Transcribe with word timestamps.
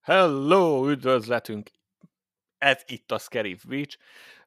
Hello, 0.00 0.88
üdvözletünk! 0.90 1.70
Ez 2.58 2.82
itt 2.86 3.12
a 3.12 3.18
Scary 3.18 3.58
Witch. 3.68 3.98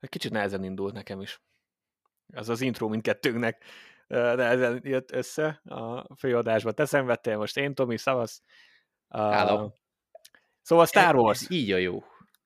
Kicsit 0.01 0.31
nehezen 0.31 0.63
indult 0.63 0.93
nekem 0.93 1.21
is. 1.21 1.41
Az 2.33 2.49
az 2.49 2.61
intro 2.61 2.87
mindkettőnknek 2.87 3.63
nehezen 4.07 4.81
jött 4.83 5.11
össze 5.11 5.61
a 5.63 6.15
főadásba. 6.15 6.71
Te 6.71 6.85
szenvedtél 6.85 7.37
most 7.37 7.57
én, 7.57 7.73
Tomi, 7.73 7.97
szavasz. 7.97 8.41
Uh, 9.09 9.71
Szóval 10.61 10.85
Star 10.85 11.15
Wars. 11.15 11.41
Ez 11.41 11.51
így 11.51 11.71
a 11.71 11.77
jó. 11.77 11.95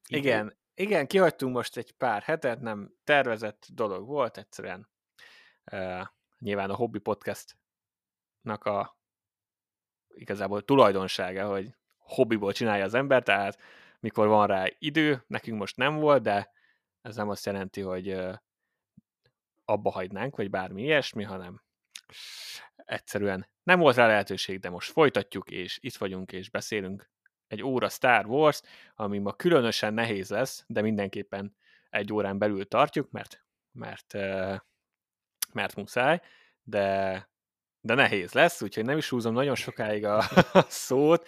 Így 0.07 0.17
igen. 0.17 0.61
Igen, 0.73 1.07
kihagytunk 1.07 1.55
most 1.55 1.77
egy 1.77 1.91
pár 1.91 2.21
hetet, 2.21 2.61
nem 2.61 2.93
tervezett 3.03 3.67
dolog 3.73 4.07
volt, 4.07 4.37
egyszerűen 4.37 4.89
uh, 5.71 6.07
nyilván 6.39 6.69
a 6.69 6.75
Hobby 6.75 6.99
Podcastnak 6.99 8.63
a 8.63 8.97
igazából 10.15 10.61
tulajdonsága, 10.61 11.47
hogy 11.47 11.75
hobbiból 11.97 12.53
csinálja 12.53 12.83
az 12.83 12.93
ember, 12.93 13.23
tehát 13.23 13.61
mikor 13.99 14.27
van 14.27 14.47
rá 14.47 14.65
idő, 14.77 15.23
nekünk 15.27 15.59
most 15.59 15.77
nem 15.77 15.95
volt, 15.95 16.21
de 16.21 16.51
ez 17.01 17.15
nem 17.15 17.29
azt 17.29 17.45
jelenti, 17.45 17.81
hogy 17.81 18.13
uh, 18.13 18.33
abba 19.65 19.91
hagynánk, 19.91 20.35
vagy 20.35 20.49
bármi 20.49 20.81
ilyesmi, 20.81 21.23
hanem 21.23 21.61
egyszerűen 22.75 23.47
nem 23.63 23.79
volt 23.79 23.95
rá 23.95 24.07
lehetőség, 24.07 24.59
de 24.59 24.69
most 24.69 24.91
folytatjuk, 24.91 25.51
és 25.51 25.77
itt 25.81 25.95
vagyunk, 25.95 26.31
és 26.31 26.49
beszélünk 26.49 27.11
egy 27.47 27.63
óra 27.63 27.89
Star 27.89 28.25
Wars, 28.25 28.61
ami 28.95 29.19
ma 29.19 29.33
különösen 29.33 29.93
nehéz 29.93 30.29
lesz, 30.29 30.63
de 30.67 30.81
mindenképpen 30.81 31.55
egy 31.89 32.13
órán 32.13 32.37
belül 32.37 32.67
tartjuk, 32.67 33.11
mert, 33.11 33.43
mert, 33.71 34.13
mert 35.53 35.75
muszáj, 35.75 36.21
de, 36.63 37.29
de 37.81 37.93
nehéz 37.93 38.33
lesz, 38.33 38.61
úgyhogy 38.61 38.85
nem 38.85 38.97
is 38.97 39.09
húzom 39.09 39.33
nagyon 39.33 39.55
sokáig 39.55 40.05
a, 40.05 40.17
a 40.53 40.65
szót. 40.87 41.27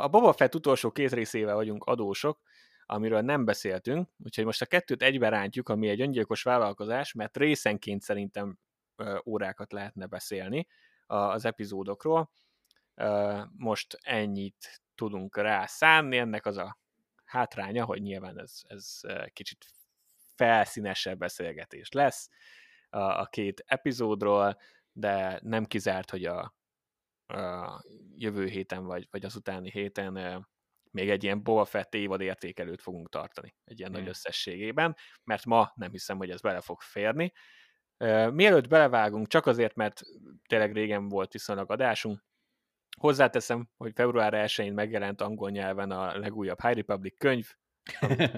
A 0.00 0.08
Boba 0.08 0.32
Fett 0.32 0.54
utolsó 0.54 0.90
két 0.90 1.12
részével 1.12 1.54
vagyunk 1.54 1.84
adósok, 1.84 2.40
amiről 2.86 3.20
nem 3.20 3.44
beszéltünk, 3.44 4.08
úgyhogy 4.24 4.44
most 4.44 4.62
a 4.62 4.66
kettőt 4.66 5.02
egybe 5.02 5.28
rántjuk, 5.28 5.68
ami 5.68 5.88
egy 5.88 6.00
öngyilkos 6.00 6.42
vállalkozás, 6.42 7.12
mert 7.12 7.36
részenként 7.36 8.02
szerintem 8.02 8.58
órákat 9.26 9.72
lehetne 9.72 10.06
beszélni 10.06 10.66
az 11.06 11.44
epizódokról. 11.44 12.30
Most 13.56 13.98
ennyit 14.00 14.82
tudunk 15.00 15.36
rá 15.36 15.66
szánni, 15.66 16.16
ennek 16.16 16.46
az 16.46 16.56
a 16.56 16.78
hátránya, 17.24 17.84
hogy 17.84 18.02
nyilván 18.02 18.38
ez, 18.38 18.60
ez 18.68 19.00
kicsit 19.32 19.64
felszínesebb 20.34 21.18
beszélgetés 21.18 21.90
lesz 21.90 22.28
a, 22.90 22.98
a 22.98 23.26
két 23.26 23.62
epizódról, 23.66 24.58
de 24.92 25.40
nem 25.42 25.64
kizárt, 25.64 26.10
hogy 26.10 26.24
a, 26.24 26.54
a 27.26 27.84
jövő 28.14 28.46
héten 28.46 28.84
vagy, 28.84 29.08
vagy 29.10 29.24
az 29.24 29.36
utáni 29.36 29.70
héten 29.70 30.46
még 30.90 31.10
egy 31.10 31.24
ilyen 31.24 31.42
Boba 31.42 31.64
Fett 31.64 31.94
évad 31.94 32.20
értékelőt 32.20 32.82
fogunk 32.82 33.08
tartani, 33.08 33.54
egy 33.64 33.78
ilyen 33.78 33.90
mm. 33.90 33.94
nagy 33.94 34.08
összességében, 34.08 34.96
mert 35.24 35.44
ma 35.44 35.72
nem 35.74 35.90
hiszem, 35.90 36.16
hogy 36.16 36.30
ez 36.30 36.40
bele 36.40 36.60
fog 36.60 36.80
férni. 36.80 37.32
Mielőtt 38.30 38.68
belevágunk, 38.68 39.28
csak 39.28 39.46
azért, 39.46 39.74
mert 39.74 40.02
tényleg 40.48 40.72
régen 40.72 41.08
volt 41.08 41.32
viszonylag 41.32 41.70
adásunk, 41.70 42.22
Hozzáteszem, 42.98 43.68
hogy 43.76 43.92
február 43.94 44.32
1-én 44.36 44.72
megjelent 44.72 45.20
angol 45.20 45.50
nyelven 45.50 45.90
a 45.90 46.18
legújabb 46.18 46.60
High 46.60 46.76
Republic 46.76 47.18
könyv. 47.18 47.54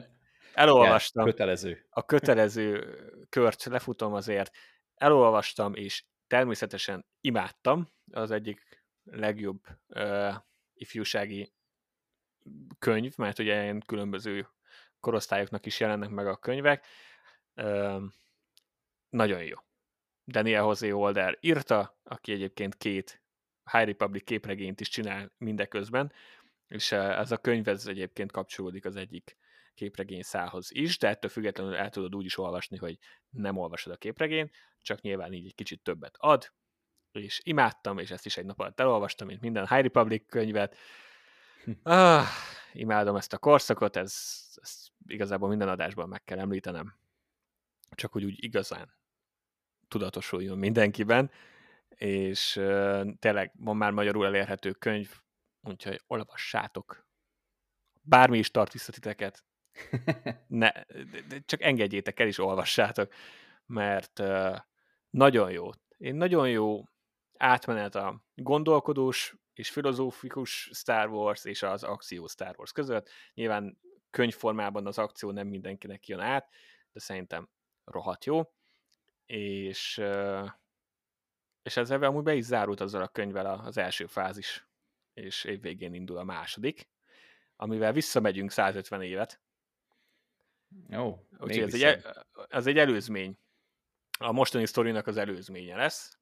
Elolvastam. 0.55 1.25
kötelező. 1.25 1.87
A 1.91 2.05
kötelező 2.05 2.97
kört 3.29 3.65
lefutom 3.65 4.13
azért. 4.13 4.51
Elolvastam, 4.95 5.75
és 5.75 6.05
természetesen 6.27 7.07
imádtam. 7.21 7.89
Az 8.13 8.31
egyik 8.31 8.85
legjobb 9.05 9.61
uh, 9.89 10.35
ifjúsági 10.75 11.53
könyv, 12.79 13.17
mert 13.17 13.39
ugye 13.39 13.63
ilyen 13.63 13.83
különböző 13.87 14.49
korosztályoknak 15.01 15.67
is 15.67 15.81
jelennek 15.81 16.11
meg 16.11 16.27
a 16.27 16.37
könyvek. 16.37 16.87
Uh, 17.57 18.03
nagyon 19.09 19.43
jó. 19.45 19.57
Daniel 20.27 20.65
José 20.65 20.89
Holder 20.89 21.39
írta, 21.41 21.99
aki 22.03 22.33
egyébként 22.33 22.77
két 22.77 23.22
High 23.71 23.85
Republic 23.85 24.25
képregényt 24.25 24.81
is 24.81 24.89
csinál 24.89 25.33
mindeközben, 25.39 26.13
és 26.69 26.93
eh, 26.93 27.19
ez 27.19 27.33
a 27.33 27.37
könyv 27.37 27.69
ez 27.69 27.87
egyébként 27.87 28.33
kapcsolódik 28.33 28.85
az 28.85 28.97
egyik 28.97 29.37
képregény 29.75 30.23
szálhoz 30.23 30.69
is, 30.73 30.99
de 30.99 31.09
ettől 31.09 31.31
függetlenül 31.31 31.75
el 31.75 31.91
tudod 31.91 32.15
úgy 32.15 32.25
is 32.25 32.39
olvasni, 32.39 32.77
hogy 32.77 32.99
nem 33.31 33.57
olvasod 33.57 33.93
a 33.93 33.97
képregényt, 33.97 34.51
csak 34.83 35.01
nyilván 35.01 35.33
így 35.33 35.47
egy 35.47 35.55
kicsit 35.55 35.83
többet 35.83 36.17
ad, 36.19 36.53
és 37.13 37.41
imádtam, 37.45 37.99
és 37.99 38.11
ezt 38.11 38.27
is 38.27 38.37
egy 38.37 38.45
nap 38.45 38.61
alatt 38.61 38.81
elolvastam, 38.81 39.27
mint 39.27 39.41
minden 39.41 39.67
High 39.67 39.83
Republic 39.83 40.27
könyvet. 40.27 40.77
Ah, 41.83 42.27
imádom 42.73 43.17
ezt 43.17 43.33
a 43.33 43.39
korszakot, 43.39 43.97
ez, 43.97 44.15
ez 44.55 44.87
igazából 45.07 45.49
minden 45.49 45.69
adásban 45.69 46.09
meg 46.09 46.25
kell 46.25 46.39
említenem. 46.39 46.95
Csak 47.91 48.13
hogy 48.13 48.25
úgy 48.25 48.45
igazán 48.45 48.95
tudatosuljon 49.89 50.59
mindenkiben 50.59 51.31
és 51.95 52.53
tényleg 53.19 53.53
van 53.59 53.77
már 53.77 53.93
magyarul 53.93 54.27
elérhető 54.27 54.73
könyv, 54.73 55.11
úgyhogy 55.61 56.03
olvassátok. 56.07 57.07
Bármi 58.03 58.39
is 58.39 58.51
tart 58.51 58.73
vissza 58.73 58.93
titeket, 58.93 59.45
ne, 60.47 60.71
csak 61.45 61.63
engedjétek 61.63 62.21
el, 62.21 62.27
és 62.27 62.39
olvassátok, 62.39 63.13
mert 63.67 64.23
nagyon 65.11 65.51
jó. 65.51 65.71
Én 65.97 66.15
nagyon 66.15 66.51
jó 66.51 66.85
átmenet 67.39 67.95
a 67.95 68.23
gondolkodós 68.35 69.35
és 69.53 69.71
filozófikus 69.71 70.71
Star 70.73 71.09
Wars 71.09 71.45
és 71.45 71.63
az 71.63 71.83
akció 71.83 72.27
Star 72.27 72.55
Wars 72.59 72.73
között. 72.73 73.11
Nyilván 73.35 73.79
könyvformában 74.11 74.87
az 74.87 74.99
akció 74.99 75.31
nem 75.31 75.47
mindenkinek 75.47 76.07
jön 76.07 76.21
át, 76.21 76.49
de 76.93 77.01
szerintem 77.01 77.49
rohadt 77.85 78.25
jó. 78.25 78.43
És 79.27 80.03
és 81.63 81.77
ezzel 81.77 82.03
amúgy 82.03 82.23
be 82.23 82.35
is 82.35 82.45
zárult 82.45 82.81
azzal 82.81 83.03
a 83.03 83.09
könyvvel 83.09 83.47
az 83.47 83.77
első 83.77 84.07
fázis, 84.07 84.67
és 85.15 85.45
évvégén 85.45 85.95
indul 85.95 86.17
a 86.17 86.25
második, 86.25 86.89
amivel 87.57 87.93
visszamegyünk 87.93 88.51
150 88.51 89.03
évet. 89.03 89.41
Jó, 90.89 91.27
Úgyhogy 91.39 91.59
ez 91.59 91.75
egy, 91.75 92.05
ez 92.49 92.67
egy 92.67 92.79
előzmény. 92.79 93.39
A 94.19 94.33
mostani 94.33 94.67
sztorinak 94.67 95.07
az 95.07 95.17
előzménye 95.17 95.77
lesz, 95.77 96.19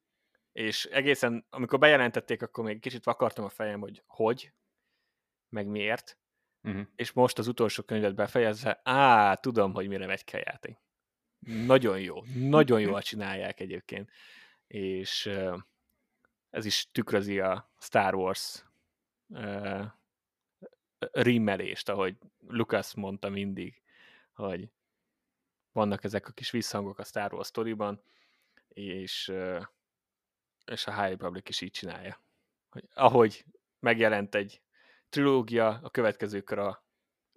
és 0.51 0.85
egészen, 0.85 1.45
amikor 1.49 1.79
bejelentették, 1.79 2.41
akkor 2.41 2.63
még 2.63 2.79
kicsit 2.79 3.03
vakartam 3.03 3.45
a 3.45 3.49
fejem, 3.49 3.79
hogy 3.79 4.03
hogy, 4.07 4.53
meg 5.49 5.67
miért, 5.67 6.17
uh-huh. 6.63 6.87
és 6.95 7.11
most 7.11 7.37
az 7.37 7.47
utolsó 7.47 7.83
könyvet 7.83 8.15
befejezve, 8.15 8.81
á, 8.83 9.35
tudom, 9.35 9.73
hogy 9.73 9.87
mire 9.87 10.05
megy 10.05 10.23
kell 10.23 10.41
játék. 10.45 10.77
Nagyon 11.39 11.99
jó, 11.99 12.23
nagyon 12.33 12.81
jól 12.81 13.01
csinálják 13.01 13.59
egyébként 13.59 14.11
és 14.71 15.25
ez 16.49 16.65
is 16.65 16.87
tükrözi 16.91 17.39
a 17.39 17.71
Star 17.79 18.15
Wars 18.15 18.65
rimmelést, 21.11 21.89
ahogy 21.89 22.17
Lucas 22.47 22.95
mondta 22.95 23.29
mindig, 23.29 23.81
hogy 24.33 24.71
vannak 25.71 26.03
ezek 26.03 26.27
a 26.27 26.31
kis 26.31 26.51
visszhangok 26.51 26.99
a 26.99 27.03
Star 27.03 27.33
Wars 27.33 27.47
sztoriban, 27.47 28.03
és, 28.67 29.33
és 30.65 30.87
a 30.87 31.01
High 31.01 31.09
Republic 31.09 31.49
is 31.49 31.61
így 31.61 31.71
csinálja. 31.71 32.23
Hogy 32.69 32.87
ahogy 32.93 33.45
megjelent 33.79 34.35
egy 34.35 34.61
trilógia, 35.09 35.79
a 35.83 35.89
következő 35.89 36.41
kör 36.41 36.59
a, 36.59 36.85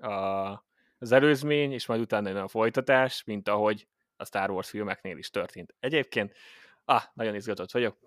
a, 0.09 0.67
az 0.99 1.13
előzmény, 1.13 1.73
és 1.73 1.87
majd 1.87 2.01
utána 2.01 2.29
jön 2.29 2.37
a 2.37 2.49
folytatás, 2.49 3.25
mint 3.25 3.49
ahogy 3.49 3.89
a 4.17 4.25
Star 4.25 4.51
Wars 4.51 4.69
filmeknél 4.69 5.19
is 5.19 5.31
történt. 5.31 5.75
Egyébként 5.81 6.37
Ah, 6.85 7.03
nagyon 7.15 7.35
izgatott 7.35 7.71
vagyok. 7.71 7.99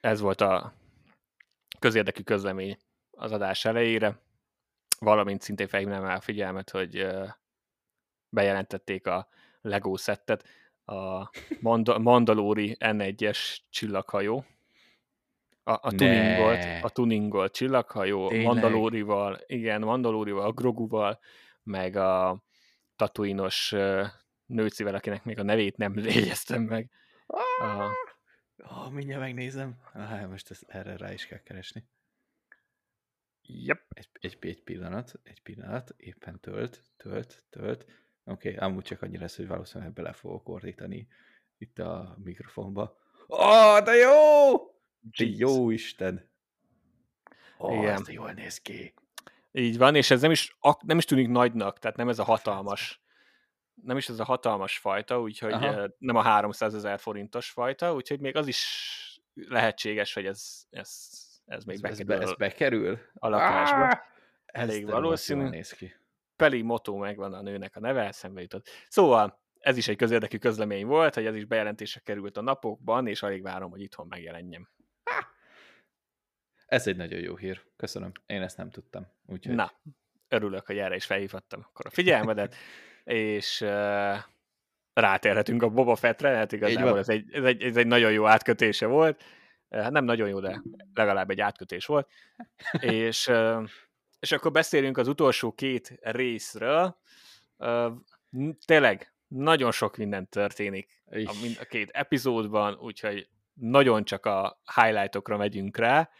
Ez 0.00 0.20
volt 0.20 0.40
a 0.40 0.74
közérdekű 1.78 2.22
közlemény 2.22 2.78
az 3.10 3.32
adás 3.32 3.64
elejére, 3.64 4.20
valamint 4.98 5.42
szintén 5.42 5.68
felhívnám 5.68 6.04
el 6.04 6.16
a 6.16 6.20
figyelmet, 6.20 6.70
hogy 6.70 7.06
bejelentették 8.28 9.06
a 9.06 9.28
Lego 9.60 9.96
szettet, 9.96 10.44
a 10.84 11.30
Mand- 11.60 11.98
Mandalori 11.98 12.76
N1-es 12.80 13.58
csillaghajó, 13.70 14.44
a, 15.64 15.72
a 15.72 15.92
tuningolt, 15.92 16.64
a 16.82 16.88
tuningolt 16.88 17.52
csillaghajó, 17.52 18.28
Tényleg? 18.28 18.46
Mandalorival, 18.46 19.40
igen, 19.46 19.80
Mandalorival, 19.80 20.52
Groguval, 20.52 21.20
meg 21.62 21.96
a 21.96 22.42
tatuinos 22.96 23.74
nőcivel, 24.46 24.94
akinek 24.94 25.24
még 25.24 25.38
a 25.38 25.42
nevét 25.42 25.76
nem 25.76 25.98
jegyeztem 26.14 26.62
meg. 26.62 26.90
Ah, 27.32 27.92
oh, 28.56 28.90
mindjárt 28.90 29.20
megnézem. 29.20 29.76
Ah, 29.92 30.28
most 30.28 30.50
ezt, 30.50 30.64
erre 30.68 30.96
rá 30.96 31.12
is 31.12 31.26
kell 31.26 31.42
keresni. 31.42 31.88
Yep. 33.42 33.80
Egy, 33.88 34.08
egy, 34.20 34.38
egy 34.40 34.62
pillanat, 34.62 35.20
egy 35.22 35.42
pillanat, 35.42 35.94
éppen 35.96 36.40
tölt, 36.40 36.82
tölt, 36.96 37.44
tölt. 37.50 37.84
Oké, 38.24 38.54
okay, 38.54 38.68
amúgy 38.68 38.84
csak 38.84 39.02
annyi 39.02 39.18
lesz, 39.18 39.36
hogy 39.36 39.46
valószínűleg 39.46 39.92
bele 39.92 40.12
fogok 40.12 40.48
ordítani 40.48 41.08
itt 41.58 41.78
a 41.78 42.16
mikrofonba. 42.22 42.98
Ó, 43.28 43.36
oh, 43.36 43.82
de 43.82 43.94
jó! 43.94 44.56
De 45.00 45.24
jó 45.24 45.70
Isten! 45.70 46.30
Ó, 47.58 47.66
oh, 47.66 47.78
Igen. 47.78 48.00
ez 48.00 48.08
jól 48.08 48.32
néz 48.32 48.60
ki. 48.60 48.94
Így 49.52 49.78
van, 49.78 49.94
és 49.94 50.10
ez 50.10 50.20
nem 50.20 50.30
is, 50.30 50.56
nem 50.80 50.98
is 50.98 51.04
tűnik 51.04 51.28
nagynak, 51.28 51.78
tehát 51.78 51.96
nem 51.96 52.08
ez 52.08 52.18
a 52.18 52.24
hatalmas, 52.24 53.01
nem 53.82 53.96
is 53.96 54.08
ez 54.08 54.20
a 54.20 54.24
hatalmas 54.24 54.78
fajta, 54.78 55.20
úgyhogy 55.20 55.52
Aha. 55.52 55.88
nem 55.98 56.16
a 56.16 56.22
300 56.22 56.74
ezer 56.74 56.98
forintos 56.98 57.50
fajta, 57.50 57.94
úgyhogy 57.94 58.20
még 58.20 58.36
az 58.36 58.46
is 58.46 59.22
lehetséges, 59.34 60.14
hogy 60.14 60.26
ez, 60.26 60.64
ez, 60.70 61.08
ez 61.44 61.64
még 61.64 61.84
Ez, 61.84 61.90
ez, 61.90 61.98
bekerül 61.98 62.18
be, 62.18 62.22
ez 62.22 62.34
bekerül? 62.34 62.98
a 63.14 63.28
lakásba. 63.28 63.84
Ah! 63.84 63.98
Elég 64.46 64.86
valószínű. 64.86 65.48
néz 65.48 65.72
ki. 65.72 65.94
Peli 66.36 66.62
Motto 66.62 66.96
megvan 66.96 67.32
a 67.32 67.42
nőnek 67.42 67.76
a 67.76 67.80
neve, 67.80 68.06
eszembe 68.06 68.40
jutott. 68.40 68.68
Szóval 68.88 69.40
ez 69.58 69.76
is 69.76 69.88
egy 69.88 69.96
közérdekű 69.96 70.38
közlemény 70.38 70.86
volt, 70.86 71.14
hogy 71.14 71.26
ez 71.26 71.34
is 71.34 71.44
bejelentése 71.44 72.00
került 72.00 72.36
a 72.36 72.40
napokban, 72.40 73.06
és 73.06 73.22
alig 73.22 73.42
várom, 73.42 73.70
hogy 73.70 73.80
itthon 73.80 74.06
megjelenjem. 74.06 74.68
Ez 76.66 76.86
egy 76.86 76.96
nagyon 76.96 77.20
jó 77.20 77.36
hír. 77.36 77.62
Köszönöm. 77.76 78.12
Én 78.26 78.42
ezt 78.42 78.56
nem 78.56 78.70
tudtam. 78.70 79.06
Úgyhogy... 79.26 79.54
Na, 79.54 79.72
örülök, 80.28 80.66
hogy 80.66 80.78
erre 80.78 80.94
is 80.94 81.04
felhívhattam 81.04 81.60
akkor 81.68 81.86
a 81.86 81.90
figyelmedet, 81.90 82.54
és 83.04 83.60
uh, 83.60 84.16
rátérhetünk 84.92 85.62
a 85.62 85.68
Boba 85.68 85.96
Fettre, 85.96 86.36
hát 86.36 86.52
igazából 86.52 86.98
ez 86.98 87.08
egy, 87.08 87.32
ez, 87.32 87.44
egy, 87.44 87.62
ez 87.62 87.76
egy 87.76 87.86
nagyon 87.86 88.12
jó 88.12 88.26
átkötése 88.26 88.86
volt. 88.86 89.24
Hát 89.70 89.90
nem 89.90 90.04
nagyon 90.04 90.28
jó, 90.28 90.40
de 90.40 90.62
legalább 90.94 91.30
egy 91.30 91.40
átkötés 91.40 91.86
volt. 91.86 92.08
és, 92.80 93.26
uh, 93.26 93.68
és 94.20 94.32
akkor 94.32 94.50
beszélünk 94.50 94.98
az 94.98 95.08
utolsó 95.08 95.52
két 95.52 95.98
részről. 96.00 96.96
Uh, 97.56 97.92
tényleg 98.64 99.12
nagyon 99.26 99.70
sok 99.70 99.96
minden 99.96 100.28
történik 100.28 101.02
a, 101.12 101.16
Ih. 101.16 101.42
mind 101.42 101.56
a 101.60 101.64
két 101.64 101.90
epizódban, 101.90 102.74
úgyhogy 102.74 103.28
nagyon 103.54 104.04
csak 104.04 104.26
a 104.26 104.60
highlightokra 104.74 105.36
megyünk 105.36 105.76
rá, 105.76 106.10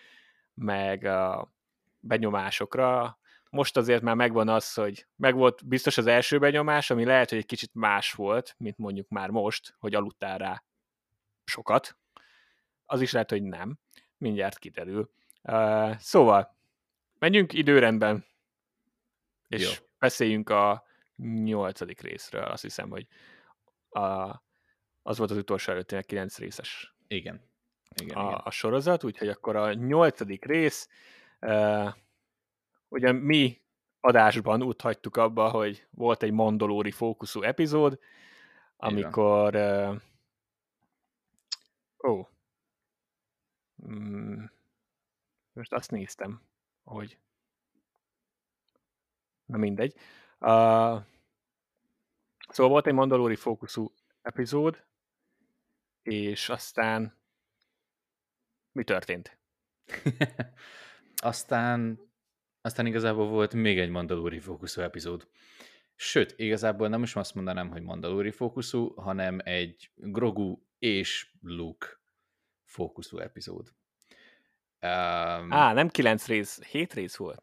meg 0.54 1.04
a 1.04 1.52
benyomásokra. 2.00 3.18
Most 3.52 3.76
azért 3.76 4.02
már 4.02 4.14
megvan 4.14 4.48
az, 4.48 4.74
hogy 4.74 5.06
megvolt 5.16 5.66
biztos 5.66 5.98
az 5.98 6.06
első 6.06 6.38
benyomás, 6.38 6.90
ami 6.90 7.04
lehet, 7.04 7.28
hogy 7.28 7.38
egy 7.38 7.46
kicsit 7.46 7.74
más 7.74 8.12
volt, 8.12 8.54
mint 8.58 8.78
mondjuk 8.78 9.08
már 9.08 9.30
most, 9.30 9.74
hogy 9.78 9.94
aludtál 9.94 10.38
rá 10.38 10.64
sokat. 11.44 11.96
Az 12.86 13.00
is 13.00 13.12
lehet, 13.12 13.30
hogy 13.30 13.42
nem. 13.42 13.78
Mindjárt 14.16 14.58
kiderül. 14.58 15.10
Uh, 15.42 15.96
szóval, 15.96 16.56
menjünk 17.18 17.52
időrendben, 17.52 18.24
és 19.48 19.62
Jó. 19.62 19.86
beszéljünk 19.98 20.50
a 20.50 20.84
nyolcadik 21.16 22.00
részről. 22.00 22.44
Azt 22.44 22.62
hiszem, 22.62 22.90
hogy 22.90 23.06
a, 23.88 24.02
az 25.02 25.18
volt 25.18 25.30
az 25.30 25.36
utolsó 25.36 25.72
előtti 25.72 26.02
9 26.02 26.38
részes 26.38 26.94
Igen. 27.06 27.50
Igen, 28.00 28.16
a, 28.16 28.28
igen. 28.28 28.40
a 28.44 28.50
sorozat, 28.50 29.04
úgyhogy 29.04 29.28
akkor 29.28 29.56
a 29.56 29.72
nyolcadik 29.72 30.44
rész, 30.44 30.88
uh, 31.40 31.92
ugye 32.92 33.12
mi 33.12 33.60
adásban 34.00 34.62
úgy 34.62 34.80
hagytuk 34.80 35.16
abba, 35.16 35.50
hogy 35.50 35.86
volt 35.90 36.22
egy 36.22 36.32
mandolóri 36.32 36.90
fókuszú 36.90 37.42
epizód, 37.42 37.98
amikor 38.76 39.54
uh, 39.54 40.00
ó, 42.10 42.28
mm, 43.86 44.44
most 45.52 45.72
azt 45.72 45.90
néztem, 45.90 46.42
hogy 46.82 47.18
na 49.44 49.56
mindegy. 49.56 49.94
Uh, 50.38 51.02
szóval 52.48 52.72
volt 52.72 52.86
egy 52.86 52.94
mandalóri 52.94 53.36
fókuszú 53.36 53.94
epizód, 54.22 54.84
és 56.02 56.48
aztán 56.48 57.18
mi 58.72 58.84
történt? 58.84 59.38
aztán, 61.16 62.10
aztán 62.62 62.86
igazából 62.86 63.28
volt 63.28 63.54
még 63.54 63.78
egy 63.78 63.90
Mandalori 63.90 64.38
fókuszú 64.38 64.80
epizód. 64.80 65.28
Sőt, 65.94 66.34
igazából 66.36 66.88
nem 66.88 67.02
is 67.02 67.16
azt 67.16 67.34
mondanám, 67.34 67.70
hogy 67.70 67.82
Mandalori 67.82 68.30
fókuszú, 68.30 68.94
hanem 68.94 69.40
egy 69.44 69.90
Grogu 69.94 70.58
és 70.78 71.30
Luke 71.42 71.86
fókuszú 72.64 73.18
epizód. 73.18 73.68
Um, 74.80 75.52
Á, 75.52 75.72
nem 75.72 75.88
kilenc 75.88 76.26
rész, 76.26 76.62
hét 76.62 76.92
rész 76.92 77.16
volt? 77.16 77.42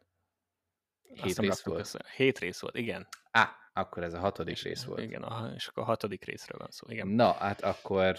Hét 1.02 1.38
rész 1.38 1.62
volt. 1.62 1.80
össze. 1.80 2.04
Hét 2.16 2.38
rész 2.38 2.60
volt, 2.60 2.76
igen. 2.76 3.08
Á, 3.30 3.56
akkor 3.72 4.02
ez 4.02 4.14
a 4.14 4.18
hatodik 4.18 4.62
rész 4.62 4.84
volt. 4.84 5.00
Igen, 5.00 5.22
a, 5.22 5.52
és 5.54 5.66
akkor 5.66 5.82
a 5.82 5.86
hatodik 5.86 6.24
részről 6.24 6.58
van 6.58 6.70
szó, 6.70 6.86
igen. 6.90 7.08
Na, 7.08 7.32
hát 7.32 7.62
akkor, 7.62 8.18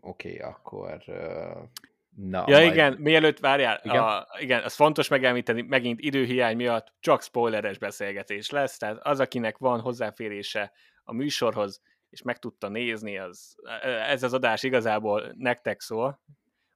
oké, 0.00 0.34
okay, 0.34 0.38
akkor... 0.38 1.02
Uh, 1.06 1.68
na, 2.16 2.44
Ja, 2.46 2.58
majd- 2.58 2.72
igen, 2.72 2.92
mielőtt 2.98 3.38
várjál, 3.38 3.80
Igen? 3.82 4.02
A, 4.02 4.26
igen, 4.38 4.62
az 4.62 4.74
fontos 4.74 5.08
megemlíteni, 5.08 5.62
megint 5.62 6.00
időhiány 6.00 6.56
miatt 6.56 6.92
csak 7.00 7.22
spoileres 7.22 7.78
beszélgetés 7.78 8.50
lesz, 8.50 8.78
tehát 8.78 8.98
az, 9.02 9.20
akinek 9.20 9.58
van 9.58 9.80
hozzáférése 9.80 10.72
a 11.04 11.12
műsorhoz, 11.12 11.82
és 12.10 12.22
meg 12.22 12.38
tudta 12.38 12.68
nézni, 12.68 13.18
az, 13.18 13.56
ez 13.82 14.22
az 14.22 14.32
adás 14.32 14.62
igazából 14.62 15.32
nektek 15.36 15.80
szól, 15.80 16.20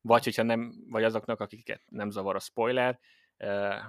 vagy 0.00 0.24
hogyha 0.24 0.42
nem, 0.42 0.74
vagy 0.88 1.04
azoknak, 1.04 1.40
akiket 1.40 1.82
nem 1.86 2.10
zavar 2.10 2.34
a 2.34 2.38
spoiler. 2.38 2.98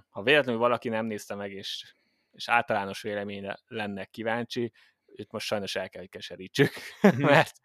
Ha 0.10 0.24
véletlenül 0.24 0.60
valaki 0.62 0.90
nem 0.90 1.06
nézte 1.06 1.36
meg, 1.36 1.52
és, 1.52 1.94
és 2.32 2.50
általános 2.50 3.02
véleményre 3.02 3.60
lenne 3.68 4.06
kíváncsi, 4.06 4.72
őt 5.06 5.32
most 5.32 5.46
sajnos 5.46 5.76
el 5.76 5.90
kell, 5.90 6.02
hogy 6.02 6.10
keserítsük, 6.10 6.72
Mhm. 7.02 7.22
mert, 7.22 7.60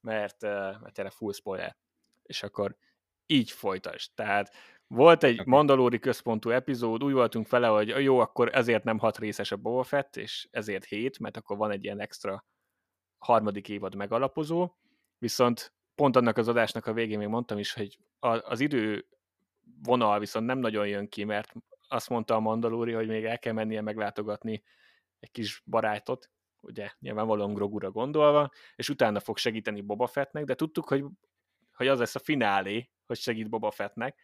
mert, 0.00 0.40
mert 0.80 0.92
tényleg 0.92 1.12
full 1.12 1.32
spoiler. 1.32 1.76
És 2.22 2.42
akkor 2.42 2.76
így 3.30 3.50
folytasd. 3.50 4.10
Tehát 4.14 4.54
volt 4.86 5.22
egy 5.24 5.40
okay. 5.40 5.44
Mandalori 5.46 5.98
központú 5.98 6.50
epizód, 6.50 7.04
úgy 7.04 7.12
voltunk 7.12 7.48
vele, 7.48 7.66
hogy 7.66 7.88
jó, 7.88 8.18
akkor 8.18 8.54
ezért 8.54 8.84
nem 8.84 8.98
hat 8.98 9.18
részes 9.18 9.52
a 9.52 9.56
Boba 9.56 9.82
Fett, 9.82 10.16
és 10.16 10.48
ezért 10.50 10.84
hét, 10.84 11.18
mert 11.18 11.36
akkor 11.36 11.56
van 11.56 11.70
egy 11.70 11.84
ilyen 11.84 12.00
extra 12.00 12.44
harmadik 13.18 13.68
évad 13.68 13.94
megalapozó, 13.94 14.74
viszont 15.18 15.74
pont 15.94 16.16
annak 16.16 16.36
az 16.36 16.48
adásnak 16.48 16.86
a 16.86 16.92
végén 16.92 17.18
még 17.18 17.28
mondtam 17.28 17.58
is, 17.58 17.72
hogy 17.72 17.98
az 18.40 18.60
idő 18.60 19.06
vonal 19.82 20.18
viszont 20.18 20.46
nem 20.46 20.58
nagyon 20.58 20.88
jön 20.88 21.08
ki, 21.08 21.24
mert 21.24 21.52
azt 21.88 22.08
mondta 22.08 22.34
a 22.34 22.40
Mandalori, 22.40 22.92
hogy 22.92 23.08
még 23.08 23.24
el 23.24 23.38
kell 23.38 23.52
mennie 23.52 23.80
meglátogatni 23.80 24.62
egy 25.18 25.30
kis 25.30 25.62
barátot, 25.66 26.30
ugye 26.60 26.90
nyilvánvalóan 26.98 27.54
Grogura 27.54 27.90
gondolva, 27.90 28.50
és 28.76 28.88
utána 28.88 29.20
fog 29.20 29.36
segíteni 29.36 29.80
Boba 29.80 30.06
Fettnek, 30.06 30.44
de 30.44 30.54
tudtuk, 30.54 30.88
hogy, 30.88 31.04
hogy 31.80 31.88
az 31.88 31.98
lesz 31.98 32.14
a 32.14 32.18
finálé, 32.18 32.90
hogy 33.06 33.18
segít 33.18 33.48
Boba 33.48 33.70
Fettnek, 33.70 34.18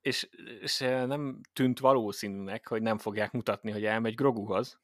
és, 0.00 0.28
és 0.60 0.78
nem 0.78 1.40
tűnt 1.52 1.78
valószínűnek, 1.78 2.68
hogy 2.68 2.82
nem 2.82 2.98
fogják 2.98 3.32
mutatni, 3.32 3.70
hogy 3.70 3.84
elmegy 3.84 4.14
Groguhoz, 4.14 4.80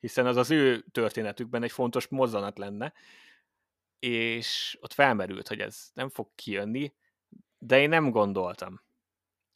hiszen 0.00 0.26
az 0.26 0.36
az 0.36 0.50
ő 0.50 0.80
történetükben 0.80 1.62
egy 1.62 1.72
fontos 1.72 2.08
mozzanat 2.08 2.58
lenne, 2.58 2.92
és 3.98 4.78
ott 4.80 4.92
felmerült, 4.92 5.48
hogy 5.48 5.60
ez 5.60 5.90
nem 5.94 6.08
fog 6.08 6.30
kijönni, 6.34 6.94
de 7.58 7.80
én 7.80 7.88
nem 7.88 8.10
gondoltam, 8.10 8.82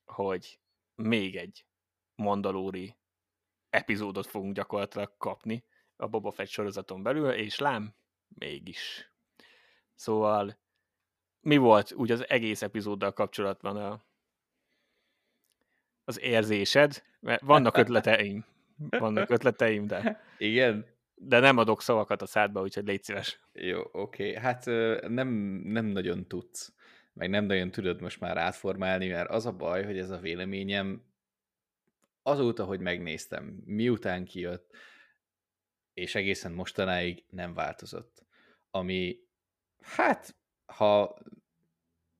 hogy 0.04 0.60
még 0.94 1.36
egy 1.36 1.66
Mandalóri 2.14 2.96
epizódot 3.70 4.26
fogunk 4.26 4.54
gyakorlatilag 4.54 5.16
kapni 5.16 5.64
a 5.96 6.06
Boba 6.06 6.30
Fett 6.30 6.48
sorozaton 6.48 7.02
belül, 7.02 7.30
és 7.30 7.58
lám, 7.58 7.94
mégis. 8.28 9.12
Szóval 9.98 10.58
mi 11.40 11.56
volt 11.56 11.92
úgy 11.92 12.10
az 12.10 12.28
egész 12.28 12.62
epizóddal 12.62 13.12
kapcsolatban 13.12 13.76
a, 13.76 14.00
az 16.04 16.20
érzésed? 16.20 17.02
Mert 17.20 17.42
vannak 17.42 17.76
ötleteim, 17.76 18.44
vannak 18.90 19.30
ötleteim, 19.30 19.86
de, 19.86 20.20
Igen? 20.38 20.86
de 21.14 21.38
nem 21.38 21.58
adok 21.58 21.82
szavakat 21.82 22.22
a 22.22 22.26
szádba, 22.26 22.60
úgyhogy 22.62 22.86
légy 22.86 23.02
szíves. 23.02 23.40
Jó, 23.52 23.80
oké. 23.92 24.28
Okay. 24.28 24.42
Hát 24.42 24.64
nem, 25.08 25.28
nem 25.64 25.84
nagyon 25.84 26.26
tudsz, 26.26 26.72
meg 27.12 27.30
nem 27.30 27.44
nagyon 27.44 27.70
tudod 27.70 28.00
most 28.00 28.20
már 28.20 28.36
átformálni, 28.36 29.08
mert 29.08 29.30
az 29.30 29.46
a 29.46 29.52
baj, 29.52 29.84
hogy 29.84 29.98
ez 29.98 30.10
a 30.10 30.18
véleményem 30.18 31.02
azóta, 32.22 32.64
hogy 32.64 32.80
megnéztem, 32.80 33.62
miután 33.64 34.24
kijött, 34.24 34.76
és 35.94 36.14
egészen 36.14 36.52
mostanáig 36.52 37.24
nem 37.30 37.54
változott. 37.54 38.26
Ami, 38.70 39.27
hát, 39.80 40.36
ha 40.66 41.18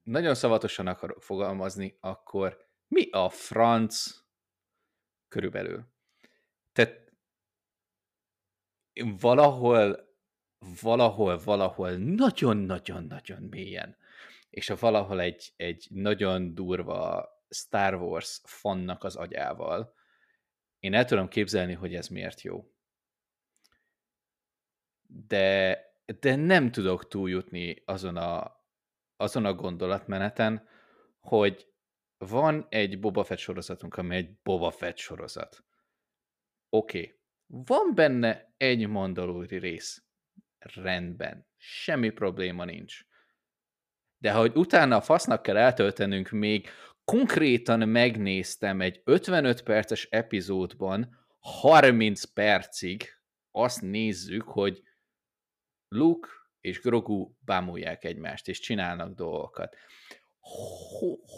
nagyon 0.03 0.35
szavatosan 0.35 0.87
akarok 0.87 1.23
fogalmazni, 1.23 1.97
akkor 2.01 2.67
mi 2.89 3.11
a 3.11 3.29
franc 3.29 4.11
körülbelül? 5.29 5.93
Tehát 6.73 7.13
valahol, 9.21 10.09
valahol, 10.81 11.39
valahol 11.39 11.91
nagyon-nagyon-nagyon 11.97 13.43
mélyen, 13.43 13.97
és 14.51 14.71
a 14.71 14.77
valahol 14.77 15.21
egy, 15.21 15.53
egy 15.57 15.87
nagyon 15.91 16.55
durva 16.55 17.29
Star 17.49 17.95
Wars 17.95 18.41
fannak 18.45 19.05
az 19.05 19.17
agyával, 19.17 19.97
én 20.79 20.95
el 20.95 21.05
tudom 21.05 21.29
képzelni, 21.29 21.73
hogy 21.73 21.95
ez 21.95 22.09
miért 22.09 22.41
jó. 22.41 22.73
de, 25.09 25.79
de 26.21 26.37
nem 26.37 26.71
tudok 26.71 27.09
túljutni 27.09 27.83
azon 27.85 28.17
a, 28.17 28.65
azon 29.17 29.45
a 29.45 29.55
gondolatmeneten, 29.55 30.69
hogy 31.21 31.73
van 32.19 32.67
egy 32.69 33.01
Boba 33.01 33.25
Fett 33.25 33.39
sorozatunk, 33.39 33.97
ami 33.97 34.17
egy 34.17 34.39
Boba 34.43 34.71
Fett 34.71 34.97
sorozat. 34.97 35.65
Oké. 36.69 36.99
Okay. 36.99 37.17
Van 37.47 37.95
benne 37.95 38.55
egy 38.57 38.89
mandalóri 38.89 39.59
rész. 39.59 40.03
Rendben. 40.59 41.47
Semmi 41.57 42.11
probléma 42.11 42.65
nincs. 42.65 43.07
De 44.19 44.33
hogy 44.33 44.57
utána 44.57 44.97
a 44.97 45.01
fasznak 45.01 45.43
kell 45.43 45.57
eltöltenünk 45.57 46.31
még, 46.31 46.69
konkrétan 47.05 47.89
megnéztem 47.89 48.81
egy 48.81 49.01
55 49.05 49.63
perces 49.63 50.05
epizódban 50.05 51.17
30 51.39 52.25
percig 52.25 53.05
azt 53.51 53.83
nézzük, 53.83 54.43
hogy 54.43 54.83
Luke 55.89 56.29
és 56.61 56.81
Grogu 56.81 57.33
bámulják 57.45 58.05
egymást, 58.05 58.49
és 58.49 58.61
csinálnak 58.61 59.15
dolgokat. 59.15 59.77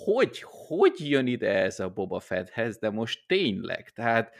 Hogy, 0.04 0.42
hogy 0.42 1.10
jön 1.10 1.26
ide 1.26 1.54
ez 1.54 1.80
a 1.80 1.90
Boba 1.90 2.20
Fetthez, 2.20 2.78
de 2.78 2.90
most 2.90 3.26
tényleg, 3.26 3.90
tehát 3.90 4.34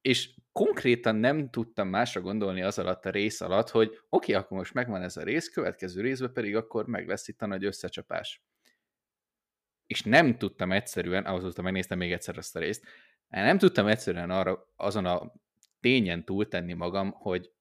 és 0.00 0.34
konkrétan 0.52 1.16
nem 1.16 1.50
tudtam 1.50 1.88
másra 1.88 2.20
gondolni 2.20 2.62
az 2.62 2.78
alatt 2.78 3.04
a 3.04 3.10
rész 3.10 3.40
alatt, 3.40 3.70
hogy 3.70 3.88
oké, 3.88 4.00
okay, 4.08 4.34
akkor 4.34 4.56
most 4.56 4.74
megvan 4.74 5.02
ez 5.02 5.16
a 5.16 5.22
rész, 5.22 5.48
következő 5.48 6.00
részben 6.00 6.32
pedig 6.32 6.56
akkor 6.56 6.86
meg 6.86 7.08
lesz 7.08 7.28
itt 7.28 7.42
a 7.42 7.46
nagy 7.46 7.64
összecsapás. 7.64 8.42
És 9.86 10.02
nem 10.02 10.38
tudtam 10.38 10.72
egyszerűen, 10.72 11.26
azóta 11.26 11.62
megnéztem 11.62 11.98
még 11.98 12.12
egyszer 12.12 12.38
azt 12.38 12.56
a 12.56 12.58
részt, 12.58 12.84
nem 13.28 13.58
tudtam 13.58 13.86
egyszerűen 13.86 14.30
arra, 14.30 14.72
azon 14.76 15.06
a 15.06 15.32
tényen 15.80 16.24
túltenni 16.24 16.72
magam, 16.72 17.10
hogy 17.10 17.52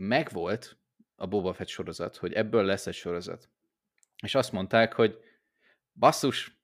megvolt 0.00 0.78
a 1.14 1.26
Boba 1.26 1.52
Fett 1.52 1.68
sorozat, 1.68 2.16
hogy 2.16 2.32
ebből 2.32 2.64
lesz 2.64 2.86
egy 2.86 2.94
sorozat. 2.94 3.50
És 4.22 4.34
azt 4.34 4.52
mondták, 4.52 4.92
hogy 4.92 5.18
basszus, 5.92 6.58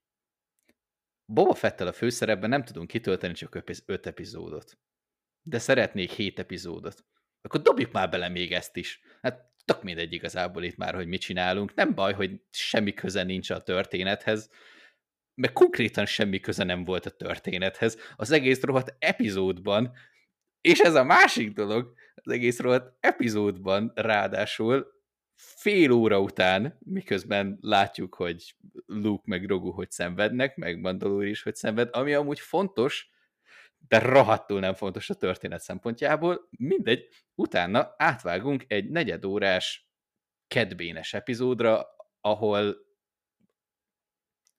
Boba 1.25 1.53
Fettel 1.53 1.87
a 1.87 1.93
főszerepben 1.93 2.49
nem 2.49 2.63
tudunk 2.63 2.87
kitölteni 2.87 3.33
csak 3.33 3.63
öt 3.85 4.05
epizódot. 4.05 4.77
De 5.41 5.59
szeretnék 5.59 6.11
hét 6.11 6.39
epizódot. 6.39 7.05
Akkor 7.41 7.61
dobjuk 7.61 7.91
már 7.91 8.09
bele 8.09 8.29
még 8.29 8.51
ezt 8.51 8.75
is. 8.75 9.01
Hát 9.21 9.51
tök 9.65 9.83
mindegy 9.83 10.13
igazából 10.13 10.63
itt 10.63 10.77
már, 10.77 10.95
hogy 10.95 11.07
mit 11.07 11.21
csinálunk. 11.21 11.73
Nem 11.73 11.95
baj, 11.95 12.13
hogy 12.13 12.41
semmi 12.49 12.93
köze 12.93 13.23
nincs 13.23 13.49
a 13.49 13.63
történethez, 13.63 14.49
meg 15.33 15.53
konkrétan 15.53 16.05
semmi 16.05 16.39
köze 16.39 16.63
nem 16.63 16.83
volt 16.83 17.05
a 17.05 17.09
történethez. 17.09 17.97
Az 18.15 18.31
egész 18.31 18.61
rohadt 18.61 18.95
epizódban, 18.99 19.93
és 20.61 20.79
ez 20.79 20.95
a 20.95 21.03
másik 21.03 21.53
dolog, 21.53 21.93
az 22.27 22.33
egész 22.33 22.59
rohadt 22.59 22.97
epizódban 22.99 23.91
ráadásul 23.95 24.87
fél 25.35 25.91
óra 25.91 26.19
után, 26.19 26.77
miközben 26.79 27.57
látjuk, 27.61 28.15
hogy 28.15 28.55
Luke 28.85 29.23
meg 29.25 29.45
Grogu 29.45 29.71
hogy 29.71 29.91
szenvednek, 29.91 30.55
meg 30.55 30.79
Mandalore 30.79 31.27
is 31.27 31.43
hogy 31.43 31.55
szenved, 31.55 31.89
ami 31.91 32.13
amúgy 32.13 32.39
fontos, 32.39 33.09
de 33.87 33.99
rohadtul 33.99 34.59
nem 34.59 34.73
fontos 34.73 35.09
a 35.09 35.13
történet 35.13 35.61
szempontjából, 35.61 36.47
mindegy, 36.57 37.07
utána 37.35 37.93
átvágunk 37.97 38.63
egy 38.67 38.89
negyedórás 38.89 39.91
kedbénes 40.47 41.13
epizódra, 41.13 41.85
ahol 42.21 42.85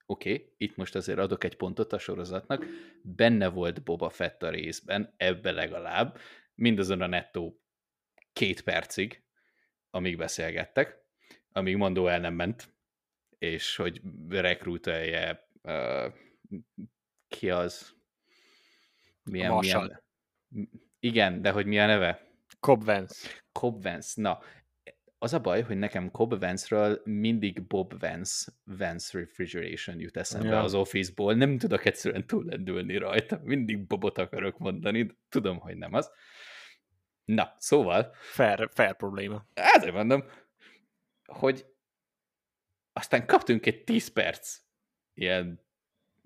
oké, 0.05 0.33
okay, 0.33 0.53
itt 0.57 0.75
most 0.75 0.95
azért 0.95 1.19
adok 1.19 1.43
egy 1.43 1.55
pontot 1.55 1.93
a 1.93 1.99
sorozatnak, 1.99 2.65
benne 3.01 3.47
volt 3.47 3.83
Boba 3.83 4.09
Fett 4.09 4.43
a 4.43 4.49
részben, 4.49 5.13
ebbe 5.17 5.51
legalább, 5.51 6.17
mindazon 6.59 7.01
a 7.01 7.07
nettó 7.07 7.61
két 8.33 8.61
percig, 8.61 9.23
amíg 9.89 10.17
beszélgettek, 10.17 10.97
amíg 11.51 11.75
Mondó 11.75 12.07
el 12.07 12.19
nem 12.19 12.33
ment, 12.33 12.73
és 13.37 13.75
hogy 13.75 14.01
rekrútelje 14.29 15.47
uh, 15.61 16.13
ki 17.27 17.49
az, 17.49 17.93
milyen, 19.23 19.53
milyen, 19.53 20.03
igen, 20.99 21.41
de 21.41 21.51
hogy 21.51 21.65
mi 21.65 21.79
a 21.79 21.85
neve? 21.85 22.27
Cobb 22.59 22.85
Vance. 22.85 23.29
Cobb 23.51 23.83
Vance. 23.83 24.21
Na, 24.21 24.39
az 25.17 25.33
a 25.33 25.39
baj, 25.39 25.61
hogy 25.61 25.77
nekem 25.77 26.11
Cobb 26.11 26.39
Vance-ről 26.39 27.01
mindig 27.03 27.67
Bob 27.67 27.99
Vance, 27.99 28.51
Vance 28.63 29.17
Refrigeration 29.17 29.99
jut 29.99 30.17
eszembe 30.17 30.47
ja. 30.47 30.61
az 30.61 30.73
Office-ból. 30.73 31.33
Nem 31.33 31.57
tudok 31.57 31.85
egyszerűen 31.85 32.27
túllendülni 32.27 32.97
rajta. 32.97 33.39
Mindig 33.43 33.87
Bobot 33.87 34.17
akarok 34.17 34.57
mondani, 34.57 35.17
tudom, 35.29 35.59
hogy 35.59 35.77
nem 35.77 35.93
az. 35.93 36.11
Na, 37.29 37.55
szóval... 37.57 38.13
Fair, 38.13 38.69
fair 38.73 38.95
probléma. 38.95 39.45
Ezért 39.53 39.93
mondom, 39.93 40.23
hogy 41.25 41.65
aztán 42.93 43.25
kaptunk 43.25 43.65
egy 43.65 43.83
10 43.83 44.07
perc 44.07 44.59
ilyen, 45.13 45.65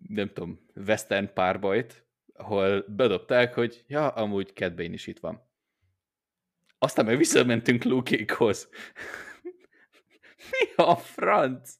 nem 0.07 0.27
tudom, 0.27 0.67
western 0.75 1.33
párbajt, 1.33 2.05
ahol 2.33 2.85
bedobták, 2.87 3.53
hogy 3.53 3.83
ja, 3.87 4.07
amúgy 4.07 4.51
Cat 4.53 4.79
is 4.79 5.07
itt 5.07 5.19
van. 5.19 5.49
Aztán 6.77 7.05
meg 7.05 7.17
visszamentünk 7.17 7.83
Lukékhoz. 7.83 8.69
Mi 10.49 10.83
a 10.83 10.95
franc? 10.95 11.73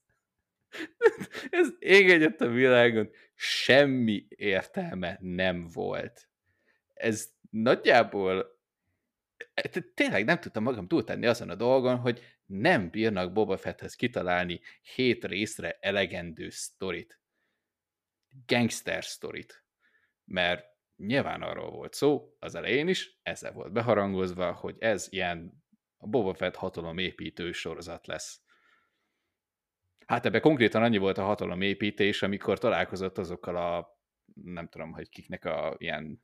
Ez 1.50 1.70
ég 1.80 2.10
egyet 2.10 2.42
a 2.42 2.48
világon. 2.48 3.10
Semmi 3.36 4.26
értelme 4.30 5.18
nem 5.22 5.68
volt. 5.68 6.28
Ez 6.94 7.34
nagyjából 7.50 8.53
tényleg 9.94 10.26
nem 10.26 10.40
tudtam 10.40 10.64
magam 10.64 10.88
túltenni 10.88 11.26
azon 11.26 11.50
a 11.50 11.56
dolgon, 11.56 11.98
hogy 11.98 12.22
nem 12.46 12.90
bírnak 12.90 13.34
Boba 13.34 13.58
Fetthez 13.58 13.96
kitalálni 13.96 14.62
hét 14.96 15.26
részre 15.26 15.78
elegendő 15.82 16.50
sztorit. 16.50 17.20
Gangster 18.46 19.04
sztorit. 19.04 19.66
Mert 20.26 20.66
nyilván 20.96 21.42
arról 21.42 21.72
volt 21.72 21.94
szó 21.94 22.36
az 22.40 22.56
elején 22.56 22.88
is, 22.88 23.20
ezzel 23.24 23.52
volt 23.52 23.72
beharangozva, 23.72 24.52
hogy 24.52 24.76
ez 24.80 25.08
ilyen 25.10 25.64
a 25.98 26.08
Boba 26.08 26.34
Fett 26.34 26.56
hatalomépítő 26.56 27.52
sorozat 27.52 28.08
lesz. 28.08 28.42
Hát 30.06 30.26
ebbe 30.26 30.40
konkrétan 30.40 30.84
annyi 30.84 30.98
volt 30.98 31.18
a 31.18 31.24
hatalomépítés, 31.24 32.22
amikor 32.22 32.60
találkozott 32.60 33.18
azokkal 33.18 33.56
a 33.56 34.02
nem 34.34 34.68
tudom, 34.68 34.92
hogy 34.92 35.10
kiknek 35.10 35.46
a 35.46 35.76
ilyen 35.78 36.24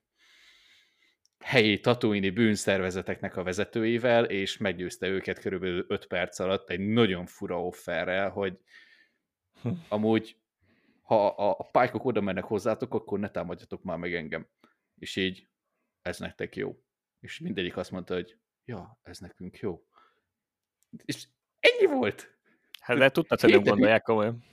helyi 1.43 1.79
tatuini 1.79 2.29
bűnszervezeteknek 2.29 3.36
a 3.36 3.43
vezetőivel, 3.43 4.25
és 4.25 4.58
meggyőzte 4.58 5.08
őket 5.08 5.39
körülbelül 5.39 5.86
5 5.88 6.08
perc 6.08 6.39
alatt 6.39 6.69
egy 6.69 6.79
nagyon 6.79 7.25
fura 7.25 7.65
offerrel, 7.65 8.29
hogy 8.29 8.60
amúgy 9.89 10.38
ha 11.10 11.27
a, 11.27 11.55
a 11.60 11.69
pálykok 11.72 12.05
oda 12.05 12.22
mennek 12.22 12.43
hozzátok, 12.43 12.93
akkor 12.93 13.19
ne 13.19 13.29
támadjatok 13.29 13.84
már 13.84 13.98
meg 13.98 14.13
engem. 14.13 14.48
És 15.00 15.15
így, 15.15 15.48
ez 16.01 16.19
nektek 16.19 16.55
jó. 16.55 16.84
És 17.19 17.39
mindegyik 17.39 17.77
azt 17.77 17.91
mondta, 17.91 18.13
hogy 18.13 18.38
ja, 18.65 19.00
ez 19.03 19.17
nekünk 19.19 19.58
jó. 19.58 19.86
És 21.05 21.27
ennyi 21.60 21.86
volt. 21.86 22.38
Hát 22.79 22.98
de 22.98 23.10
tudtad, 23.10 23.39
hogy 23.39 23.51
nem 23.51 23.63
gondolják 23.63 24.01
komolyan. 24.01 24.43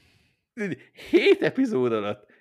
Hét 1.10 1.42
epizód 1.42 1.92
alatt 1.92 2.32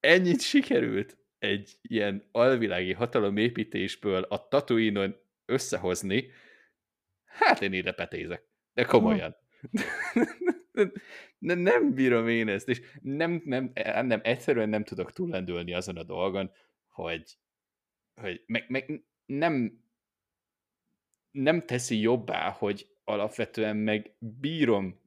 ennyit 0.00 0.40
sikerült 0.40 1.18
egy 1.44 1.72
ilyen 1.82 2.28
alvilági 2.32 2.92
hatalomépítésből 2.92 4.22
a 4.22 4.48
Tatooine-on 4.48 5.16
összehozni, 5.46 6.30
hát 7.24 7.62
én 7.62 7.72
ide 7.72 7.92
petézek. 7.92 8.48
De 8.72 8.84
komolyan. 8.84 9.36
nem, 11.38 11.58
nem 11.58 11.94
bírom 11.94 12.28
én 12.28 12.48
ezt, 12.48 12.68
és 12.68 12.80
nem, 13.02 13.42
nem, 13.44 13.72
nem, 14.02 14.20
egyszerűen 14.22 14.68
nem 14.68 14.84
tudok 14.84 15.12
túllendülni 15.12 15.74
azon 15.74 15.96
a 15.96 16.02
dolgon, 16.02 16.50
hogy, 16.88 17.38
hogy 18.20 18.42
meg, 18.46 18.64
meg 18.68 19.04
nem, 19.26 19.84
nem 21.30 21.66
teszi 21.66 22.00
jobbá, 22.00 22.50
hogy 22.50 22.88
alapvetően 23.04 23.76
meg 23.76 24.16
bírom 24.18 25.02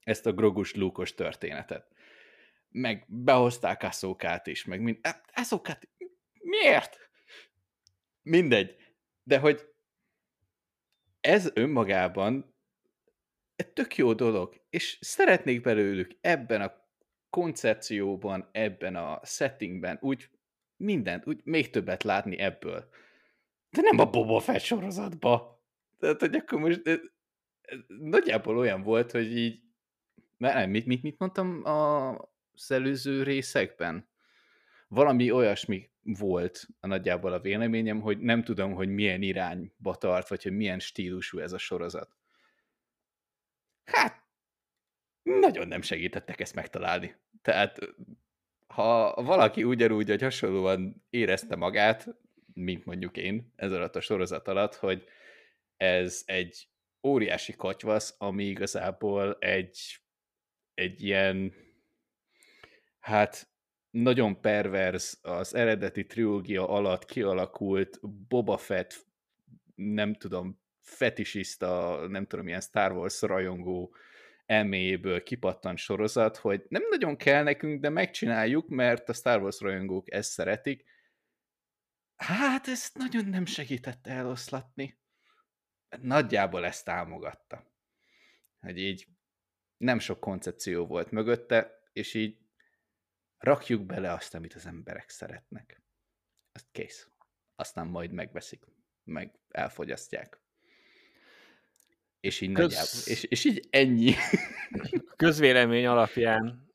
ezt 0.00 0.26
a 0.26 0.32
grogus 0.32 0.74
lúkos 0.74 1.14
történetet 1.14 1.96
meg 2.68 3.04
behozták 3.08 3.82
Aszókát 3.82 4.46
is, 4.46 4.64
meg 4.64 4.80
mind... 4.80 4.98
Aszókát 5.34 5.88
miért? 6.42 6.98
Mindegy. 8.22 8.76
De 9.22 9.38
hogy 9.38 9.68
ez 11.20 11.50
önmagában 11.54 12.54
egy 13.56 13.72
tök 13.72 13.96
jó 13.96 14.12
dolog, 14.12 14.60
és 14.70 14.98
szeretnék 15.00 15.60
belőlük 15.60 16.18
ebben 16.20 16.60
a 16.60 16.86
koncepcióban, 17.30 18.48
ebben 18.52 18.96
a 18.96 19.20
settingben 19.24 19.98
úgy 20.00 20.30
mindent, 20.76 21.26
úgy 21.26 21.40
még 21.44 21.70
többet 21.70 22.02
látni 22.02 22.38
ebből. 22.38 22.88
De 23.70 23.80
nem 23.80 23.98
a 23.98 24.10
Boba 24.10 24.40
Fett 24.40 24.60
sorozatba. 24.60 25.62
Tehát, 25.98 26.20
hogy 26.20 26.34
akkor 26.34 26.58
most 26.58 26.86
ez, 26.86 26.98
ez 27.60 27.78
nagyjából 27.86 28.58
olyan 28.58 28.82
volt, 28.82 29.10
hogy 29.10 29.36
így 29.36 29.60
nem, 30.36 30.70
mit, 30.70 30.86
mit, 30.86 31.02
mit 31.02 31.18
mondtam 31.18 31.64
a, 31.64 32.10
az 32.62 32.70
előző 32.70 33.22
részekben. 33.22 34.08
Valami 34.88 35.30
olyasmi 35.30 35.90
volt 36.02 36.66
a 36.80 36.86
nagyjából 36.86 37.32
a 37.32 37.40
véleményem, 37.40 38.00
hogy 38.00 38.18
nem 38.18 38.42
tudom, 38.42 38.72
hogy 38.72 38.88
milyen 38.88 39.22
irányba 39.22 39.94
tart, 39.94 40.28
vagy 40.28 40.42
hogy 40.42 40.52
milyen 40.52 40.78
stílusú 40.78 41.38
ez 41.38 41.52
a 41.52 41.58
sorozat. 41.58 42.16
Hát, 43.84 44.22
nagyon 45.22 45.68
nem 45.68 45.82
segítettek 45.82 46.40
ezt 46.40 46.54
megtalálni. 46.54 47.16
Tehát, 47.42 47.78
ha 48.66 49.22
valaki 49.22 49.64
ugyanúgy, 49.64 50.08
hogy 50.08 50.22
hasonlóan 50.22 51.06
érezte 51.10 51.56
magát, 51.56 52.08
mint 52.54 52.84
mondjuk 52.84 53.16
én 53.16 53.52
ez 53.56 53.72
alatt 53.72 53.96
a 53.96 54.00
sorozat 54.00 54.48
alatt, 54.48 54.74
hogy 54.74 55.04
ez 55.76 56.22
egy 56.26 56.68
óriási 57.02 57.56
katyvasz, 57.56 58.14
ami 58.18 58.44
igazából 58.44 59.36
egy, 59.38 60.00
egy 60.74 61.02
ilyen, 61.02 61.54
hát 63.08 63.50
nagyon 63.90 64.40
pervers 64.40 65.18
az 65.22 65.54
eredeti 65.54 66.06
trilógia 66.06 66.68
alatt 66.68 67.04
kialakult 67.04 67.98
Boba 68.28 68.56
Fett, 68.56 69.06
nem 69.74 70.14
tudom, 70.14 70.60
fetisista, 70.80 72.00
nem 72.08 72.26
tudom, 72.26 72.48
ilyen 72.48 72.60
Star 72.60 72.92
Wars 72.92 73.20
rajongó 73.20 73.94
elméjéből 74.46 75.22
kipattant 75.22 75.78
sorozat, 75.78 76.36
hogy 76.36 76.64
nem 76.68 76.82
nagyon 76.90 77.16
kell 77.16 77.42
nekünk, 77.42 77.80
de 77.80 77.88
megcsináljuk, 77.88 78.68
mert 78.68 79.08
a 79.08 79.12
Star 79.12 79.42
Wars 79.42 79.60
rajongók 79.60 80.12
ezt 80.12 80.30
szeretik. 80.30 80.84
Hát 82.16 82.68
ezt 82.68 82.96
nagyon 82.96 83.24
nem 83.24 83.44
segítette 83.44 84.10
eloszlatni. 84.10 84.98
Nagyjából 86.00 86.64
ezt 86.64 86.84
támogatta. 86.84 87.72
Hogy 88.60 88.78
így 88.78 89.08
nem 89.76 89.98
sok 89.98 90.20
koncepció 90.20 90.86
volt 90.86 91.10
mögötte, 91.10 91.82
és 91.92 92.14
így 92.14 92.38
rakjuk 93.38 93.86
bele 93.86 94.12
azt, 94.12 94.34
amit 94.34 94.54
az 94.54 94.66
emberek 94.66 95.08
szeretnek. 95.08 95.82
Azt 96.52 96.66
kész. 96.72 97.08
Aztán 97.56 97.86
majd 97.86 98.12
megveszik, 98.12 98.64
meg 99.04 99.38
elfogyasztják. 99.48 100.40
És 102.20 102.40
így, 102.40 102.52
Köz... 102.52 102.64
nagyjából, 102.64 103.00
és, 103.04 103.22
és 103.22 103.44
így 103.44 103.66
ennyi. 103.70 104.14
Közvélemény 105.16 105.86
alapján 105.86 106.72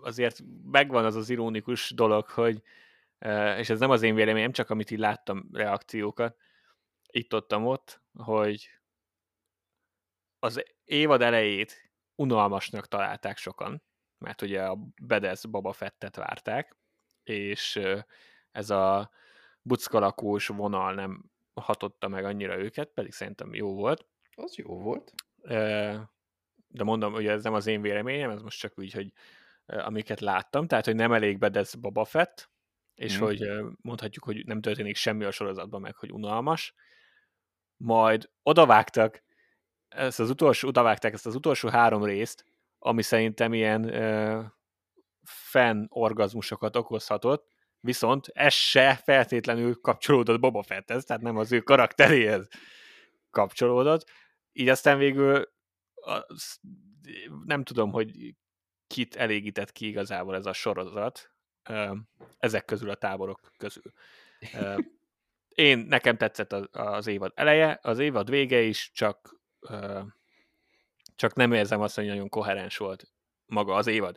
azért 0.00 0.40
megvan 0.64 1.04
az 1.04 1.14
az 1.14 1.30
ironikus 1.30 1.90
dolog, 1.90 2.26
hogy, 2.28 2.62
és 3.58 3.70
ez 3.70 3.78
nem 3.78 3.90
az 3.90 4.02
én 4.02 4.14
véleményem, 4.14 4.52
csak 4.52 4.70
amit 4.70 4.90
így 4.90 4.98
láttam 4.98 5.48
reakciókat, 5.52 6.36
itt-ottam 7.10 7.66
ott, 7.66 8.02
hogy 8.12 8.68
az 10.38 10.64
évad 10.84 11.22
elejét 11.22 11.90
unalmasnak 12.14 12.88
találták 12.88 13.36
sokan, 13.36 13.82
mert 14.20 14.42
ugye 14.42 14.62
a 14.62 14.78
Bedesz 15.02 15.44
Baba 15.44 15.72
Fettet 15.72 16.16
várták, 16.16 16.76
és 17.22 17.80
ez 18.50 18.70
a 18.70 19.10
buckalakós 19.62 20.46
vonal 20.46 20.94
nem 20.94 21.24
hatotta 21.54 22.08
meg 22.08 22.24
annyira 22.24 22.58
őket, 22.58 22.88
pedig 22.88 23.12
szerintem 23.12 23.54
jó 23.54 23.74
volt. 23.74 24.06
Az 24.34 24.56
jó 24.56 24.78
volt. 24.78 25.14
De 26.68 26.84
mondom, 26.84 27.12
hogy 27.12 27.26
ez 27.26 27.42
nem 27.42 27.54
az 27.54 27.66
én 27.66 27.80
véleményem, 27.82 28.30
ez 28.30 28.42
most 28.42 28.58
csak 28.58 28.78
úgy, 28.78 28.92
hogy 28.92 29.12
amiket 29.66 30.20
láttam, 30.20 30.66
tehát, 30.66 30.84
hogy 30.84 30.94
nem 30.94 31.12
elég 31.12 31.38
Bedesz 31.38 31.74
Baba 31.74 32.04
Fett, 32.04 32.50
és 32.94 33.16
hmm. 33.16 33.26
hogy 33.26 33.48
mondhatjuk, 33.80 34.24
hogy 34.24 34.46
nem 34.46 34.60
történik 34.60 34.96
semmi 34.96 35.24
a 35.24 35.30
sorozatban, 35.30 35.80
meg 35.80 35.96
hogy 35.96 36.12
unalmas. 36.12 36.74
Majd 37.76 38.30
odavágtak, 38.42 39.22
ezt 39.88 40.20
az 40.20 40.30
utolsó, 40.30 40.68
odavágták 40.68 41.12
ezt 41.12 41.26
az 41.26 41.34
utolsó 41.34 41.68
három 41.68 42.04
részt, 42.04 42.44
ami 42.82 43.02
szerintem 43.02 43.52
ilyen 43.52 43.84
uh, 43.84 44.44
fan 45.22 45.86
orgazmusokat 45.88 46.76
okozhatott, 46.76 47.48
viszont 47.80 48.26
ez 48.32 48.52
se 48.52 49.00
feltétlenül 49.04 49.80
kapcsolódott 49.80 50.40
Boba 50.40 50.62
Fetthez, 50.62 51.04
tehát 51.04 51.22
nem 51.22 51.36
az 51.36 51.52
ő 51.52 51.60
karakteréhez 51.60 52.48
kapcsolódott. 53.30 54.10
Így 54.52 54.68
aztán 54.68 54.98
végül 54.98 55.52
az, 55.94 56.60
nem 57.44 57.64
tudom, 57.64 57.92
hogy 57.92 58.34
kit 58.86 59.16
elégített 59.16 59.72
ki 59.72 59.86
igazából 59.86 60.34
ez 60.34 60.46
a 60.46 60.52
sorozat, 60.52 61.32
ezek 62.38 62.64
közül 62.64 62.90
a 62.90 62.94
táborok 62.94 63.40
közül. 63.56 63.92
Én, 65.48 65.78
nekem 65.78 66.16
tetszett 66.16 66.52
az, 66.52 66.68
az 66.70 67.06
évad 67.06 67.32
eleje, 67.34 67.78
az 67.82 67.98
évad 67.98 68.30
vége 68.30 68.60
is, 68.60 68.90
csak 68.92 69.40
csak 71.20 71.34
nem 71.34 71.52
érzem 71.52 71.80
azt, 71.80 71.94
hogy 71.94 72.06
nagyon 72.06 72.28
koherens 72.28 72.76
volt 72.76 73.12
maga 73.46 73.74
az 73.74 73.86
évad. 73.86 74.16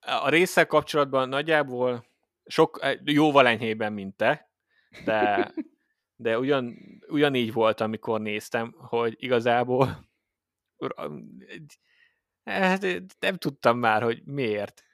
A 0.00 0.28
résszel 0.28 0.66
kapcsolatban 0.66 1.28
nagyjából 1.28 2.06
sok, 2.44 2.80
jóval 3.04 3.46
enyhében, 3.46 3.92
mint 3.92 4.16
te, 4.16 4.50
de, 5.04 5.52
de 6.16 6.38
ugyan, 6.38 6.76
ugyanígy 7.06 7.52
volt, 7.52 7.80
amikor 7.80 8.20
néztem, 8.20 8.74
hogy 8.78 9.14
igazából 9.18 10.08
hát 12.44 12.82
nem 13.18 13.36
tudtam 13.36 13.78
már, 13.78 14.02
hogy 14.02 14.22
miért. 14.24 14.84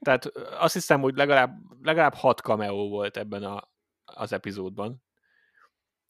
Tehát 0.00 0.26
azt 0.36 0.74
hiszem, 0.74 1.00
hogy 1.00 1.16
legalább, 1.16 1.58
legalább 1.82 2.14
hat 2.14 2.40
cameo 2.40 2.88
volt 2.88 3.16
ebben 3.16 3.42
a, 3.42 3.70
az 4.04 4.32
epizódban, 4.32 5.02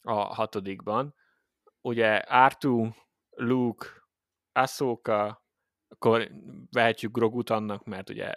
a 0.03 0.15
hatodikban, 0.15 1.15
ugye 1.83 2.17
Artu, 2.17 2.91
Luke, 3.31 3.87
Ahsoka, 4.53 5.45
akkor 5.89 6.31
vehetjük 6.71 7.13
Grogut 7.13 7.51
annak, 7.51 7.85
mert 7.85 8.11
ugye 8.11 8.35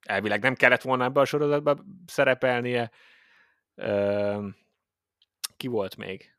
elvileg 0.00 0.42
nem 0.42 0.54
kellett 0.54 0.82
volna 0.82 1.04
ebbe 1.04 1.20
a 1.20 1.24
sorozatba 1.24 1.84
szerepelnie. 2.06 2.90
ki 5.56 5.66
volt 5.66 5.96
még? 5.96 6.36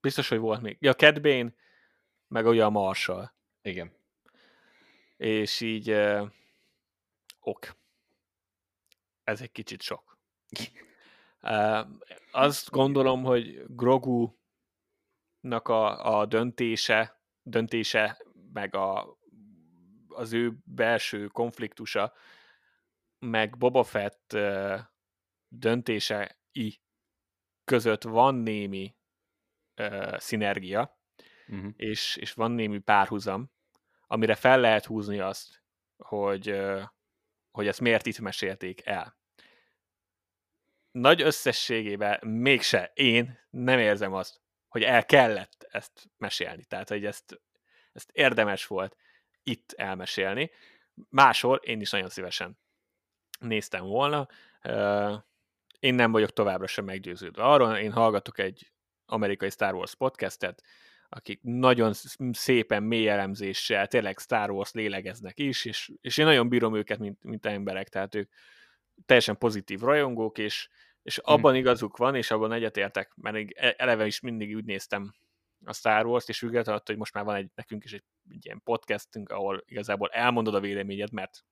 Biztos, 0.00 0.28
hogy 0.28 0.38
volt 0.38 0.60
még. 0.60 0.76
Ja, 0.80 0.94
Cad 0.94 1.20
Bane, 1.20 1.54
meg 2.28 2.46
ugye 2.46 2.64
a 2.64 2.70
Marshall. 2.70 3.32
Igen. 3.62 3.92
És 5.16 5.60
így 5.60 5.90
ok. 7.40 7.76
Ez 9.24 9.40
egy 9.40 9.52
kicsit 9.52 9.82
sok. 9.82 10.18
Azt 12.30 12.70
gondolom, 12.70 13.24
hogy 13.24 13.64
Grogu 13.68 14.34
a, 15.50 16.18
a 16.18 16.26
döntése, 16.26 17.20
döntése, 17.42 18.22
meg 18.52 18.74
a, 18.74 19.18
az 20.08 20.32
ő 20.32 20.58
belső 20.64 21.26
konfliktusa, 21.26 22.12
meg 23.18 23.58
Boba 23.58 23.82
Fett 23.82 24.36
döntései 25.48 26.80
között 27.64 28.02
van 28.02 28.34
némi 28.34 28.96
uh, 29.76 30.18
szinergia, 30.18 30.98
uh-huh. 31.48 31.72
és, 31.76 32.16
és 32.16 32.32
van 32.32 32.50
némi 32.50 32.78
párhuzam, 32.78 33.50
amire 34.06 34.34
fel 34.34 34.60
lehet 34.60 34.84
húzni 34.84 35.18
azt, 35.18 35.62
hogy, 35.96 36.60
hogy 37.50 37.66
ezt 37.66 37.80
miért 37.80 38.06
itt 38.06 38.18
mesélték 38.18 38.86
el 38.86 39.16
nagy 41.00 41.22
összességében 41.22 42.28
mégse 42.28 42.90
én 42.94 43.38
nem 43.50 43.78
érzem 43.78 44.12
azt, 44.12 44.40
hogy 44.68 44.82
el 44.82 45.04
kellett 45.04 45.66
ezt 45.70 46.10
mesélni. 46.16 46.64
Tehát, 46.64 46.88
hogy 46.88 47.04
ezt, 47.04 47.40
ezt 47.92 48.10
érdemes 48.12 48.66
volt 48.66 48.96
itt 49.42 49.72
elmesélni. 49.72 50.50
Máshol 51.08 51.56
én 51.56 51.80
is 51.80 51.90
nagyon 51.90 52.08
szívesen 52.08 52.58
néztem 53.40 53.84
volna. 53.84 54.28
Én 55.78 55.94
nem 55.94 56.12
vagyok 56.12 56.32
továbbra 56.32 56.66
sem 56.66 56.84
meggyőződve 56.84 57.42
arról, 57.42 57.76
én 57.76 57.92
hallgatok 57.92 58.38
egy 58.38 58.72
amerikai 59.06 59.50
Star 59.50 59.74
Wars 59.74 59.94
podcastet, 59.94 60.62
akik 61.08 61.40
nagyon 61.42 61.92
szépen 62.32 62.82
mély 62.82 63.08
elemzéssel, 63.08 63.86
tényleg 63.86 64.18
Star 64.18 64.50
Wars 64.50 64.72
lélegeznek 64.72 65.38
is, 65.38 65.64
és, 65.64 65.92
és 66.00 66.16
én 66.16 66.24
nagyon 66.24 66.48
bírom 66.48 66.76
őket, 66.76 66.98
mint, 66.98 67.22
mint 67.22 67.46
emberek, 67.46 67.88
tehát 67.88 68.14
ők 68.14 68.32
teljesen 69.06 69.38
pozitív 69.38 69.80
rajongók, 69.80 70.38
és, 70.38 70.68
és 71.06 71.18
hm. 71.18 71.30
abban 71.30 71.50
hmm. 71.50 71.60
igazuk 71.60 71.96
van, 71.96 72.14
és 72.14 72.30
abban 72.30 72.52
egyetértek, 72.52 73.12
mert 73.14 73.50
e, 73.54 73.74
eleve 73.78 74.06
is 74.06 74.20
mindig 74.20 74.56
úgy 74.56 74.64
néztem 74.64 75.14
a 75.64 75.72
Star 75.72 76.06
Wars-t, 76.06 76.28
és 76.28 76.38
függetlenül 76.38 76.80
hogy 76.84 76.96
most 76.96 77.14
már 77.14 77.24
van 77.24 77.34
egy, 77.34 77.50
nekünk 77.54 77.84
is 77.84 77.92
egy, 77.92 78.04
egy 78.30 78.44
ilyen 78.44 78.60
podcastünk, 78.64 79.28
ahol 79.30 79.62
igazából 79.66 80.08
elmondod 80.08 80.54
a 80.54 80.60
véleményed, 80.60 81.12
mert 81.12 81.44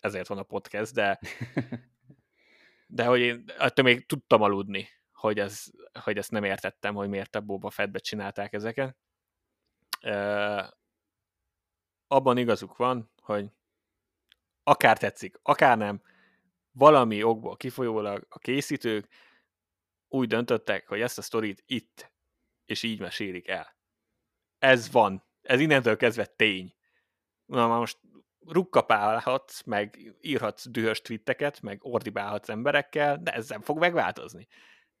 ezért 0.00 0.28
van 0.28 0.38
a 0.38 0.42
podcast, 0.42 0.92
de 0.92 1.18
de 2.86 3.04
hogy 3.04 3.20
én 3.20 3.44
attól 3.58 3.84
még 3.84 4.06
tudtam 4.06 4.42
aludni, 4.42 4.88
hogy, 5.12 5.38
ez, 5.38 5.64
hogy 6.00 6.18
ezt 6.18 6.30
nem 6.30 6.44
értettem, 6.44 6.94
hogy 6.94 7.08
miért 7.08 7.34
a 7.34 7.40
Boba 7.40 7.70
Fettbe 7.70 7.98
csinálták 7.98 8.52
ezeket. 8.52 8.96
Uh, 10.02 10.66
abban 12.06 12.36
igazuk 12.36 12.76
van, 12.76 13.12
hogy 13.22 13.50
akár 14.62 14.98
tetszik, 14.98 15.38
akár 15.42 15.78
nem, 15.78 16.02
valami 16.72 17.22
okból 17.22 17.56
kifolyólag 17.56 18.26
a 18.28 18.38
készítők 18.38 19.08
úgy 20.08 20.28
döntöttek, 20.28 20.88
hogy 20.88 21.00
ezt 21.00 21.18
a 21.18 21.22
sztorit 21.22 21.62
itt 21.66 22.12
és 22.64 22.82
így 22.82 23.00
mesélik 23.00 23.48
el. 23.48 23.76
Ez 24.58 24.90
van. 24.90 25.24
Ez 25.42 25.60
innentől 25.60 25.96
kezdve 25.96 26.26
tény. 26.26 26.74
Na 27.44 27.78
most 27.78 27.98
rukkapálhatsz, 28.46 29.62
meg 29.62 30.14
írhatsz 30.20 30.68
dühös 30.68 31.00
twitteket, 31.00 31.60
meg 31.60 31.84
ordibálhatsz 31.84 32.48
emberekkel, 32.48 33.18
de 33.18 33.32
ez 33.32 33.48
nem 33.48 33.60
fog 33.60 33.78
megváltozni. 33.78 34.48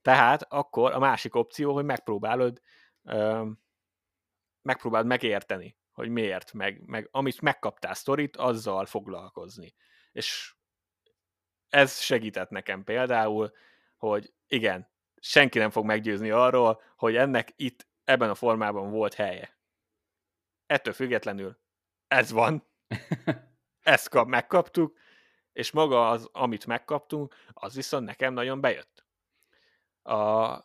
Tehát 0.02 0.42
akkor 0.42 0.92
a 0.92 0.98
másik 0.98 1.34
opció, 1.34 1.74
hogy 1.74 1.84
megpróbálod 1.84 2.60
ö, 3.02 3.48
megpróbáld 4.62 5.06
megérteni, 5.06 5.76
hogy 5.92 6.08
miért, 6.08 6.52
meg, 6.52 6.82
meg 6.86 7.08
amit 7.10 7.40
megkaptál 7.40 7.94
sztorit, 7.94 8.36
azzal 8.36 8.86
foglalkozni. 8.86 9.74
És 10.12 10.54
ez 11.72 12.00
segített 12.00 12.50
nekem 12.50 12.84
például, 12.84 13.52
hogy 13.96 14.32
igen, 14.46 14.88
senki 15.16 15.58
nem 15.58 15.70
fog 15.70 15.84
meggyőzni 15.84 16.30
arról, 16.30 16.82
hogy 16.96 17.16
ennek 17.16 17.52
itt 17.56 17.86
ebben 18.04 18.30
a 18.30 18.34
formában 18.34 18.90
volt 18.90 19.14
helye. 19.14 19.56
Ettől 20.66 20.94
függetlenül 20.94 21.58
ez 22.08 22.30
van, 22.30 22.66
ezt 23.82 24.08
kap, 24.08 24.28
megkaptuk, 24.28 24.98
és 25.52 25.70
maga 25.70 26.08
az, 26.08 26.28
amit 26.32 26.66
megkaptunk, 26.66 27.34
az 27.52 27.74
viszont 27.74 28.06
nekem 28.06 28.32
nagyon 28.32 28.60
bejött. 28.60 29.04
A, 30.02 30.56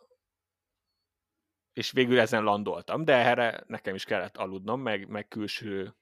és 1.72 1.90
végül 1.90 2.20
ezen 2.20 2.42
landoltam, 2.42 3.04
de 3.04 3.14
erre 3.14 3.64
nekem 3.66 3.94
is 3.94 4.04
kellett 4.04 4.36
aludnom, 4.36 4.80
meg, 4.80 5.08
meg 5.08 5.28
külső 5.28 5.94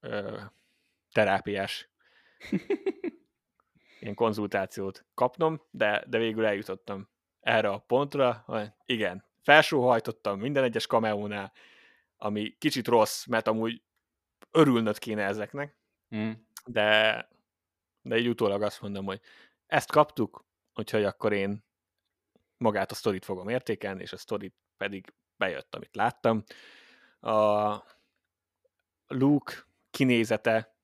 ö, 0.00 0.40
terápiás 1.12 1.90
ilyen 4.00 4.14
konzultációt 4.14 5.04
kapnom, 5.14 5.62
de, 5.70 6.04
de 6.06 6.18
végül 6.18 6.46
eljutottam 6.46 7.08
erre 7.40 7.68
a 7.68 7.78
pontra, 7.78 8.42
hogy 8.46 8.72
igen, 8.84 9.24
felsóhajtottam 9.42 10.38
minden 10.38 10.64
egyes 10.64 10.86
kameónál, 10.86 11.52
ami 12.16 12.56
kicsit 12.58 12.88
rossz, 12.88 13.26
mert 13.26 13.48
amúgy 13.48 13.82
örülnöd 14.50 14.98
kéne 14.98 15.24
ezeknek, 15.24 15.76
mm. 16.16 16.30
de, 16.66 17.28
de 18.02 18.16
így 18.18 18.28
utólag 18.28 18.62
azt 18.62 18.80
mondom, 18.80 19.04
hogy 19.04 19.20
ezt 19.66 19.90
kaptuk, 19.90 20.44
úgyhogy 20.74 21.04
akkor 21.04 21.32
én 21.32 21.64
magát 22.56 22.90
a 22.90 22.94
sztorit 22.94 23.24
fogom 23.24 23.48
értékelni, 23.48 24.02
és 24.02 24.12
a 24.12 24.16
sztorit 24.16 24.54
pedig 24.76 25.12
bejött, 25.36 25.74
amit 25.74 25.96
láttam. 25.96 26.44
A 27.20 27.76
Luke 29.06 29.54
kinézete 29.90 30.74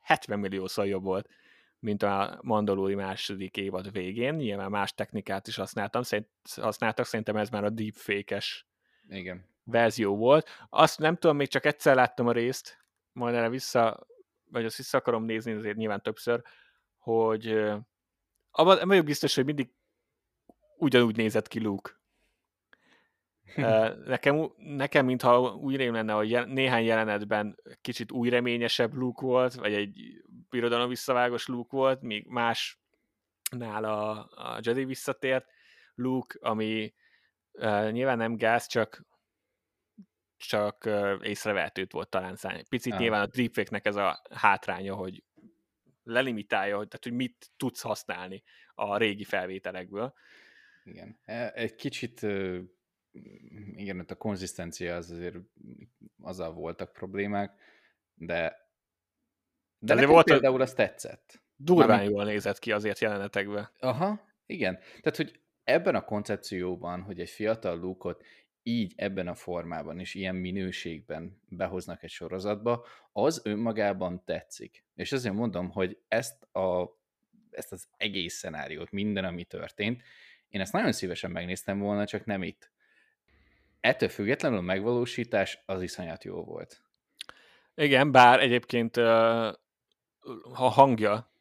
70 0.00 0.38
milliószor 0.38 0.86
jobb 0.86 1.02
volt, 1.02 1.28
mint 1.82 2.02
a 2.02 2.38
Mandalori 2.42 2.94
második 2.94 3.56
évad 3.56 3.92
végén. 3.92 4.34
Nyilván 4.34 4.70
más 4.70 4.94
technikát 4.94 5.46
is 5.46 5.56
használtam, 5.56 6.02
szerint, 6.02 6.28
használtak, 6.54 7.06
szerintem 7.06 7.36
ez 7.36 7.48
már 7.48 7.64
a 7.64 7.70
deepfake-es 7.70 8.66
Igen. 9.08 9.44
verzió 9.64 10.16
volt. 10.16 10.48
Azt 10.70 10.98
nem 10.98 11.16
tudom, 11.16 11.36
még 11.36 11.48
csak 11.48 11.64
egyszer 11.64 11.94
láttam 11.94 12.26
a 12.26 12.32
részt, 12.32 12.84
majd 13.12 13.34
erre 13.34 13.48
vissza, 13.48 14.06
vagy 14.50 14.64
azt 14.64 14.76
vissza 14.76 14.98
akarom 14.98 15.24
nézni, 15.24 15.52
azért 15.52 15.76
nyilván 15.76 16.02
többször, 16.02 16.42
hogy 16.98 17.48
abban 18.50 18.88
vagyok 18.88 19.04
biztos, 19.04 19.34
hogy 19.34 19.44
mindig 19.44 19.70
ugyanúgy 20.76 21.16
nézett 21.16 21.48
ki 21.48 21.60
Luke. 21.60 21.90
Nekem, 24.06 24.52
nekem 24.56 25.06
mintha 25.06 25.54
úgy 25.54 25.76
rém 25.76 25.94
lenne, 25.94 26.12
hogy 26.12 26.46
néhány 26.46 26.84
jelenetben 26.84 27.56
kicsit 27.80 28.12
új 28.12 28.28
reményesebb 28.28 28.94
Luke 28.94 29.26
volt, 29.26 29.54
vagy 29.54 29.74
egy 29.74 30.22
birodalom 30.52 30.88
visszavágos 30.88 31.46
Luke 31.46 31.76
volt, 31.76 32.00
míg 32.00 32.26
más 32.26 32.80
nála 33.56 34.24
a 34.24 34.60
Jedi 34.62 34.84
visszatért 34.84 35.46
Luke, 35.94 36.38
ami 36.40 36.94
uh, 37.52 37.90
nyilván 37.90 38.16
nem 38.16 38.36
gáz, 38.36 38.66
csak 38.66 39.04
csak 40.36 40.84
uh, 40.84 41.18
észrevehetőt 41.22 41.92
volt 41.92 42.08
talán 42.08 42.36
szállni. 42.36 42.62
Picit 42.68 42.92
ah. 42.92 42.98
nyilván 42.98 43.22
a 43.22 43.26
deepfake-nek 43.26 43.86
ez 43.86 43.96
a 43.96 44.22
hátránya, 44.30 44.94
hogy 44.94 45.24
lelimitálja, 46.02 46.76
hogy, 46.76 46.88
tehát, 46.88 47.04
hogy 47.04 47.12
mit 47.12 47.50
tudsz 47.56 47.80
használni 47.80 48.42
a 48.74 48.96
régi 48.96 49.24
felvételekből. 49.24 50.14
Igen. 50.84 51.18
E, 51.24 51.52
egy 51.54 51.74
kicsit 51.74 52.26
igen, 53.72 53.98
ott 53.98 54.10
a 54.10 54.16
konzisztencia 54.16 54.96
az 54.96 55.10
azért 55.10 55.36
azzal 56.20 56.52
voltak 56.52 56.92
problémák, 56.92 57.60
de 58.14 58.61
de, 59.84 59.94
nekem 59.94 60.10
volt 60.10 60.24
például 60.24 60.60
az 60.60 60.72
tetszett. 60.72 61.42
Durván 61.56 61.88
Mármint... 61.88 62.10
jól 62.10 62.24
nézett 62.24 62.58
ki 62.58 62.72
azért 62.72 62.98
jelenetekben. 62.98 63.70
Aha, 63.80 64.20
igen. 64.46 64.78
Tehát, 65.00 65.16
hogy 65.16 65.40
ebben 65.64 65.94
a 65.94 66.04
koncepcióban, 66.04 67.02
hogy 67.02 67.20
egy 67.20 67.30
fiatal 67.30 67.78
lúkot 67.78 68.24
így 68.62 68.92
ebben 68.96 69.28
a 69.28 69.34
formában 69.34 69.98
és 69.98 70.14
ilyen 70.14 70.34
minőségben 70.34 71.40
behoznak 71.48 72.02
egy 72.02 72.10
sorozatba, 72.10 72.86
az 73.12 73.40
önmagában 73.44 74.24
tetszik. 74.24 74.84
És 74.94 75.12
azért 75.12 75.34
mondom, 75.34 75.70
hogy 75.70 75.98
ezt, 76.08 76.42
a, 76.54 76.98
ezt 77.50 77.72
az 77.72 77.88
egész 77.96 78.34
szenáriót, 78.34 78.90
minden, 78.90 79.24
ami 79.24 79.44
történt, 79.44 80.02
én 80.48 80.60
ezt 80.60 80.72
nagyon 80.72 80.92
szívesen 80.92 81.30
megnéztem 81.30 81.78
volna, 81.78 82.06
csak 82.06 82.24
nem 82.24 82.42
itt. 82.42 82.70
Ettől 83.80 84.08
függetlenül 84.08 84.58
a 84.58 84.62
megvalósítás 84.62 85.62
az 85.66 85.82
iszonyat 85.82 86.24
jó 86.24 86.44
volt. 86.44 86.82
Igen, 87.74 88.12
bár 88.12 88.40
egyébként 88.40 88.96
a 90.42 90.68
hangja, 90.68 91.32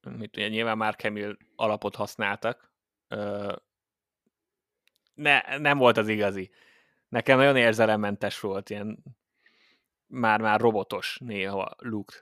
mit 0.00 0.36
ugye, 0.36 0.48
nyilván 0.48 0.76
már 0.76 0.96
Kemil 0.96 1.36
alapot 1.56 1.94
használtak, 1.94 2.72
ne, 5.14 5.58
nem 5.58 5.78
volt 5.78 5.96
az 5.96 6.08
igazi. 6.08 6.50
Nekem 7.08 7.38
nagyon 7.38 7.56
érzelemmentes 7.56 8.40
volt, 8.40 8.70
ilyen 8.70 9.04
már-már 10.06 10.60
robotos 10.60 11.18
néha 11.18 11.74
Luke. 11.78 12.14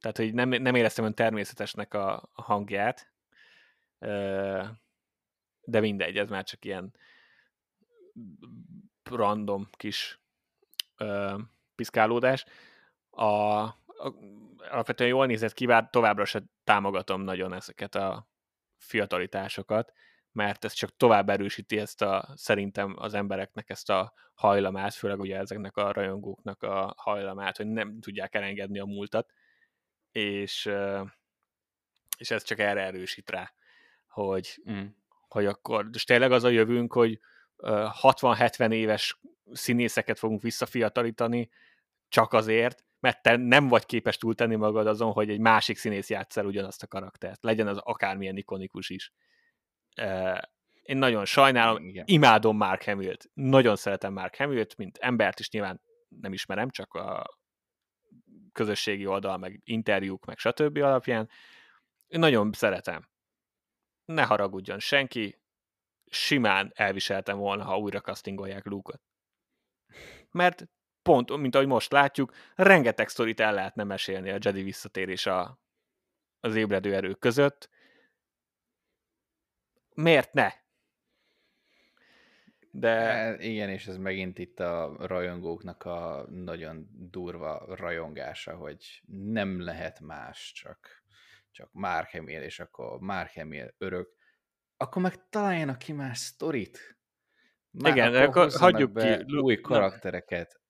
Tehát, 0.00 0.16
hogy 0.16 0.34
nem, 0.34 0.48
nem 0.48 0.74
éreztem 0.74 1.04
olyan 1.04 1.16
természetesnek 1.16 1.94
a, 1.94 2.30
a 2.32 2.42
hangját, 2.42 3.12
de 5.60 5.80
mindegy, 5.80 6.18
ez 6.18 6.28
már 6.28 6.44
csak 6.44 6.64
ilyen 6.64 6.94
random 9.02 9.68
kis 9.70 10.20
piszkálódás. 11.74 12.44
A, 13.10 13.64
alapvetően 14.70 15.10
jól 15.10 15.26
nézett 15.26 15.52
ki, 15.52 15.66
bár 15.66 15.88
továbbra 15.90 16.24
se 16.24 16.42
támogatom 16.64 17.22
nagyon 17.22 17.52
ezeket 17.52 17.94
a 17.94 18.28
fiatalitásokat, 18.76 19.92
mert 20.32 20.64
ez 20.64 20.72
csak 20.72 20.96
tovább 20.96 21.28
erősíti 21.28 21.78
ezt 21.78 22.02
a, 22.02 22.28
szerintem 22.34 22.94
az 22.98 23.14
embereknek 23.14 23.70
ezt 23.70 23.90
a 23.90 24.12
hajlamát, 24.34 24.94
főleg 24.94 25.20
ugye 25.20 25.36
ezeknek 25.36 25.76
a 25.76 25.92
rajongóknak 25.92 26.62
a 26.62 26.94
hajlamát, 26.96 27.56
hogy 27.56 27.66
nem 27.66 28.00
tudják 28.00 28.34
elengedni 28.34 28.78
a 28.78 28.84
múltat, 28.84 29.32
és, 30.10 30.70
és 32.18 32.30
ez 32.30 32.42
csak 32.42 32.58
erre 32.58 32.82
erősít 32.82 33.30
rá, 33.30 33.52
hogy, 34.06 34.62
mm. 34.70 34.86
hogy 35.28 35.46
akkor, 35.46 35.88
és 35.92 36.04
tényleg 36.04 36.32
az 36.32 36.44
a 36.44 36.48
jövőnk, 36.48 36.92
hogy 36.92 37.20
60-70 37.62 38.72
éves 38.72 39.20
színészeket 39.52 40.18
fogunk 40.18 40.42
visszafiatalítani, 40.42 41.50
csak 42.08 42.32
azért, 42.32 42.84
mert 43.00 43.22
te 43.22 43.36
nem 43.36 43.68
vagy 43.68 43.86
képes 43.86 44.16
túltenni 44.16 44.54
magad 44.54 44.86
azon, 44.86 45.12
hogy 45.12 45.30
egy 45.30 45.40
másik 45.40 45.76
színész 45.76 46.10
játszel 46.10 46.46
ugyanazt 46.46 46.82
a 46.82 46.86
karaktert. 46.86 47.42
Legyen 47.42 47.66
az 47.66 47.78
akármilyen 47.78 48.36
ikonikus 48.36 48.90
is. 48.90 49.12
Én 50.82 50.96
nagyon 50.96 51.24
sajnálom, 51.24 51.88
Igen. 51.88 52.04
imádom 52.06 52.56
Mark 52.56 52.84
Hamill-t. 52.84 53.30
Nagyon 53.34 53.76
szeretem 53.76 54.12
Mark 54.12 54.36
Hamill-t, 54.36 54.76
mint 54.76 54.98
embert 54.98 55.40
is 55.40 55.50
nyilván 55.50 55.80
nem 56.08 56.32
ismerem, 56.32 56.70
csak 56.70 56.94
a 56.94 57.38
közösségi 58.52 59.06
oldal, 59.06 59.36
meg 59.36 59.60
interjúk, 59.64 60.24
meg 60.24 60.38
stb. 60.38 60.76
alapján. 60.76 61.28
Én 62.06 62.18
nagyon 62.18 62.52
szeretem. 62.52 63.08
Ne 64.04 64.22
haragudjon 64.24 64.78
senki, 64.78 65.40
simán 66.06 66.72
elviseltem 66.74 67.38
volna, 67.38 67.64
ha 67.64 67.78
újra 67.78 68.00
castingolják 68.00 68.64
Luke-ot. 68.64 69.02
Mert 70.30 70.68
pont, 71.08 71.36
mint 71.36 71.54
ahogy 71.54 71.66
most 71.66 71.92
látjuk, 71.92 72.32
rengeteg 72.54 73.08
sztorit 73.08 73.40
el 73.40 73.54
lehetne 73.54 73.84
mesélni 73.84 74.30
a 74.30 74.38
Jedi 74.40 74.62
visszatérés 74.62 75.26
a, 75.26 75.60
az 76.40 76.56
ébredő 76.56 76.94
erők 76.94 77.18
között. 77.18 77.70
Miért 79.94 80.32
ne? 80.32 80.52
De... 82.70 82.90
E, 82.90 83.36
igen, 83.38 83.68
és 83.68 83.86
ez 83.86 83.96
megint 83.96 84.38
itt 84.38 84.60
a 84.60 84.96
rajongóknak 84.98 85.84
a 85.84 86.26
nagyon 86.30 86.88
durva 86.90 87.74
rajongása, 87.74 88.56
hogy 88.56 89.02
nem 89.06 89.60
lehet 89.60 90.00
más, 90.00 90.52
csak, 90.52 91.04
csak 91.50 91.68
Mark 91.72 92.10
Hamill, 92.10 92.42
és 92.42 92.60
akkor 92.60 92.98
Mark 93.00 93.32
Hamill 93.34 93.74
örök 93.78 94.16
akkor 94.80 95.02
meg 95.02 95.28
találjanak 95.28 95.78
ki 95.78 95.92
más 95.92 96.18
sztorit. 96.18 96.98
Már 97.70 97.92
Igen, 97.92 98.14
akkor, 98.14 98.26
akkor 98.26 98.60
hagyjuk 98.60 98.92
be 98.92 99.24
ki. 99.26 99.36
Új 99.36 99.60
karaktereket. 99.60 100.60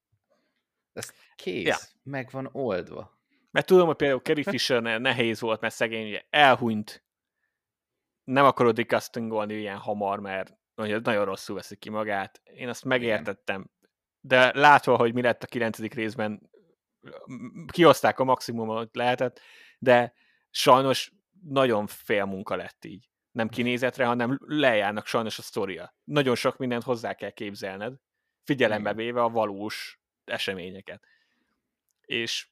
Ez 0.99 1.13
kész, 1.37 1.67
ja. 1.67 1.77
meg 2.03 2.29
van 2.31 2.49
oldva. 2.53 3.19
Mert 3.51 3.67
tudom, 3.67 3.87
hogy 3.87 3.97
például 3.97 4.21
Carrie 4.21 4.45
Fisher 4.51 4.83
nehéz 5.01 5.41
volt, 5.41 5.61
mert 5.61 5.75
szegény 5.75 6.09
ugye 6.09 6.23
elhunyt. 6.31 7.05
Nem 8.25 8.45
akarod 8.45 8.75
decastingolni 8.75 9.55
ilyen 9.55 9.77
hamar, 9.77 10.21
mert 10.21 10.57
nagyon 10.75 11.25
rosszul 11.25 11.57
veszi 11.57 11.77
ki 11.77 11.91
magát. 11.91 12.41
Én 12.45 12.69
azt 12.69 12.85
megértettem. 12.85 13.71
De 14.21 14.53
látva, 14.55 14.97
hogy 14.97 15.15
mi 15.15 15.23
lett 15.23 15.43
a 15.43 15.47
kilencedik 15.47 15.95
részben 15.95 16.51
kihozták 17.67 18.19
a 18.19 18.25
maximumot 18.25 18.97
lehetett, 18.97 19.41
de 19.79 20.13
sajnos 20.51 21.13
nagyon 21.43 21.87
fél 21.87 22.25
munka 22.25 22.57
lett 22.57 22.85
így. 22.85 23.11
Nem 23.31 23.49
kinézetre, 23.49 24.05
hanem 24.05 24.39
lejárnak 24.45 25.07
sajnos 25.07 25.39
a 25.39 25.43
sztoria. 25.43 25.95
Nagyon 26.05 26.35
sok 26.35 26.57
mindent 26.57 26.83
hozzá 26.83 27.15
kell 27.15 27.31
képzelned, 27.31 27.95
figyelembe 28.45 28.95
véve 28.95 29.23
a 29.23 29.29
valós 29.29 29.98
eseményeket. 30.31 31.03
És 32.01 32.49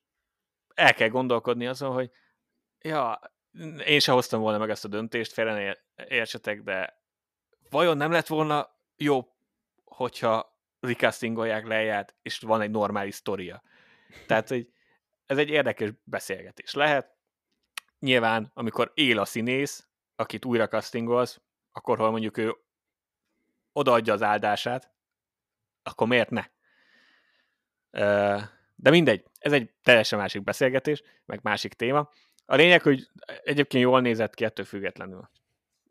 el 0.74 0.94
kell 0.94 1.08
gondolkodni 1.08 1.66
azon, 1.66 1.92
hogy 1.92 2.10
ja, 2.80 3.20
én 3.84 4.00
se 4.00 4.12
hoztam 4.12 4.40
volna 4.40 4.58
meg 4.58 4.70
ezt 4.70 4.84
a 4.84 4.88
döntést, 4.88 5.32
félre 5.32 5.84
értsetek, 6.08 6.62
de 6.62 7.02
vajon 7.70 7.96
nem 7.96 8.10
lett 8.10 8.26
volna 8.26 8.70
jobb, 8.96 9.28
hogyha 9.84 10.60
recastingolják 10.80 11.66
leját, 11.66 12.16
és 12.22 12.38
van 12.38 12.60
egy 12.60 12.70
normális 12.70 13.14
sztoria. 13.14 13.62
Tehát, 14.26 14.48
hogy 14.48 14.72
ez 15.26 15.38
egy 15.38 15.48
érdekes 15.48 15.90
beszélgetés 16.04 16.74
lehet. 16.74 17.14
Nyilván, 17.98 18.50
amikor 18.54 18.90
él 18.94 19.18
a 19.18 19.24
színész, 19.24 19.88
akit 20.16 20.44
újra 20.44 20.68
castingolsz, 20.68 21.40
akkor, 21.72 21.98
ha 21.98 22.10
mondjuk 22.10 22.36
ő 22.36 22.56
odaadja 23.72 24.12
az 24.12 24.22
áldását, 24.22 24.94
akkor 25.82 26.06
miért 26.06 26.30
ne? 26.30 26.44
De 28.76 28.90
mindegy, 28.90 29.24
ez 29.38 29.52
egy 29.52 29.70
teljesen 29.82 30.18
másik 30.18 30.42
beszélgetés, 30.42 31.02
meg 31.24 31.40
másik 31.42 31.72
téma. 31.72 32.10
A 32.46 32.54
lényeg, 32.54 32.82
hogy 32.82 33.08
egyébként 33.44 33.84
jól 33.84 34.00
nézett 34.00 34.34
ki 34.34 34.44
ettől 34.44 34.64
függetlenül. 34.64 35.30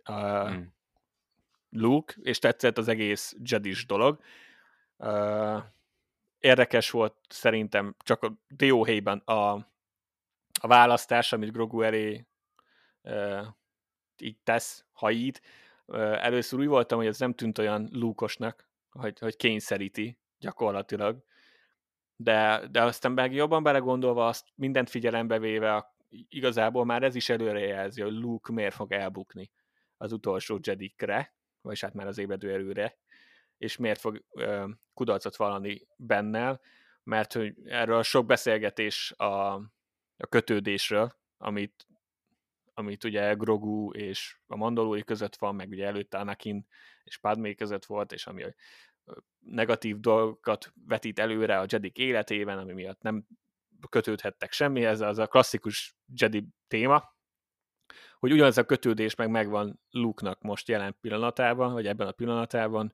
Uh, 0.09 0.47
hmm. 0.47 0.73
Luke, 1.69 2.13
és 2.21 2.39
tetszett 2.39 2.77
az 2.77 2.87
egész 2.87 3.35
Jedis 3.43 3.85
dolog. 3.85 4.19
Uh, 4.97 5.63
érdekes 6.39 6.89
volt 6.89 7.15
szerintem 7.29 7.95
csak 7.99 8.23
a 8.23 8.33
dióhéjban 8.47 9.17
a, 9.17 9.51
a 10.61 10.67
választás, 10.67 11.33
amit 11.33 11.51
Grogu 11.51 11.81
elé 11.81 12.25
uh, 13.01 13.47
így 14.17 14.37
tesz, 14.43 14.85
hajít. 14.91 15.41
Uh, 15.85 16.25
először 16.25 16.59
úgy 16.59 16.67
voltam, 16.67 16.97
hogy 16.97 17.07
ez 17.07 17.19
nem 17.19 17.33
tűnt 17.33 17.57
olyan 17.57 17.89
lúkosnak, 17.91 18.67
hogy, 18.89 19.19
hogy 19.19 19.35
kényszeríti 19.35 20.17
gyakorlatilag. 20.39 21.23
De, 22.15 22.67
de 22.71 22.83
aztán 22.83 23.11
meg 23.11 23.33
jobban 23.33 23.63
belegondolva, 23.63 24.27
azt 24.27 24.47
mindent 24.55 24.89
figyelembe 24.89 25.39
véve, 25.39 25.93
igazából 26.09 26.85
már 26.85 27.03
ez 27.03 27.15
is 27.15 27.29
előrejelzi, 27.29 28.01
hogy 28.01 28.13
Luke 28.13 28.53
miért 28.53 28.73
fog 28.75 28.91
elbukni 28.91 29.51
az 29.97 30.11
utolsó 30.11 30.59
Jedikre, 30.61 31.33
vagyis 31.61 31.81
hát 31.81 31.93
már 31.93 32.07
az 32.07 32.17
ébredő 32.17 32.51
erőre, 32.51 32.97
és 33.57 33.77
miért 33.77 33.99
fog 33.99 34.23
ö, 34.31 34.67
kudarcot 34.93 35.35
vallani 35.35 35.87
bennel, 35.95 36.61
mert 37.03 37.33
hogy 37.33 37.55
erről 37.65 38.03
sok 38.03 38.25
beszélgetés 38.25 39.11
a, 39.11 39.53
a 40.17 40.27
kötődésről, 40.29 41.15
amit, 41.37 41.87
amit 42.73 43.03
ugye 43.03 43.33
Grogu 43.33 43.91
és 43.91 44.37
a 44.47 44.55
Mandalói 44.55 45.03
között 45.03 45.35
van, 45.35 45.55
meg 45.55 45.69
ugye 45.69 45.85
előtte 45.85 46.17
Anakin 46.17 46.67
és 47.03 47.17
Padmé 47.17 47.53
között 47.53 47.85
volt, 47.85 48.11
és 48.11 48.27
ami 48.27 48.43
negatív 49.39 49.99
dolgokat 49.99 50.73
vetít 50.87 51.19
előre 51.19 51.59
a 51.59 51.65
Jedik 51.69 51.97
életében, 51.97 52.57
ami 52.57 52.73
miatt 52.73 53.01
nem 53.01 53.27
kötődhettek 53.89 54.51
semmihez, 54.51 55.01
az 55.01 55.17
a 55.17 55.27
klasszikus 55.27 55.95
Jedi 56.13 56.47
téma, 56.67 57.15
hogy 58.19 58.31
ugyanaz 58.31 58.57
a 58.57 58.65
kötődés 58.65 59.15
meg 59.15 59.29
megvan 59.29 59.79
Luke-nak 59.89 60.41
most 60.41 60.67
jelen 60.67 60.97
pillanatában, 61.01 61.73
vagy 61.73 61.87
ebben 61.87 62.07
a 62.07 62.11
pillanatában, 62.11 62.93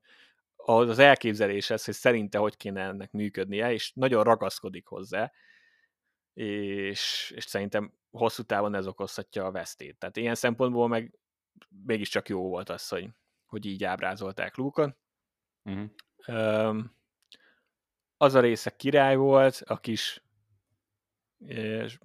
az 0.56 0.88
az 0.88 0.98
elképzeléshez, 0.98 1.84
hogy 1.84 1.94
szerinte 1.94 2.38
hogy 2.38 2.56
kéne 2.56 2.82
ennek 2.82 3.10
működnie, 3.10 3.72
és 3.72 3.92
nagyon 3.94 4.24
ragaszkodik 4.24 4.86
hozzá, 4.86 5.32
és, 6.34 7.32
és 7.36 7.44
szerintem 7.44 7.92
hosszú 8.10 8.42
távon 8.42 8.74
ez 8.74 8.86
okozhatja 8.86 9.44
a 9.44 9.50
vesztét. 9.50 9.98
Tehát 9.98 10.16
ilyen 10.16 10.34
szempontból 10.34 10.88
meg 10.88 11.18
mégiscsak 11.86 12.28
jó 12.28 12.48
volt 12.48 12.68
az, 12.68 12.88
hogy, 12.88 13.08
hogy 13.46 13.66
így 13.66 13.84
ábrázolták 13.84 14.56
Luke-on. 14.56 14.96
Uh-huh. 15.64 15.88
Um, 16.26 16.94
az 18.16 18.34
a 18.34 18.40
része 18.40 18.76
király 18.76 19.16
volt, 19.16 19.62
a 19.66 19.80
kis 19.80 20.22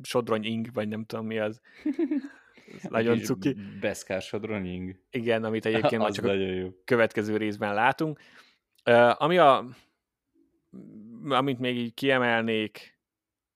sodrony 0.04 0.43
ing, 0.43 0.74
vagy 0.74 0.88
nem 0.88 1.06
tudom 1.06 1.26
mi 1.26 1.39
az. 1.39 1.62
Nagyon 2.89 3.20
cuki. 3.20 3.56
Beszkár 3.80 4.22
sodrony 4.22 4.65
ing. 4.65 5.00
Igen, 5.10 5.43
amit 5.43 5.65
egyébként 5.76 6.02
már 6.02 6.12
csak 6.12 6.26
a 6.26 6.34
jó. 6.34 6.70
következő 6.84 7.38
részben 7.38 7.74
látunk. 7.74 8.20
Uh, 8.86 9.22
ami 9.22 9.38
a 9.38 9.65
amit 11.30 11.60
még 11.60 11.78
így 11.78 11.93
kiemelnék, 11.93 13.00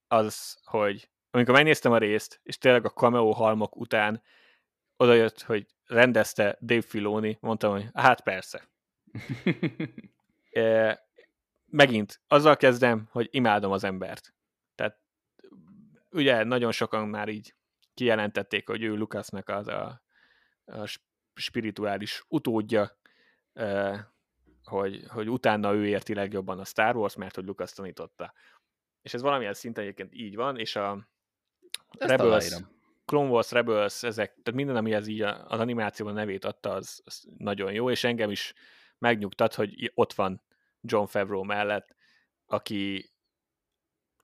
az, 0.08 0.60
hogy 0.64 1.10
amikor 1.32 1.54
megnéztem 1.54 1.92
a 1.92 1.98
részt, 1.98 2.40
és 2.44 2.58
tényleg 2.58 2.86
a 2.86 2.90
cameo 2.90 3.32
halmok 3.32 3.76
után 3.76 4.22
odajött, 4.98 5.42
hogy 5.42 5.68
rendezte 5.86 6.58
Dave 6.62 6.82
Filoni, 6.82 7.38
mondtam, 7.42 7.72
hogy 7.72 7.86
hát 7.94 8.22
persze. 8.22 8.70
e, 10.52 11.00
megint 11.66 12.22
azzal 12.28 12.58
kezdem, 12.58 13.08
hogy 13.12 13.28
imádom 13.32 13.72
az 13.72 13.84
embert 13.84 14.34
ugye 16.12 16.44
nagyon 16.44 16.72
sokan 16.72 17.08
már 17.08 17.28
így 17.28 17.56
kijelentették, 17.94 18.68
hogy 18.68 18.84
ő 18.84 18.96
Lukasznak 18.96 19.50
az 19.50 19.68
a, 19.68 20.02
a 20.66 21.00
spirituális 21.34 22.24
utódja, 22.28 23.00
hogy, 24.64 25.04
hogy 25.08 25.30
utána 25.30 25.74
ő 25.74 25.88
érti 25.88 26.14
legjobban 26.14 26.60
a 26.60 26.66
Star 26.66 26.96
Wars, 26.96 27.16
mert 27.16 27.36
hogy 27.36 27.46
Lucas 27.46 27.72
tanította. 27.72 28.34
És 29.02 29.14
ez 29.14 29.22
valamilyen 29.22 29.54
szinten 29.54 29.84
egyébként 29.84 30.14
így 30.14 30.36
van, 30.36 30.58
és 30.58 30.76
a 30.76 31.08
Ezt 31.98 32.10
Rebels, 32.10 32.46
aláírom. 32.46 32.80
Clone 33.06 33.30
Wars, 33.30 33.52
Rebels, 33.52 34.04
ezek, 34.04 34.30
tehát 34.30 34.54
minden, 34.54 34.76
ami 34.76 34.94
ez 34.94 35.08
így 35.08 35.22
az 35.22 35.60
animációban 35.60 36.14
nevét 36.14 36.46
adta, 36.46 36.72
az, 36.72 37.02
az 37.06 37.28
nagyon 37.38 37.74
jó, 37.74 37.90
és 37.90 38.04
engem 38.04 38.32
is 38.32 38.54
megnyugtat, 39.02 39.54
hogy 39.54 39.92
ott 39.94 40.14
van 40.14 40.42
John 40.82 41.06
Favreau 41.06 41.44
mellett, 41.44 41.96
aki 42.46 43.10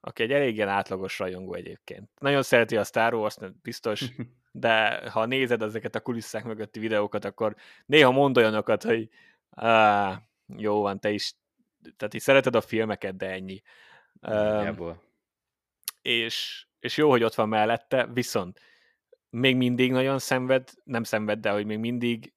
aki 0.01 0.23
egy 0.23 0.31
elég 0.31 0.55
ilyen 0.55 0.67
átlagos 0.67 1.19
rajongó 1.19 1.53
egyébként. 1.53 2.09
Nagyon 2.19 2.43
szereti 2.43 2.77
a 2.77 2.83
Star 2.83 3.13
Wars, 3.13 3.35
biztos, 3.61 4.03
de 4.51 5.09
ha 5.09 5.25
nézed 5.25 5.61
ezeket 5.61 5.95
a 5.95 6.01
kulisszák 6.01 6.43
mögötti 6.43 6.79
videókat, 6.79 7.25
akkor 7.25 7.55
néha 7.85 8.11
mond 8.11 8.37
olyanokat, 8.37 8.83
hogy 8.83 9.09
á, 9.49 10.21
jó 10.57 10.81
van, 10.81 10.99
te 10.99 11.11
is, 11.11 11.33
tehát 11.97 12.13
így 12.13 12.21
szereted 12.21 12.55
a 12.55 12.61
filmeket, 12.61 13.17
de 13.17 13.29
ennyi. 13.29 13.61
Um, 14.21 14.99
és, 16.01 16.65
és 16.79 16.97
jó, 16.97 17.09
hogy 17.09 17.23
ott 17.23 17.35
van 17.35 17.49
mellette, 17.49 18.05
viszont 18.05 18.59
még 19.29 19.55
mindig 19.55 19.91
nagyon 19.91 20.19
szenved, 20.19 20.69
nem 20.83 21.03
szenved, 21.03 21.39
de 21.39 21.51
hogy 21.51 21.65
még 21.65 21.77
mindig 21.77 22.33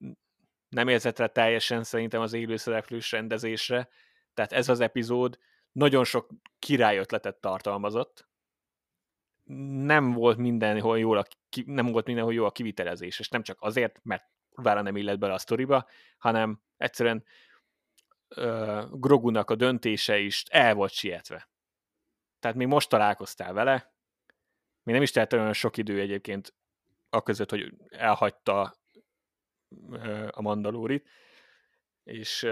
nem 0.71 0.89
érzett 0.89 1.19
rá 1.19 1.27
teljesen 1.27 1.85
szerintem 1.85 2.21
az 2.21 2.33
élőszereplős 2.33 3.13
rendezésre, 3.13 3.89
tehát 4.35 4.53
ez 4.53 4.69
az 4.69 4.81
epizód 4.81 5.39
nagyon 5.73 6.05
sok 6.05 6.31
királyötletet 6.59 7.37
tartalmazott, 7.37 8.29
nem 9.85 10.13
volt 10.13 10.37
mindenhol 10.37 10.99
jól 10.99 11.19
a, 11.19 11.25
nem 11.65 11.87
volt 11.87 12.07
mindenhol 12.07 12.35
jó 12.35 12.45
a 12.45 12.51
kivitelezés, 12.51 13.19
és 13.19 13.29
nem 13.29 13.43
csak 13.43 13.57
azért, 13.61 14.01
mert 14.03 14.25
vára 14.51 14.83
nem 14.83 14.97
illet 14.97 15.19
bele 15.19 15.33
a 15.33 15.39
sztoriba, 15.39 15.89
hanem 16.19 16.63
egyszerűen 16.77 17.25
uh, 18.37 19.01
Grogunak 19.01 19.51
a 19.51 19.55
döntése 19.55 20.19
is 20.19 20.45
el 20.51 20.75
volt 20.75 20.93
sietve. 20.93 21.49
Tehát 22.39 22.57
még 22.57 22.67
most 22.67 22.89
találkoztál 22.89 23.53
vele, 23.53 23.93
még 24.83 24.95
nem 24.95 25.03
is 25.03 25.11
telt 25.11 25.33
olyan 25.33 25.53
sok 25.53 25.77
idő 25.77 26.01
egyébként 26.01 26.55
a 27.09 27.23
között, 27.23 27.51
hogy 27.51 27.73
elhagyta 27.89 28.80
a 30.31 30.43
Mandalórit, 30.43 31.09
és, 32.05 32.47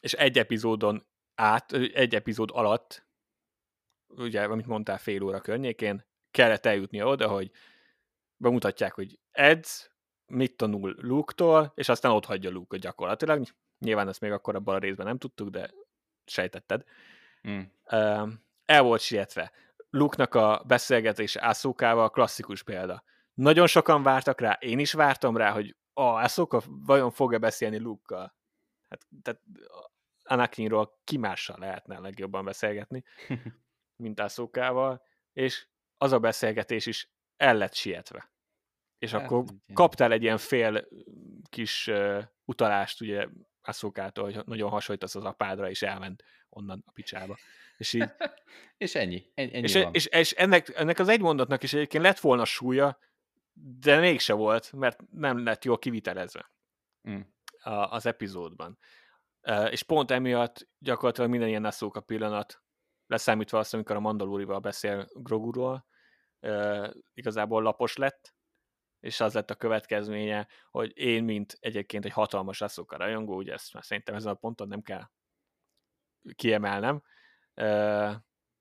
és 0.00 0.12
egy 0.12 0.38
epizódon 0.38 1.06
át, 1.34 1.72
egy 1.72 2.14
epizód 2.14 2.50
alatt, 2.52 3.06
ugye, 4.06 4.42
amit 4.42 4.66
mondtál 4.66 4.98
fél 4.98 5.22
óra 5.22 5.40
környékén, 5.40 6.06
kellett 6.30 6.66
eljutnia 6.66 7.06
oda, 7.06 7.28
hogy 7.28 7.50
bemutatják, 8.36 8.92
hogy 8.94 9.18
edz, 9.30 9.90
mit 10.26 10.56
tanul 10.56 10.96
Luke-tól, 10.98 11.72
és 11.74 11.88
aztán 11.88 12.12
ott 12.12 12.24
hagyja 12.24 12.50
Luke-ot 12.50 12.82
gyakorlatilag. 12.82 13.46
Nyilván 13.78 14.08
ezt 14.08 14.20
még 14.20 14.30
akkor 14.30 14.54
abban 14.54 14.74
a 14.74 14.78
részben 14.78 15.06
nem 15.06 15.18
tudtuk, 15.18 15.48
de 15.48 15.70
sejtetted. 16.24 16.84
Mm. 17.48 17.60
El 18.64 18.82
volt 18.82 19.00
sietve. 19.00 19.52
Luke-nak 19.90 20.34
a 20.34 20.62
beszélgetés 20.66 21.36
Ászókával 21.36 22.10
klasszikus 22.10 22.62
példa. 22.62 23.02
Nagyon 23.34 23.66
sokan 23.66 24.02
vártak 24.02 24.40
rá, 24.40 24.52
én 24.60 24.78
is 24.78 24.92
vártam 24.92 25.36
rá, 25.36 25.50
hogy 25.50 25.76
a 25.98 26.20
Ászóka 26.20 26.62
vajon 26.66 27.10
fog-e 27.10 27.38
beszélni 27.38 27.78
Luke-kal. 27.78 28.34
Hát, 28.88 29.06
tehát 29.22 29.42
Anakinról 30.22 31.00
ki 31.04 31.16
mással 31.16 31.56
lehetne 31.58 31.98
legjobban 31.98 32.44
beszélgetni, 32.44 33.04
mint 34.02 34.20
Ászókával, 34.20 35.02
és 35.32 35.66
az 35.98 36.12
a 36.12 36.18
beszélgetés 36.18 36.86
is 36.86 37.10
el 37.36 37.56
lett 37.56 37.74
sietve. 37.74 38.30
És 38.98 39.10
hát, 39.12 39.22
akkor 39.22 39.42
igen. 39.42 39.60
kaptál 39.72 40.12
egy 40.12 40.22
ilyen 40.22 40.38
fél 40.38 40.88
kis 41.50 41.86
uh, 41.86 42.22
utalást 42.44 43.00
ugye 43.00 43.28
Aszokától, 43.60 44.24
hogy 44.24 44.46
nagyon 44.46 44.70
hasonlítasz 44.70 45.14
az 45.14 45.24
apádra, 45.24 45.70
és 45.70 45.82
elment 45.82 46.24
onnan 46.48 46.82
a 46.86 46.92
picsába. 46.92 47.36
És 47.76 47.92
így... 47.92 48.12
és 48.76 48.94
ennyi, 48.94 49.30
ennyi 49.34 49.50
és, 49.50 49.74
van. 49.74 49.94
És, 49.94 50.06
és 50.06 50.32
ennek, 50.32 50.68
ennek 50.68 50.98
az 50.98 51.08
egy 51.08 51.20
mondatnak 51.20 51.62
is 51.62 51.72
egyébként 51.72 52.04
lett 52.04 52.18
volna 52.18 52.44
súlya, 52.44 52.98
de 53.58 53.98
mégse 53.98 54.32
volt, 54.32 54.72
mert 54.72 55.00
nem 55.10 55.44
lett 55.44 55.64
jól 55.64 55.78
kivitelezve 55.78 56.52
mm. 57.08 57.20
a, 57.62 57.70
az 57.70 58.06
epizódban. 58.06 58.78
Uh, 59.42 59.72
és 59.72 59.82
pont 59.82 60.10
emiatt 60.10 60.68
gyakorlatilag 60.78 61.30
minden 61.30 61.48
ilyen 61.48 61.64
Aszóka 61.64 62.00
pillanat, 62.00 62.62
leszámítva 63.06 63.58
azt, 63.58 63.74
amikor 63.74 63.96
a 63.96 64.00
Mandalúrival 64.00 64.58
beszél 64.58 65.08
Groguról, 65.12 65.86
uh, 66.40 66.90
igazából 67.12 67.62
lapos 67.62 67.96
lett, 67.96 68.34
és 69.00 69.20
az 69.20 69.34
lett 69.34 69.50
a 69.50 69.54
következménye, 69.54 70.48
hogy 70.70 70.98
én, 70.98 71.24
mint 71.24 71.56
egyébként 71.60 72.04
egy 72.04 72.12
hatalmas 72.12 72.60
Aszóka 72.60 72.96
rajongó, 72.96 73.36
ugye 73.36 73.52
ezt 73.52 73.72
már 73.72 73.84
szerintem 73.84 74.14
ezen 74.14 74.32
a 74.32 74.34
ponton 74.34 74.68
nem 74.68 74.82
kell 74.82 75.10
kiemelnem, 76.34 77.02
uh, 77.54 78.14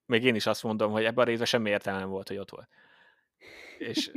még 0.05 0.23
én 0.23 0.36
is 0.36 0.45
azt 0.45 0.63
mondom, 0.63 0.91
hogy 0.91 1.03
ebben 1.03 1.23
a 1.23 1.27
részben 1.27 1.45
semmi 1.45 1.69
értelme 1.69 2.05
volt, 2.05 2.27
hogy 2.27 2.38
ott 2.38 2.49
volt. 2.49 2.69
És, 3.77 4.12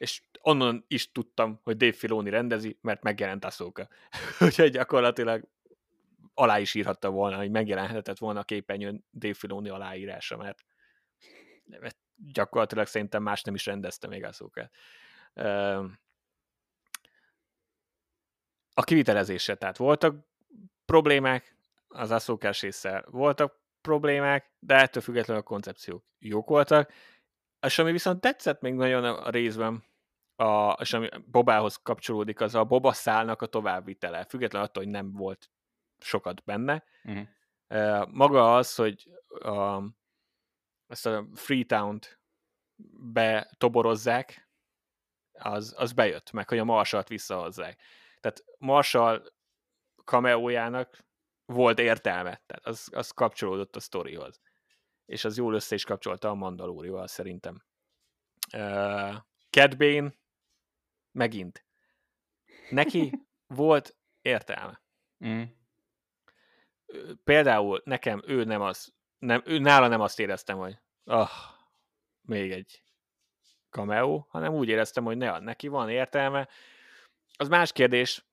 és 0.00 0.22
onnan 0.40 0.84
is 0.88 1.12
tudtam, 1.12 1.60
hogy 1.62 1.76
Dave 1.76 1.92
Filoni 1.92 2.30
rendezi, 2.30 2.78
mert 2.80 3.02
megjelent 3.02 3.44
Aszóka. 3.44 3.88
Úgyhogy 4.46 4.70
gyakorlatilag 4.70 5.48
alá 6.34 6.58
is 6.58 6.74
írhatta 6.74 7.10
volna, 7.10 7.36
hogy 7.36 7.50
megjelenhetett 7.50 8.18
volna 8.18 8.40
a 8.40 8.44
képernyőn 8.44 9.04
Dave 9.12 9.34
Filoni 9.34 9.68
aláírása, 9.68 10.36
mert, 10.36 10.64
gyakorlatilag 12.14 12.86
szerintem 12.86 13.22
más 13.22 13.42
nem 13.42 13.54
is 13.54 13.66
rendezte 13.66 14.06
még 14.06 14.24
Aszókát. 14.24 14.72
A 18.74 18.82
kivitelezése, 18.82 19.54
tehát 19.54 19.76
voltak 19.76 20.26
problémák, 20.84 21.56
az 21.88 22.10
Aszókás 22.10 22.60
résszel 22.60 23.04
voltak 23.10 23.60
problémák, 23.80 24.50
de 24.58 24.74
ettől 24.74 25.02
függetlenül 25.02 25.42
a 25.42 25.46
koncepciók 25.46 26.04
jók 26.18 26.48
voltak, 26.48 26.92
és 27.60 27.78
ami 27.78 27.92
viszont 27.92 28.20
tetszett 28.20 28.60
még 28.60 28.74
nagyon 28.74 29.04
a 29.04 29.30
részben, 29.30 29.88
a, 30.40 30.76
és 30.80 30.92
ami 30.92 31.08
Bobához 31.26 31.76
kapcsolódik, 31.76 32.40
az 32.40 32.54
a 32.54 32.64
Boba 32.64 32.92
szálnak 32.92 33.42
a 33.42 33.46
továbbvitele, 33.46 34.24
függetlenül 34.24 34.66
attól, 34.66 34.82
hogy 34.82 34.92
nem 34.92 35.12
volt 35.12 35.50
sokat 35.98 36.44
benne. 36.44 36.84
Uh-huh. 37.04 38.08
Maga 38.10 38.56
az, 38.56 38.74
hogy 38.74 39.12
a, 39.28 39.82
ezt 40.86 41.06
a 41.06 41.26
Freetown-t 41.34 42.20
betoborozzák, 43.12 44.48
az, 45.32 45.74
az 45.76 45.92
bejött, 45.92 46.32
meg 46.32 46.48
hogy 46.48 46.58
a 46.58 46.64
Marsalt 46.64 47.08
visszahozzák. 47.08 47.80
Tehát 48.20 48.44
Marshall 48.58 49.32
kameójának 50.04 51.04
volt 51.44 51.78
értelme, 51.78 52.42
tehát 52.46 52.66
az, 52.66 52.88
az 52.92 53.10
kapcsolódott 53.10 53.76
a 53.76 53.80
sztorihoz. 53.80 54.40
És 55.06 55.24
az 55.24 55.36
jól 55.36 55.54
össze 55.54 55.74
is 55.74 55.84
kapcsolta 55.84 56.28
a 56.28 56.34
Mandalórival 56.34 57.06
szerintem. 57.06 57.64
Uh, 58.52 59.14
Cad 59.50 59.76
Bane 59.76 60.18
megint. 61.12 61.64
Neki 62.70 63.12
volt 63.46 63.96
értelme. 64.22 64.82
Mm. 65.26 65.42
Például 67.24 67.80
nekem 67.84 68.22
ő 68.26 68.44
nem 68.44 68.60
az, 68.60 68.92
nem, 69.18 69.42
ő 69.44 69.58
nála 69.58 69.88
nem 69.88 70.00
azt 70.00 70.18
éreztem, 70.18 70.58
hogy 70.58 70.78
ah, 71.04 71.30
még 72.20 72.52
egy 72.52 72.82
cameo, 73.70 74.24
hanem 74.28 74.54
úgy 74.54 74.68
éreztem, 74.68 75.04
hogy 75.04 75.16
ne, 75.16 75.38
neki 75.38 75.68
van 75.68 75.88
értelme. 75.88 76.48
Az 77.36 77.48
más 77.48 77.72
kérdés, 77.72 78.24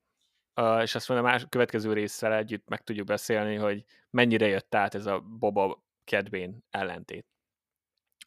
és 0.81 0.95
azt 0.95 1.07
mondom, 1.09 1.27
a 1.27 1.29
más, 1.29 1.45
következő 1.49 1.93
résszel 1.93 2.33
együtt 2.33 2.67
meg 2.67 2.83
tudjuk 2.83 3.07
beszélni, 3.07 3.55
hogy 3.55 3.85
mennyire 4.09 4.47
jött 4.47 4.75
át 4.75 4.95
ez 4.95 5.05
a 5.05 5.19
Boba 5.19 5.83
kedvén 6.03 6.65
ellentét. 6.69 7.27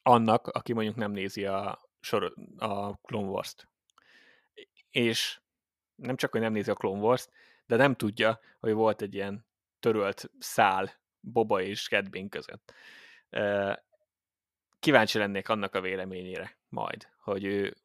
Annak, 0.03 0.47
aki 0.47 0.73
mondjuk 0.73 0.97
nem 0.97 1.11
nézi 1.13 1.45
a, 1.45 1.91
sor, 2.01 2.35
a 2.57 2.97
Clone 2.97 3.29
Wars-t. 3.29 3.70
És 4.91 5.41
nem 5.95 6.17
csak, 6.17 6.31
hogy 6.33 6.41
nem 6.41 6.53
nézi 6.53 6.71
a 6.71 6.75
Clone 6.75 7.01
Wars-t, 7.01 7.31
de 7.67 7.77
nem 7.77 7.95
tudja, 7.95 8.41
hogy 8.61 8.73
volt 8.73 9.03
egy 9.03 9.15
ilyen 9.15 9.47
törölt 9.81 10.31
szál 10.39 11.01
Boba 11.21 11.61
és 11.61 11.89
Kedbén 11.89 12.29
között. 12.29 12.75
Kíváncsi 14.79 15.19
lennék 15.19 15.49
annak 15.49 15.75
a 15.75 15.81
véleményére 15.81 16.59
majd, 16.69 17.09
hogy 17.19 17.45
ő 17.45 17.77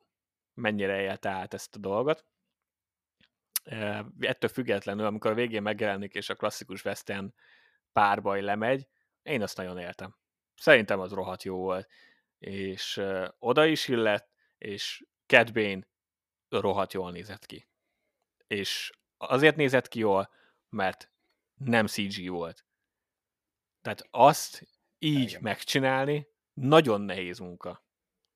mennyire 0.54 1.02
élte 1.02 1.30
át 1.30 1.54
ezt 1.54 1.76
a 1.76 1.80
dolgot 1.80 2.26
ettől 4.20 4.50
függetlenül, 4.50 5.06
amikor 5.06 5.32
a 5.32 5.36
végén 5.36 5.62
megjelenik, 5.62 6.14
és 6.14 6.30
a 6.30 6.36
klasszikus 6.36 6.86
western 6.86 7.34
párbaj 7.94 8.42
lemegy, 8.42 8.88
én 9.24 9.42
azt 9.42 9.58
nagyon 9.58 9.78
éltem. 9.78 10.16
Szerintem 10.56 11.00
az 11.00 11.12
rohadt 11.12 11.44
jó 11.44 11.58
volt. 11.58 11.90
És 12.40 13.02
oda 13.40 13.66
is 13.66 13.88
illett, 13.88 14.30
és 14.58 15.06
Cat 15.26 15.54
Bane 15.54 15.88
rohadt 16.50 16.94
jól 16.94 17.12
nézett 17.12 17.46
ki. 17.46 17.68
És 18.48 18.92
azért 19.18 19.56
nézett 19.56 19.88
ki 19.88 20.00
jól, 20.00 20.30
mert 20.70 21.12
nem 21.56 21.88
CG 21.88 22.30
volt. 22.30 22.66
Tehát 23.82 24.08
azt 24.12 24.68
így 25.00 25.30
Igen. 25.30 25.42
megcsinálni 25.42 26.28
nagyon 26.54 27.02
nehéz 27.02 27.40
munka 27.40 27.86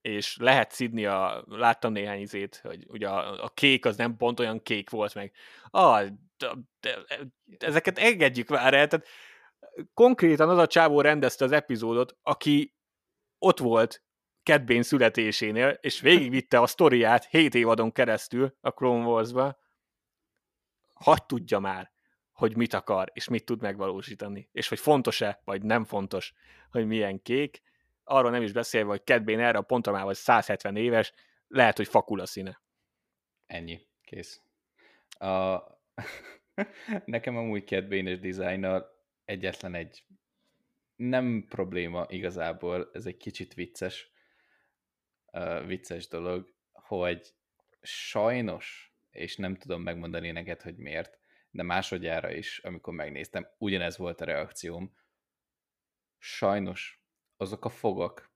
és 0.02 0.38
lehet 0.38 0.72
szidni 0.72 1.06
a, 1.06 1.43
láttam 1.48 1.91
néhány 1.91 2.19
izét, 2.19 2.60
hogy 2.63 2.86
ugye 2.88 3.10
a, 3.10 3.43
a 3.43 3.50
kék 3.50 3.86
az 3.86 3.98
nem 3.98 4.17
pont 4.17 4.39
olyan 4.39 4.63
kék 4.63 4.89
volt 4.89 5.13
meg. 5.13 5.34
Ah, 5.69 6.08
de, 6.38 6.52
de, 6.80 6.98
ezeket 7.58 7.98
engedjük 7.98 8.50
már 8.50 8.74
el, 8.74 8.88
tehát 8.88 9.08
konkrétan 9.93 10.50
az 10.50 10.58
a 10.58 10.67
csávó 10.67 11.02
rendezte 11.02 11.45
az 11.45 11.52
epizódot, 11.52 12.17
aki 12.22 12.76
ott 13.38 13.60
volt 13.60 14.04
Cat 14.43 14.84
születésénél, 14.84 15.78
és 15.82 15.99
végigvitte 15.99 16.60
a 16.60 16.67
sztoriát 16.67 17.25
7 17.25 17.56
évadon 17.56 17.91
keresztül 17.91 18.58
a 18.62 18.71
Clone 18.71 19.06
Wars-ba, 19.06 19.58
hadd 20.93 21.19
tudja 21.28 21.60
már, 21.60 21.91
hogy 22.32 22.56
mit 22.56 22.73
akar, 22.73 23.10
és 23.13 23.28
mit 23.28 23.45
tud 23.45 23.62
megvalósítani, 23.62 24.49
és 24.52 24.67
hogy 24.67 24.80
fontos-e, 24.80 25.41
vagy 25.43 25.63
nem 25.63 25.84
fontos, 25.84 26.34
hogy 26.71 26.86
milyen 26.88 27.21
kék, 27.21 27.62
arról 28.04 28.32
nem 28.32 28.41
is 28.41 28.52
beszélve, 28.52 28.89
hogy 28.89 29.04
kedvén 29.04 29.39
erre 29.39 29.58
a 29.58 29.62
pontra 29.62 29.91
már 29.91 30.04
vagy 30.04 30.15
170 30.15 30.75
éves, 30.75 31.13
lehet, 31.47 31.78
hogy 31.78 31.88
fakul 31.88 32.19
a 32.19 32.25
színe. 32.25 32.62
Ennyi, 33.45 33.80
kész. 34.02 34.41
A... 35.10 35.58
Nekem 37.06 37.38
amúgy 37.38 37.63
kedvénes 37.63 38.19
dizájnnal 38.19 38.97
egyetlen 39.25 39.73
egy 39.73 40.04
nem 40.95 41.45
probléma 41.49 42.06
igazából, 42.10 42.89
ez 42.93 43.06
egy 43.06 43.17
kicsit 43.17 43.54
vicces, 43.54 44.12
uh, 45.32 45.65
vicces 45.65 46.08
dolog, 46.08 46.54
hogy 46.72 47.34
sajnos, 47.82 48.94
és 49.12 49.36
nem 49.36 49.56
tudom 49.56 49.82
megmondani 49.82 50.32
neked, 50.32 50.62
hogy 50.62 50.78
miért, 50.78 51.20
de 51.52 51.63
másodjára 51.63 52.32
is, 52.32 52.60
amikor 52.60 52.94
megnéztem, 52.94 53.48
ugyanez 53.58 53.98
volt 53.98 54.22
a 54.22 54.26
reakcióm. 54.26 54.96
Sajnos 56.18 57.04
azok 57.38 57.65
a 57.65 57.70
fogak, 57.70 58.34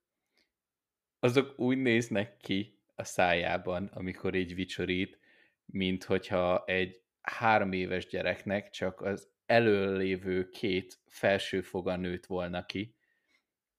azok 1.20 1.60
úgy 1.60 1.78
néznek 1.78 2.38
ki 2.38 2.80
a 2.96 3.04
szájában, 3.04 3.86
amikor 3.86 4.36
így 4.36 4.56
vicsorít, 4.56 5.20
mint 5.66 6.04
hogyha 6.04 6.64
egy 6.66 7.02
három 7.22 7.72
éves 7.72 8.08
gyereknek 8.08 8.70
csak 8.70 9.02
az 9.02 9.32
előlévő 9.46 10.50
két 10.50 11.00
felső 11.06 11.62
foga 11.62 11.96
nőtt 11.96 12.26
volna 12.26 12.66
ki, 12.66 12.96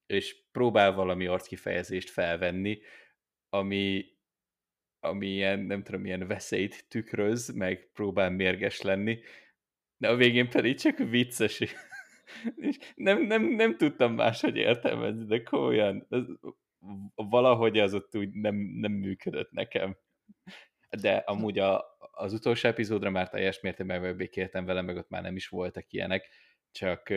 és 0.06 0.36
próbál 0.52 0.92
valami 0.92 1.26
arckifejezést 1.26 2.10
felvenni, 2.10 2.80
ami, 3.54 4.04
ami 5.00 5.26
ilyen, 5.26 5.60
nem 5.60 5.82
tudom, 5.82 6.04
ilyen 6.04 6.26
veszélyt 6.26 6.88
tükröz, 6.88 7.48
meg 7.48 7.90
próbál 7.92 8.30
mérges 8.30 8.80
lenni, 8.80 9.18
de 9.96 10.08
a 10.08 10.16
végén 10.16 10.48
pedig 10.48 10.78
csak 10.78 10.98
vicces, 10.98 11.60
és 12.56 12.78
nem, 12.94 13.22
nem, 13.22 13.42
nem 13.42 13.76
tudtam 13.76 14.14
máshogy 14.14 14.56
értelmezni, 14.56 15.24
de 15.24 15.42
komolyan, 15.42 16.06
ez, 16.10 16.24
valahogy 17.14 17.78
az 17.78 17.94
ott 17.94 18.16
úgy 18.16 18.30
nem, 18.32 18.54
nem 18.56 18.92
működött 18.92 19.50
nekem. 19.50 19.96
De 21.00 21.16
amúgy 21.16 21.58
a, 21.58 21.84
az 21.98 22.32
utolsó 22.32 22.68
epizódra 22.68 23.10
már 23.10 23.28
teljes 23.28 23.60
mértékben 23.60 24.00
megbékéltem 24.00 24.64
vele, 24.64 24.82
meg 24.82 24.96
ott 24.96 25.08
már 25.08 25.22
nem 25.22 25.36
is 25.36 25.48
voltak 25.48 25.92
ilyenek, 25.92 26.28
csak 26.70 27.10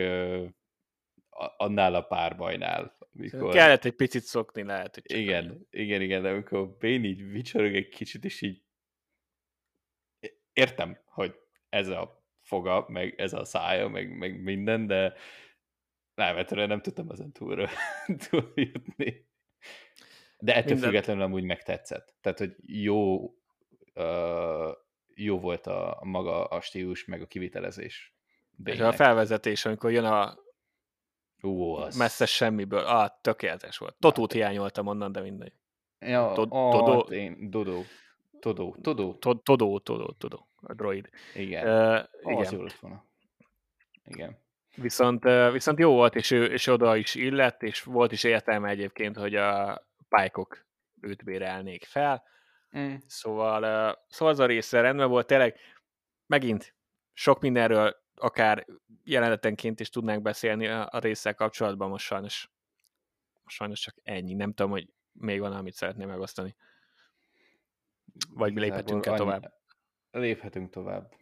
annál 1.56 1.94
a 1.94 2.02
párbajnál. 2.02 2.96
Mikor... 3.12 3.52
Kellett 3.52 3.84
egy 3.84 3.94
picit 3.94 4.22
szokni, 4.22 4.62
lehet. 4.62 4.94
Hogy 4.94 5.18
igen, 5.18 5.44
annyi. 5.44 5.58
igen, 5.70 6.00
igen, 6.00 6.22
de 6.22 6.28
amikor 6.28 6.76
Bane 6.76 7.04
így 7.06 7.30
vicsorog 7.30 7.74
egy 7.74 7.88
kicsit, 7.88 8.24
és 8.24 8.40
így 8.40 8.62
értem, 10.52 10.98
hogy 11.04 11.34
ez 11.68 11.88
a 11.88 12.26
foga, 12.40 12.84
meg 12.88 13.14
ez 13.20 13.32
a 13.32 13.44
szája, 13.44 13.88
meg, 13.88 14.16
meg 14.16 14.42
minden, 14.42 14.86
de 14.86 15.14
elvetően 16.14 16.68
nem 16.68 16.80
tudtam 16.80 17.10
ezen 17.10 17.32
túlra 17.32 17.68
túljutni. 18.28 19.26
De 20.38 20.54
ettől 20.54 20.72
minden... 20.72 20.90
függetlenül 20.90 21.22
amúgy 21.22 21.44
megtetszett. 21.44 22.14
Tehát, 22.20 22.38
hogy 22.38 22.56
jó, 22.66 23.24
uh, 23.94 24.72
jó 25.14 25.40
volt 25.40 25.66
a, 25.66 26.00
a 26.00 26.04
maga 26.04 26.44
a 26.44 26.60
stílus, 26.60 27.04
meg 27.04 27.22
a 27.22 27.26
kivitelezés. 27.26 28.16
És 28.64 28.80
a 28.80 28.92
felvezetés, 28.92 29.64
amikor 29.64 29.90
jön 29.90 30.04
a 30.04 30.38
Ú, 31.40 31.72
az... 31.72 31.96
messze 31.96 32.26
semmiből, 32.26 32.84
ah, 32.84 33.10
tökéletes 33.20 33.78
volt. 33.78 33.96
Totót 33.98 34.32
hiányoltam 34.32 34.86
onnan, 34.86 35.12
de 35.12 35.20
mindegy. 35.20 35.52
Ja, 35.98 36.32
Tod- 36.34 36.52
ó, 36.52 36.70
Todó- 36.70 37.08
hát 37.10 37.48
Dodó. 37.48 37.84
Todó, 38.40 38.76
Todó. 38.80 39.14
Tod- 39.14 39.42
Todó, 39.42 39.78
Todó, 39.78 40.14
Todó, 40.18 40.48
a 40.60 40.74
droid. 40.74 41.08
Igen. 41.34 41.66
Uh, 41.66 42.34
Ó, 42.34 42.38
az 42.38 42.50
jó 42.50 42.56
igen. 42.58 42.62
lett 42.62 42.78
volna. 42.78 43.04
Igen. 44.04 44.38
Viszont, 44.74 45.24
viszont 45.52 45.78
jó 45.78 45.92
volt, 45.92 46.14
és, 46.14 46.30
ő, 46.30 46.44
és 46.44 46.66
oda 46.66 46.96
is 46.96 47.14
illett, 47.14 47.62
és 47.62 47.82
volt 47.82 48.12
is 48.12 48.24
értelme 48.24 48.68
egyébként, 48.68 49.16
hogy 49.16 49.34
a 49.34 49.82
pálykok 50.08 50.66
őt 51.00 51.24
bérelnék 51.24 51.84
fel. 51.84 52.22
Mm. 52.78 52.94
Szóval, 53.06 53.60
szóval 54.08 54.34
az 54.34 54.40
a 54.40 54.46
része 54.46 54.80
rendben 54.80 55.08
volt, 55.08 55.26
tényleg 55.26 55.56
megint 56.26 56.74
sok 57.12 57.40
mindenről 57.40 57.96
akár 58.20 58.66
jelenetenként 59.04 59.80
is 59.80 59.88
tudnánk 59.88 60.22
beszélni 60.22 60.66
a, 60.66 60.88
a 60.90 60.98
résszel 60.98 61.34
kapcsolatban, 61.34 61.88
most 61.88 62.06
sajnos, 62.06 62.50
most 63.42 63.56
sajnos 63.56 63.80
csak 63.80 63.96
ennyi. 64.02 64.34
Nem 64.34 64.52
tudom, 64.52 64.70
hogy 64.70 64.88
még 65.12 65.40
van, 65.40 65.52
amit 65.52 65.74
szeretném 65.74 66.08
megosztani. 66.08 66.56
Vagy 68.30 68.50
Igazából 68.50 68.76
léphetünk-e 68.76 69.14
tovább? 69.14 69.52
Léphetünk 70.10 70.70
tovább. 70.70 71.14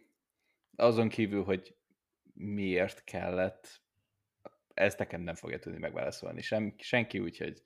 Azon 0.75 1.09
kívül, 1.09 1.43
hogy 1.43 1.75
miért 2.33 3.03
kellett, 3.03 3.81
ezt 4.73 4.99
nekem 4.99 5.21
nem 5.21 5.35
fogja 5.35 5.59
tudni 5.59 5.79
megválaszolni. 5.79 6.41
Sem, 6.41 6.75
senki, 6.77 7.19
úgyhogy 7.19 7.63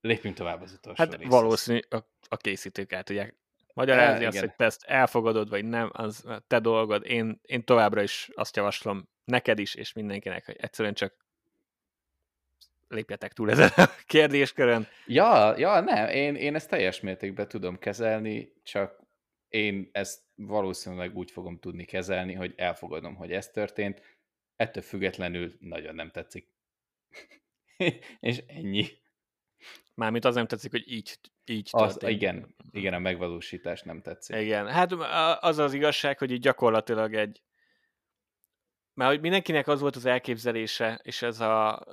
lépjünk 0.00 0.36
tovább 0.36 0.62
az 0.62 0.72
utolsó 0.72 1.02
Hát 1.02 1.14
részhez. 1.14 1.32
valószínű 1.32 1.80
a, 1.88 1.96
a 2.28 2.36
készítők 2.36 2.92
el 2.92 3.02
tudják 3.02 3.36
magyarázni 3.74 4.24
E, 4.24 4.26
azt, 4.26 4.36
igen. 4.36 4.48
hogy 4.48 4.56
te 4.56 4.64
ezt 4.64 4.82
elfogadod, 4.84 5.48
vagy 5.48 5.64
nem, 5.64 5.90
az 5.92 6.24
te 6.46 6.58
dolgod. 6.58 7.06
Én, 7.06 7.40
én 7.42 7.64
továbbra 7.64 8.02
is 8.02 8.30
azt 8.34 8.56
javaslom 8.56 9.08
neked 9.24 9.58
is, 9.58 9.74
és 9.74 9.92
mindenkinek, 9.92 10.46
hogy 10.46 10.56
egyszerűen 10.58 10.94
csak 10.94 11.24
lépjetek 12.88 13.32
túl 13.32 13.50
ezen 13.50 13.70
a 13.76 13.90
kérdéskörön. 14.06 14.86
Ja, 15.06 15.58
ja, 15.58 15.80
nem, 15.80 16.08
én, 16.08 16.34
én 16.34 16.54
ezt 16.54 16.68
teljes 16.68 17.00
mértékben 17.00 17.48
tudom 17.48 17.78
kezelni, 17.78 18.52
csak 18.62 19.02
én 19.48 19.88
ezt 19.92 20.22
valószínűleg 20.34 21.16
úgy 21.16 21.30
fogom 21.30 21.58
tudni 21.58 21.84
kezelni, 21.84 22.32
hogy 22.32 22.54
elfogadom, 22.56 23.14
hogy 23.14 23.32
ez 23.32 23.48
történt, 23.48 24.02
ettől 24.56 24.82
függetlenül 24.82 25.52
nagyon 25.60 25.94
nem 25.94 26.10
tetszik. 26.10 26.48
És 28.20 28.42
ennyi. 28.46 28.86
Mármint 29.94 30.24
az 30.24 30.34
nem 30.34 30.46
tetszik, 30.46 30.70
hogy 30.70 30.92
így, 30.92 31.18
így 31.44 31.68
Az, 31.72 31.92
történt. 31.92 32.12
igen, 32.12 32.54
igen, 32.70 32.94
a 32.94 32.98
megvalósítás 32.98 33.82
nem 33.82 34.00
tetszik. 34.00 34.36
Igen, 34.36 34.68
hát 34.68 34.92
az 35.42 35.58
az 35.58 35.72
igazság, 35.72 36.18
hogy 36.18 36.30
így 36.30 36.40
gyakorlatilag 36.40 37.14
egy 37.14 37.42
mert 38.94 39.10
hogy 39.10 39.20
mindenkinek 39.20 39.68
az 39.68 39.80
volt 39.80 39.96
az 39.96 40.04
elképzelése, 40.04 41.00
és 41.02 41.22
ez 41.22 41.40
a 41.40 41.84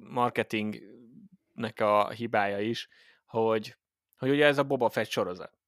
marketingnek 0.00 1.80
a 1.80 2.10
hibája 2.10 2.60
is, 2.60 2.88
hogy, 3.26 3.76
hogy 4.16 4.30
ugye 4.30 4.46
ez 4.46 4.58
a 4.58 4.64
Boba 4.64 4.88
Fett 4.88 5.08
sorozat. 5.08 5.58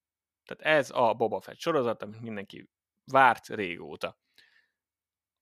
Tehát 0.44 0.78
ez 0.78 0.90
a 0.90 1.14
Boba 1.14 1.40
Fett 1.40 1.58
sorozat, 1.58 2.02
amit 2.02 2.20
mindenki 2.20 2.70
várt 3.04 3.46
régóta. 3.46 4.18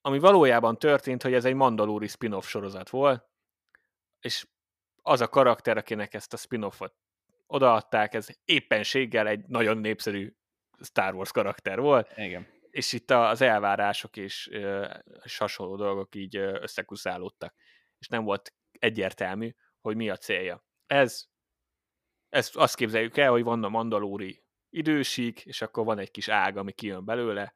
Ami 0.00 0.18
valójában 0.18 0.78
történt, 0.78 1.22
hogy 1.22 1.34
ez 1.34 1.44
egy 1.44 1.54
Mandalori 1.54 2.06
spin-off 2.06 2.46
sorozat 2.46 2.90
volt, 2.90 3.28
és 4.20 4.46
az 5.08 5.20
a 5.20 5.28
karakter, 5.28 5.76
akinek 5.76 6.14
ezt 6.14 6.32
a 6.32 6.36
spin-offot 6.36 6.94
odaadták, 7.46 8.14
ez 8.14 8.28
éppenséggel 8.44 9.26
egy 9.26 9.46
nagyon 9.46 9.78
népszerű 9.78 10.36
Star 10.80 11.14
Wars 11.14 11.32
karakter 11.32 11.80
volt, 11.80 12.12
Igen. 12.16 12.46
és 12.70 12.92
itt 12.92 13.10
az 13.10 13.40
elvárások 13.40 14.16
és, 14.16 14.46
és 15.22 15.38
hasonló 15.38 15.76
dolgok 15.76 16.14
így 16.14 16.36
összekuszálódtak, 16.36 17.54
és 17.98 18.08
nem 18.08 18.24
volt 18.24 18.54
egyértelmű, 18.70 19.54
hogy 19.80 19.96
mi 19.96 20.10
a 20.10 20.16
célja. 20.16 20.64
Ez, 20.86 21.24
ezt 22.28 22.56
azt 22.56 22.76
képzeljük 22.76 23.16
el, 23.16 23.30
hogy 23.30 23.42
van 23.42 23.64
a 23.64 23.68
mandalóri 23.68 24.42
idősík, 24.70 25.44
és 25.44 25.62
akkor 25.62 25.84
van 25.84 25.98
egy 25.98 26.10
kis 26.10 26.28
ág, 26.28 26.56
ami 26.56 26.72
kijön 26.72 27.04
belőle, 27.04 27.54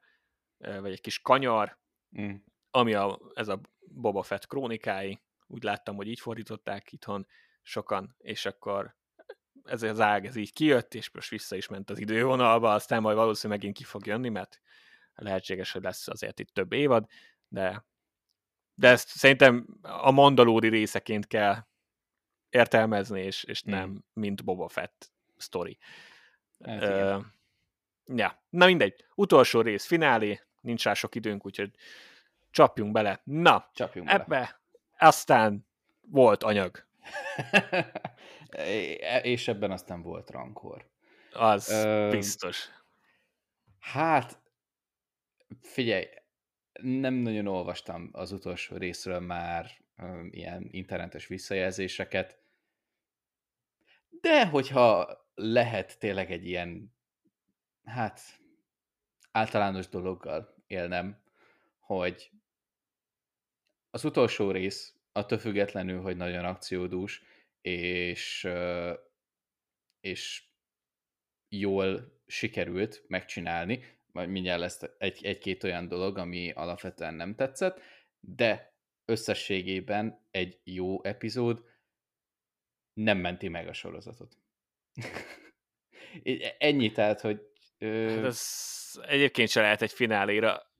vagy 0.57 0.91
egy 0.91 1.01
kis 1.01 1.19
kanyar, 1.19 1.81
Mm. 2.21 2.35
ami 2.69 2.93
a, 2.93 3.19
ez 3.33 3.47
a 3.47 3.61
Boba 3.79 4.21
Fett 4.21 4.47
krónikái, 4.47 5.21
úgy 5.53 5.63
láttam, 5.63 5.95
hogy 5.95 6.07
így 6.07 6.19
fordították 6.19 6.91
itthon 6.91 7.27
sokan, 7.61 8.15
és 8.17 8.45
akkor 8.45 8.95
ez 9.63 9.83
az 9.83 9.99
ág, 9.99 10.25
ez 10.25 10.35
így 10.35 10.53
kijött, 10.53 10.93
és 10.93 11.11
most 11.11 11.29
vissza 11.29 11.55
is 11.55 11.67
ment 11.67 11.89
az 11.89 11.99
idővonalba, 11.99 12.73
aztán 12.73 13.01
majd 13.01 13.15
valószínűleg 13.15 13.59
megint 13.59 13.77
ki 13.77 13.83
fog 13.83 14.05
jönni, 14.05 14.29
mert 14.29 14.61
lehetséges, 15.15 15.71
hogy 15.71 15.81
lesz 15.81 16.07
azért 16.07 16.39
itt 16.39 16.53
több 16.53 16.71
évad, 16.71 17.05
de, 17.47 17.85
de 18.73 18.87
ezt 18.87 19.07
szerintem 19.07 19.67
a 19.81 20.11
mandalóri 20.11 20.67
részeként 20.67 21.27
kell 21.27 21.65
értelmezni, 22.49 23.21
és, 23.21 23.43
és 23.43 23.61
nem 23.61 23.89
Mm. 23.89 23.95
mint 24.13 24.43
Boba 24.43 24.67
Fett 24.67 25.11
sztori. 25.37 25.77
Hát 26.65 27.23
ja, 28.05 28.43
na 28.49 28.65
mindegy. 28.65 29.05
Utolsó 29.15 29.61
rész, 29.61 29.85
finálé, 29.85 30.41
nincs 30.61 30.83
rá 30.83 30.93
sok 30.93 31.15
időnk, 31.15 31.45
úgyhogy 31.45 31.75
csapjunk 32.51 32.91
bele. 32.91 33.21
Na, 33.23 33.69
Csapjunk 33.73 34.27
bele. 34.27 34.62
Aztán 35.03 35.67
volt 36.01 36.43
anyag. 36.43 36.85
És 39.21 39.47
ebben 39.47 39.71
aztán 39.71 40.01
volt 40.01 40.29
rankor. 40.29 40.89
Az 41.31 41.69
Ö, 41.69 42.07
biztos. 42.11 42.69
Hát, 43.79 44.41
figyelj, 45.61 46.05
nem 46.81 47.13
nagyon 47.13 47.47
olvastam 47.47 48.09
az 48.11 48.31
utolsó 48.31 48.77
részről 48.77 49.19
már 49.19 49.71
ö, 49.97 50.25
ilyen 50.29 50.67
internetes 50.71 51.27
visszajelzéseket, 51.27 52.39
de 54.09 54.47
hogyha 54.47 55.17
lehet 55.35 55.99
tényleg 55.99 56.31
egy 56.31 56.47
ilyen, 56.47 56.95
hát, 57.83 58.21
általános 59.31 59.87
dologgal 59.87 60.55
élnem, 60.67 61.23
hogy 61.79 62.31
az 63.93 64.03
utolsó 64.05 64.51
rész, 64.51 64.95
attól 65.11 65.37
függetlenül, 65.37 66.01
hogy 66.01 66.17
nagyon 66.17 66.45
akciódús, 66.45 67.23
és, 67.61 68.47
és 69.99 70.43
jól 71.55 72.21
sikerült 72.27 73.03
megcsinálni, 73.07 73.83
majd 74.11 74.29
mindjárt 74.29 74.59
lesz 74.59 74.81
egy, 74.97 75.25
egy-két 75.25 75.63
olyan 75.63 75.87
dolog, 75.87 76.17
ami 76.17 76.51
alapvetően 76.51 77.13
nem 77.13 77.35
tetszett, 77.35 77.79
de 78.19 78.75
összességében 79.05 80.27
egy 80.31 80.59
jó 80.63 81.03
epizód 81.03 81.63
nem 82.93 83.17
menti 83.17 83.47
meg 83.47 83.67
a 83.67 83.73
sorozatot. 83.73 84.37
Ennyi, 86.57 86.91
tehát, 86.91 87.21
hogy 87.21 87.41
ö, 87.77 88.15
Hát 88.15 88.25
ez 88.25 88.41
egyébként 89.01 89.49
se 89.49 89.61
lehet 89.61 89.81
egy 89.81 89.91
fináléra 89.91 90.71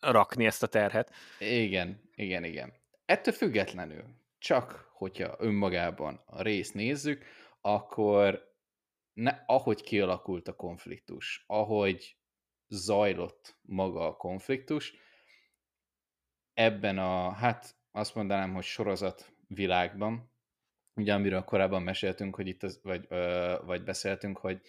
rakni 0.00 0.46
ezt 0.46 0.62
a 0.62 0.66
terhet. 0.66 1.14
igen, 1.38 2.09
igen, 2.20 2.44
igen. 2.44 2.72
Ettől 3.04 3.34
függetlenül, 3.34 4.04
csak 4.38 4.90
hogyha 4.92 5.36
önmagában 5.38 6.22
a 6.26 6.42
részt 6.42 6.74
nézzük, 6.74 7.24
akkor 7.60 8.54
ne, 9.12 9.42
ahogy 9.46 9.82
kialakult 9.82 10.48
a 10.48 10.56
konfliktus, 10.56 11.44
ahogy 11.46 12.16
zajlott 12.68 13.56
maga 13.62 14.06
a 14.06 14.16
konfliktus, 14.16 14.94
ebben 16.54 16.98
a, 16.98 17.30
hát 17.30 17.74
azt 17.92 18.14
mondanám, 18.14 18.54
hogy 18.54 18.64
sorozat 18.64 19.32
világban, 19.46 20.30
ugye 20.94 21.14
amiről 21.14 21.44
korábban 21.44 21.82
meséltünk, 21.82 22.34
hogy 22.34 22.46
itt 22.46 22.62
az, 22.62 22.80
vagy, 22.82 23.06
ö, 23.08 23.56
vagy 23.64 23.82
beszéltünk, 23.84 24.38
hogy 24.38 24.60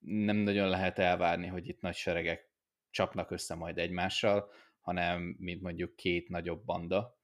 nem 0.00 0.36
nagyon 0.36 0.68
lehet 0.68 0.98
elvárni, 0.98 1.46
hogy 1.46 1.68
itt 1.68 1.80
nagy 1.80 1.94
seregek 1.94 2.48
csapnak 2.90 3.30
össze 3.30 3.54
majd 3.54 3.78
egymással, 3.78 4.50
hanem 4.80 5.36
mint 5.38 5.62
mondjuk 5.62 5.96
két 5.96 6.28
nagyobb 6.28 6.64
banda, 6.64 7.18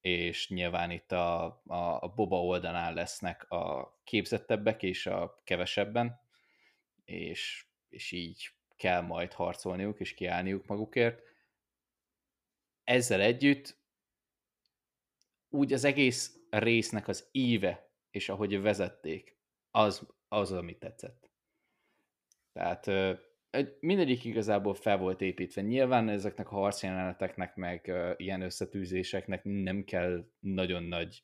és 0.00 0.48
nyilván 0.48 0.90
itt 0.90 1.12
a, 1.12 1.44
a, 1.66 2.02
a 2.02 2.12
Boba 2.14 2.44
oldalán 2.44 2.94
lesznek 2.94 3.50
a 3.50 3.94
képzettebbek 4.04 4.82
és 4.82 5.06
a 5.06 5.40
kevesebben, 5.44 6.20
és, 7.04 7.66
és 7.88 8.12
így 8.12 8.50
kell 8.76 9.00
majd 9.00 9.32
harcolniuk 9.32 10.00
és 10.00 10.14
kiállniuk 10.14 10.66
magukért. 10.66 11.22
Ezzel 12.84 13.20
együtt 13.20 13.82
úgy 15.48 15.72
az 15.72 15.84
egész 15.84 16.38
résznek 16.50 17.08
az 17.08 17.28
íve, 17.32 17.90
és 18.10 18.28
ahogy 18.28 18.60
vezették, 18.60 19.38
az, 19.70 20.08
az 20.28 20.52
amit 20.52 20.78
tetszett. 20.78 21.30
Tehát 22.52 22.86
mindegyik 23.80 24.24
igazából 24.24 24.74
fel 24.74 24.98
volt 24.98 25.20
építve. 25.20 25.62
Nyilván 25.62 26.08
ezeknek 26.08 26.50
a 26.50 26.54
harcjeleneteknek, 26.54 27.54
meg 27.54 27.88
ö, 27.88 28.12
ilyen 28.16 28.40
összetűzéseknek 28.40 29.40
nem 29.44 29.84
kell 29.84 30.30
nagyon 30.38 30.82
nagy, 30.82 31.22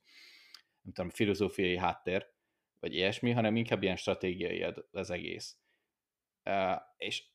nem 0.81 0.93
tudom, 0.93 1.11
filozófiai 1.11 1.76
háttér, 1.76 2.33
vagy 2.78 2.95
ilyesmi, 2.95 3.31
hanem 3.31 3.57
inkább 3.57 3.83
ilyen 3.83 3.97
stratégiai 3.97 4.66
az 4.91 5.11
egész. 5.11 5.57
Ö, 6.43 6.72
és 6.97 7.28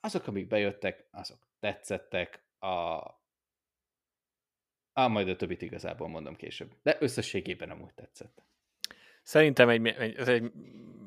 azok, 0.00 0.26
amik 0.26 0.46
bejöttek, 0.46 1.08
azok 1.10 1.48
tetszettek, 1.60 2.46
a, 2.58 3.00
Á, 4.92 5.06
majd 5.06 5.28
a 5.28 5.36
többit 5.36 5.62
igazából 5.62 6.08
mondom 6.08 6.36
később. 6.36 6.74
De 6.82 6.96
összességében 7.00 7.70
amúgy 7.70 7.94
tetszett. 7.94 8.44
Szerintem 9.22 9.68
egy, 9.68 9.86
egy, 9.86 10.14
ez 10.14 10.28
egy 10.28 10.52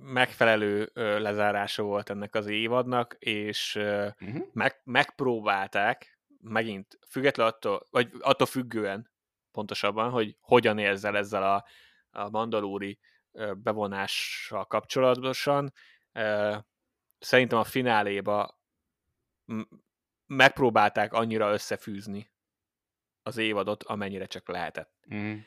megfelelő 0.02 0.92
lezárása 0.94 1.84
volt 1.84 2.10
ennek 2.10 2.36
az 2.36 2.48
évadnak, 2.48 3.16
és 3.20 3.76
uh-huh. 3.76 4.46
meg, 4.54 4.82
megpróbálták 4.84 6.20
megint 6.42 7.00
független 7.10 7.48
attól, 7.48 7.88
vagy 7.90 8.12
attól 8.20 8.48
függően 8.48 9.12
pontosabban, 9.52 10.10
hogy 10.10 10.38
hogyan 10.40 10.78
érzel 10.78 11.18
ezzel 11.18 11.54
a, 11.54 11.66
a 12.10 12.30
mandalóri 12.30 13.00
bevonással 13.54 14.66
kapcsolatosan. 14.66 15.74
Szerintem 17.20 17.60
a 17.60 17.64
fináléba 17.64 18.60
megpróbálták 20.26 21.14
annyira 21.14 21.52
összefűzni 21.52 22.32
az 23.24 23.38
évadot, 23.38 23.84
amennyire 23.84 24.26
csak 24.26 24.48
lehetett. 24.48 24.94
Mm. 25.14 25.38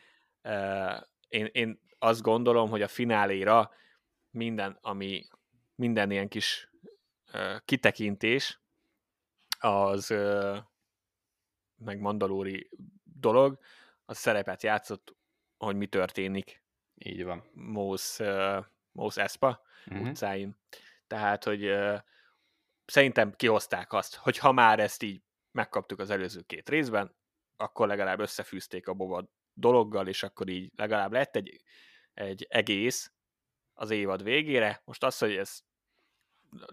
Én, 1.28 1.48
én 1.52 1.80
azt 1.98 2.22
gondolom, 2.22 2.70
hogy 2.70 2.82
a 2.82 2.88
fináléra 2.88 3.70
minden, 4.30 4.78
ami 4.80 5.26
minden 5.74 6.10
ilyen 6.10 6.28
kis 6.28 6.70
kitekintés, 7.64 8.60
az 9.58 10.14
meg 11.76 12.00
mandalóri 12.00 12.70
dolog, 13.02 13.58
az 14.04 14.18
szerepet 14.18 14.62
játszott, 14.62 15.16
hogy 15.58 15.76
mi 15.76 15.86
történik. 15.86 16.62
Így 16.94 17.24
van. 17.24 17.44
Mos, 17.52 18.18
uh, 18.18 18.64
Mos 18.92 19.16
Espa 19.16 19.62
uh-huh. 19.86 20.08
utcáin. 20.08 20.58
Tehát, 21.06 21.44
hogy 21.44 21.64
uh, 21.64 21.98
szerintem 22.84 23.32
kihozták 23.36 23.92
azt, 23.92 24.14
hogy 24.14 24.38
ha 24.38 24.52
már 24.52 24.80
ezt 24.80 25.02
így 25.02 25.22
megkaptuk 25.50 25.98
az 25.98 26.10
előző 26.10 26.42
két 26.42 26.68
részben, 26.68 27.16
akkor 27.56 27.86
legalább 27.86 28.20
összefűzték 28.20 28.88
a 28.88 28.94
Boba 28.94 29.28
dologgal, 29.52 30.06
és 30.06 30.22
akkor 30.22 30.48
így 30.48 30.72
legalább 30.76 31.12
lett 31.12 31.36
egy, 31.36 31.62
egy 32.18 32.46
egész 32.48 33.12
az 33.74 33.90
évad 33.90 34.22
végére. 34.22 34.82
Most 34.84 35.04
az, 35.04 35.18
hogy 35.18 35.36
ez 35.36 35.60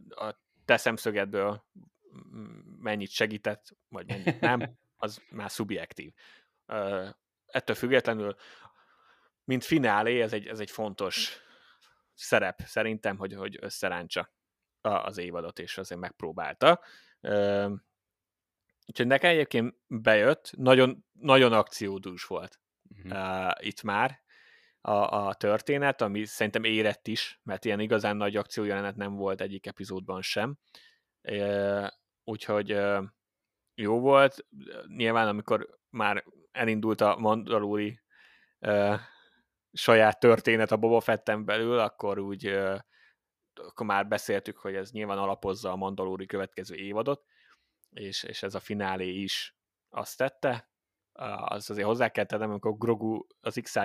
a 0.10 0.36
te 0.66 0.78
szemszögedből 0.78 1.66
mennyit 2.80 3.10
segített, 3.10 3.76
vagy 3.90 4.08
mennyit 4.08 4.40
nem, 4.40 4.78
az 5.06 5.22
már 5.30 5.52
szubjektív. 5.52 6.14
Ettől 7.46 7.76
függetlenül, 7.76 8.36
mint 9.44 9.64
finálé, 9.64 10.22
ez 10.22 10.34
egy, 10.34 10.48
ez 10.48 10.60
egy 10.60 10.72
fontos 10.72 11.40
szerep 12.14 12.62
szerintem, 12.66 13.18
hogy, 13.18 13.34
hogy 13.34 13.58
összeráncsa 13.62 14.34
az 14.82 15.18
évadot, 15.18 15.60
és 15.60 15.78
azért 15.78 16.02
megpróbálta. 16.02 16.82
Úgyhogy 18.86 19.08
nekem 19.08 19.30
egyébként 19.30 19.76
bejött, 19.88 20.52
nagyon, 20.58 21.06
nagyon 21.12 21.54
akciódús 21.54 22.24
volt 22.26 22.60
uh-huh. 23.04 23.52
itt 23.58 23.82
már 23.82 24.24
a, 24.86 25.28
a 25.28 25.34
történet, 25.34 26.02
ami 26.02 26.26
szerintem 26.26 26.64
érett 26.64 27.08
is, 27.08 27.40
mert 27.44 27.66
ilyen 27.66 27.80
igazán 27.80 28.18
nagy 28.18 28.36
akciójelenet 28.36 28.96
nem 28.96 29.16
volt 29.16 29.42
egyik 29.42 29.66
epizódban 29.66 30.22
sem. 30.22 30.58
Úgyhogy 32.24 32.78
jó 33.76 34.00
volt. 34.00 34.46
Nyilván, 34.88 35.28
amikor 35.28 35.80
már 35.90 36.24
elindult 36.52 37.02
a 37.02 37.18
Mandalori 37.18 38.00
saját 39.72 40.20
történet 40.20 40.72
a 40.72 40.78
Boba 40.78 41.00
Fetten 41.00 41.46
belül, 41.46 41.80
akkor 41.80 42.20
úgy 42.20 42.48
akkor 43.54 43.86
már 43.86 44.08
beszéltük, 44.08 44.58
hogy 44.58 44.76
ez 44.76 44.92
nyilván 44.92 45.18
alapozza 45.18 45.72
a 45.72 45.76
Mandalori 45.76 46.26
következő 46.26 46.76
évadot, 46.76 47.26
és, 47.90 48.24
és 48.24 48.44
ez 48.44 48.56
a 48.56 48.60
finálé 48.60 49.10
is 49.10 49.58
azt 49.90 50.18
tette. 50.18 50.70
Az 51.18 51.70
azért 51.70 51.88
hozzá 51.88 52.10
kell 52.10 52.26
tennem, 52.26 52.50
amikor 52.50 52.78
Grogu 52.78 53.26
az 53.42 53.60
x 53.62 53.76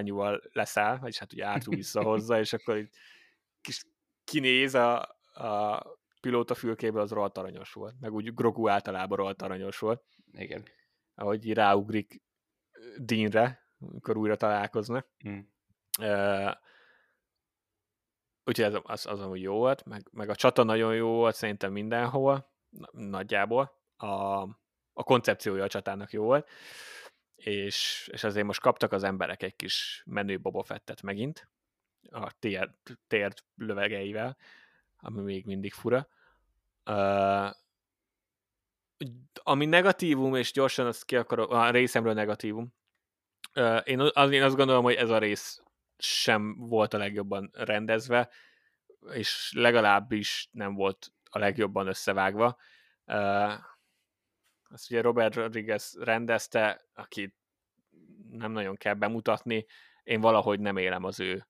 leszáll, 0.53 0.99
vagyis 0.99 1.19
hát 1.19 1.33
ugye 1.33 1.47
átul 1.47 1.75
visszahozza, 1.75 2.39
és 2.39 2.53
akkor 2.53 2.77
így 2.77 2.91
kis 3.61 3.85
kinéz 4.25 4.75
a, 4.75 5.01
a 5.33 5.83
pilóta 6.21 6.55
fülkéből, 6.55 7.01
az 7.01 7.11
rohadt 7.11 7.39
aranyos 7.39 7.73
volt. 7.73 7.95
Meg 8.01 8.13
úgy 8.13 8.35
Grogu 8.35 8.69
általában 8.69 9.17
rohadt 9.17 9.43
aranyos 9.43 9.79
volt. 9.79 10.05
Igen. 10.33 10.65
Ahogy 11.15 11.53
ráugrik 11.53 12.23
Deanre, 12.97 13.69
amikor 13.79 14.17
újra 14.17 14.37
találkoznak. 14.37 15.07
Mm. 15.29 15.39
Uh, 16.01 16.53
úgyhogy 18.45 18.65
ez, 18.65 18.75
az, 18.83 19.07
az 19.07 19.21
amúgy 19.21 19.41
jó 19.41 19.57
volt, 19.57 19.85
meg, 19.85 20.09
meg 20.13 20.29
a 20.29 20.35
csata 20.35 20.63
nagyon 20.63 20.95
jó 20.95 21.09
volt 21.09 21.35
szerintem 21.35 21.73
mindenhol, 21.73 22.51
nagyjából. 22.91 23.79
A, 23.97 24.43
a 24.93 25.03
koncepciója 25.03 25.65
a 25.65 25.69
csatának 25.69 26.13
jó 26.13 26.25
volt, 26.25 26.49
és, 27.45 28.09
és 28.13 28.25
azért 28.25 28.47
most 28.47 28.61
kaptak 28.61 28.93
az 28.93 29.03
emberek 29.03 29.43
egy 29.43 29.57
kis 29.57 30.03
menő 30.07 30.39
Boba 30.41 30.63
Fettet 30.63 31.03
megint, 31.03 31.49
a 32.11 32.33
térd, 32.39 32.73
térd 33.07 33.39
lövegeivel, 33.57 34.37
ami 34.97 35.21
még 35.21 35.45
mindig 35.45 35.73
fura. 35.73 36.09
Uh, 36.87 37.51
ami 39.35 39.67
negatívum, 39.67 40.35
és 40.35 40.53
gyorsan 40.53 40.87
azt 40.87 41.05
ki 41.05 41.17
akarok, 41.17 41.51
a 41.51 41.71
részemről 41.71 42.13
negatívum, 42.13 42.75
uh, 43.55 43.81
én, 43.85 44.01
az, 44.01 44.31
én 44.31 44.43
azt 44.43 44.57
gondolom, 44.57 44.83
hogy 44.83 44.95
ez 44.95 45.11
a 45.11 45.19
rész 45.19 45.63
sem 45.99 46.57
volt 46.57 46.95
a 46.95 46.99
legjobban 46.99 47.51
rendezve, 47.53 48.29
és 49.13 49.53
legalábbis 49.55 50.49
nem 50.53 50.75
volt 50.75 51.13
a 51.31 51.39
legjobban 51.39 51.87
összevágva. 51.87 52.57
Uh, 53.07 53.53
azt 54.71 54.91
ugye 54.91 55.01
Robert 55.01 55.35
Rodriguez 55.35 55.97
rendezte, 56.01 56.81
aki 56.95 57.35
nem 58.31 58.53
nagyon 58.53 58.77
kell 58.77 58.95
bemutatni, 58.95 59.67
én 60.03 60.21
valahogy 60.21 60.61
nem 60.61 60.77
élem 60.77 61.05
az 61.05 61.21
ő 61.21 61.47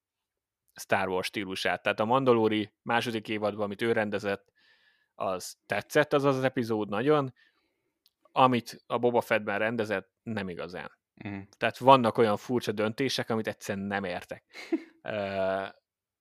Star 0.75 1.09
Wars 1.09 1.27
stílusát. 1.27 1.83
Tehát 1.83 2.01
a 2.01 2.05
Mandalori 2.05 2.73
második 2.83 3.29
évadban, 3.29 3.65
amit 3.65 3.83
ő 3.83 3.93
rendezett, 3.93 4.53
az 5.15 5.59
tetszett 5.67 6.13
az 6.13 6.25
az 6.25 6.45
epizód 6.45 6.89
nagyon, 6.89 7.35
amit 8.33 8.83
a 8.87 8.99
Boba 8.99 9.21
Fettben 9.21 9.59
rendezett, 9.59 10.11
nem 10.23 10.49
igazán. 10.49 10.99
Mm. 11.29 11.41
Tehát 11.57 11.79
vannak 11.79 12.19
olyan 12.19 12.37
furcsa 12.37 12.73
döntések, 12.73 13.31
amit 13.31 13.47
egyszerűen 13.47 13.87
nem 13.87 14.05
értek. 14.05 14.45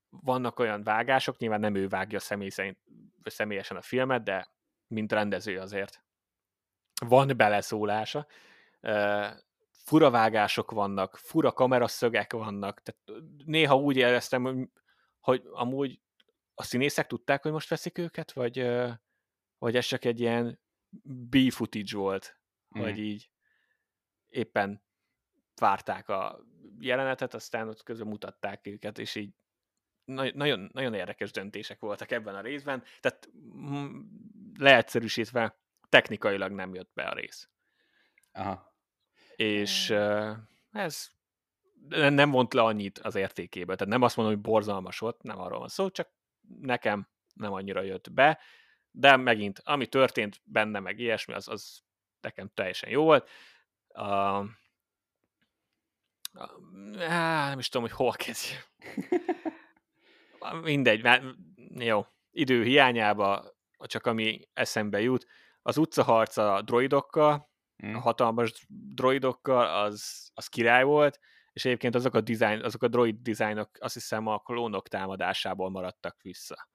vannak 0.09 0.59
olyan 0.59 0.83
vágások, 0.83 1.37
nyilván 1.37 1.59
nem 1.59 1.75
ő 1.75 1.87
vágja 1.87 2.19
személy 2.19 2.49
szerint, 2.49 2.77
személyesen 3.23 3.77
a 3.77 3.81
filmet, 3.81 4.23
de 4.23 4.47
mint 4.87 5.11
rendező 5.11 5.59
azért 5.59 6.03
van 6.99 7.33
beleszólása. 7.37 8.27
fura 9.71 10.09
vágások 10.09 10.71
vannak, 10.71 11.17
fura 11.17 11.51
kameraszögek 11.51 12.33
vannak, 12.33 12.81
tehát 12.81 13.23
néha 13.45 13.75
úgy 13.75 13.97
éreztem, 13.97 14.43
hogy, 14.43 14.69
hogy 15.19 15.41
amúgy 15.51 15.99
a 16.53 16.63
színészek 16.63 17.07
tudták, 17.07 17.41
hogy 17.41 17.51
most 17.51 17.69
veszik 17.69 17.97
őket, 17.97 18.31
vagy, 18.31 18.67
vagy 19.57 19.75
ez 19.75 19.85
csak 19.85 20.05
egy 20.05 20.19
ilyen 20.19 20.59
B-footage 21.03 21.97
volt, 21.97 22.39
mm. 22.77 22.81
vagy 22.81 22.99
így 22.99 23.29
éppen 24.27 24.83
várták 25.55 26.09
a 26.09 26.39
jelenetet, 26.79 27.33
aztán 27.33 27.67
ott 27.67 27.83
közben 27.83 28.07
mutatták 28.07 28.67
őket, 28.67 28.99
és 28.99 29.15
így 29.15 29.33
nagyon, 30.33 30.69
nagyon 30.73 30.93
érdekes 30.93 31.31
döntések 31.31 31.79
voltak 31.79 32.11
ebben 32.11 32.35
a 32.35 32.41
részben, 32.41 32.83
tehát 32.99 33.29
leegyszerűsítve 34.57 35.59
technikailag 35.89 36.51
nem 36.51 36.73
jött 36.73 36.91
be 36.93 37.03
a 37.03 37.13
rész. 37.13 37.49
Aha. 38.31 38.73
És 39.35 39.89
ez 40.71 41.09
nem 41.89 42.31
vont 42.31 42.53
le 42.53 42.61
annyit 42.61 42.99
az 42.99 43.15
értékéből. 43.15 43.75
Tehát 43.75 43.93
nem 43.93 44.01
azt 44.01 44.15
mondom, 44.15 44.35
hogy 44.35 44.43
borzalmas 44.43 44.99
volt, 44.99 45.23
nem 45.23 45.39
arról 45.39 45.59
van 45.59 45.67
szó, 45.67 45.89
csak 45.89 46.09
nekem 46.59 47.07
nem 47.33 47.53
annyira 47.53 47.81
jött 47.81 48.11
be, 48.11 48.39
de 48.91 49.15
megint, 49.15 49.61
ami 49.63 49.87
történt 49.87 50.41
benne, 50.43 50.79
meg 50.79 50.99
ilyesmi, 50.99 51.33
az, 51.33 51.47
az 51.47 51.81
nekem 52.21 52.51
teljesen 52.53 52.89
jó 52.89 53.03
volt. 53.03 53.29
Uh, 53.87 54.45
á, 56.97 57.49
nem 57.49 57.59
is 57.59 57.69
tudom, 57.69 57.87
hogy 57.87 57.97
hol 57.97 58.11
kezdjem. 58.11 58.61
Mindegy, 60.61 61.01
mert 61.01 61.23
jó, 61.75 62.05
idő 62.31 62.63
hiányába 62.63 63.57
csak 63.77 64.05
ami 64.05 64.47
eszembe 64.53 65.01
jut, 65.01 65.27
az 65.69 65.77
utcaharc 65.77 66.37
a 66.37 66.61
droidokkal, 66.61 67.49
mm. 67.85 67.93
a 67.93 67.99
hatalmas 67.99 68.65
droidokkal, 68.67 69.83
az, 69.83 70.29
az 70.33 70.47
király 70.47 70.83
volt, 70.83 71.19
és 71.53 71.65
egyébként 71.65 71.95
azok 71.95 72.13
a, 72.13 72.21
design, 72.21 72.63
azok 72.63 72.83
a 72.83 72.87
droid 72.87 73.15
dizájnok 73.21 73.69
azt 73.79 73.93
hiszem 73.93 74.27
a 74.27 74.39
klónok 74.39 74.87
támadásából 74.87 75.69
maradtak 75.69 76.21
vissza. 76.21 76.69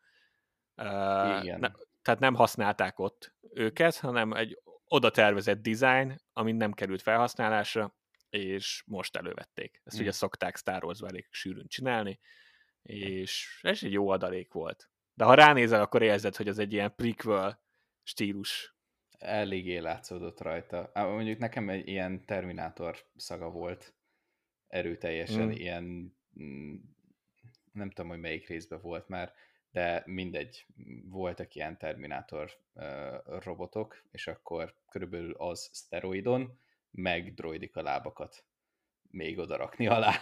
Igen. 1.40 1.60
Ne, 1.60 1.70
tehát 2.02 2.20
nem 2.20 2.34
használták 2.34 2.98
ott 2.98 3.34
őket, 3.52 3.96
hanem 3.96 4.32
egy 4.32 4.58
oda 4.84 5.10
tervezett 5.10 5.62
design, 5.62 6.20
ami 6.32 6.52
nem 6.52 6.72
került 6.72 7.02
felhasználásra, 7.02 7.94
és 8.30 8.82
most 8.86 9.16
elővették. 9.16 9.80
Ezt 9.84 9.96
mm. 9.96 10.00
ugye 10.00 10.12
szokták 10.12 10.56
Star 10.56 10.84
wars 10.84 11.00
elég 11.00 11.26
sűrűn 11.30 11.66
csinálni, 11.66 12.20
és 12.82 13.58
ez 13.62 13.78
egy 13.82 13.92
jó 13.92 14.08
adalék 14.08 14.52
volt. 14.52 14.90
De 15.14 15.24
ha 15.24 15.34
ránézel, 15.34 15.80
akkor 15.80 16.02
érzed, 16.02 16.36
hogy 16.36 16.48
ez 16.48 16.58
egy 16.58 16.72
ilyen 16.72 16.94
prequel 16.94 17.62
stílus 18.02 18.73
eléggé 19.24 19.78
látszódott 19.78 20.40
rajta. 20.40 20.90
Mondjuk 20.94 21.38
nekem 21.38 21.68
egy 21.68 21.88
ilyen 21.88 22.24
Terminátor 22.24 22.96
szaga 23.16 23.50
volt 23.50 23.94
erőteljesen, 24.66 25.46
mm. 25.46 25.50
ilyen 25.50 26.16
mm, 26.40 26.74
nem 27.72 27.90
tudom, 27.90 28.10
hogy 28.10 28.20
melyik 28.20 28.48
részben 28.48 28.80
volt 28.80 29.08
már, 29.08 29.32
de 29.70 30.02
mindegy, 30.06 30.66
voltak 31.04 31.54
ilyen 31.54 31.78
Terminátor 31.78 32.50
uh, 32.72 33.42
robotok, 33.42 34.04
és 34.10 34.26
akkor 34.26 34.74
körülbelül 34.88 35.32
az 35.32 35.68
szteroidon, 35.72 36.58
meg 36.90 37.34
droidik 37.34 37.76
a 37.76 37.82
lábakat 37.82 38.44
még 39.10 39.38
oda 39.38 39.56
rakni 39.56 39.86
alá. 39.86 40.14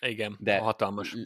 Igen, 0.00 0.36
de, 0.40 0.58
hatalmas. 0.58 1.16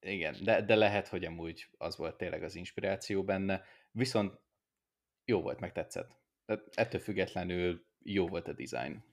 Igen, 0.00 0.36
de, 0.42 0.62
de 0.62 0.74
lehet, 0.74 1.08
hogy 1.08 1.24
amúgy 1.24 1.68
az 1.78 1.96
volt 1.96 2.16
tényleg 2.16 2.42
az 2.42 2.54
inspiráció 2.54 3.24
benne, 3.24 3.64
viszont 3.90 4.40
jó 5.24 5.42
volt, 5.42 5.60
meg 5.60 5.72
tetszett. 5.72 6.16
De 6.46 6.62
ettől 6.74 7.00
függetlenül 7.00 7.84
jó 7.98 8.28
volt 8.28 8.48
a 8.48 8.52
design. 8.52 9.04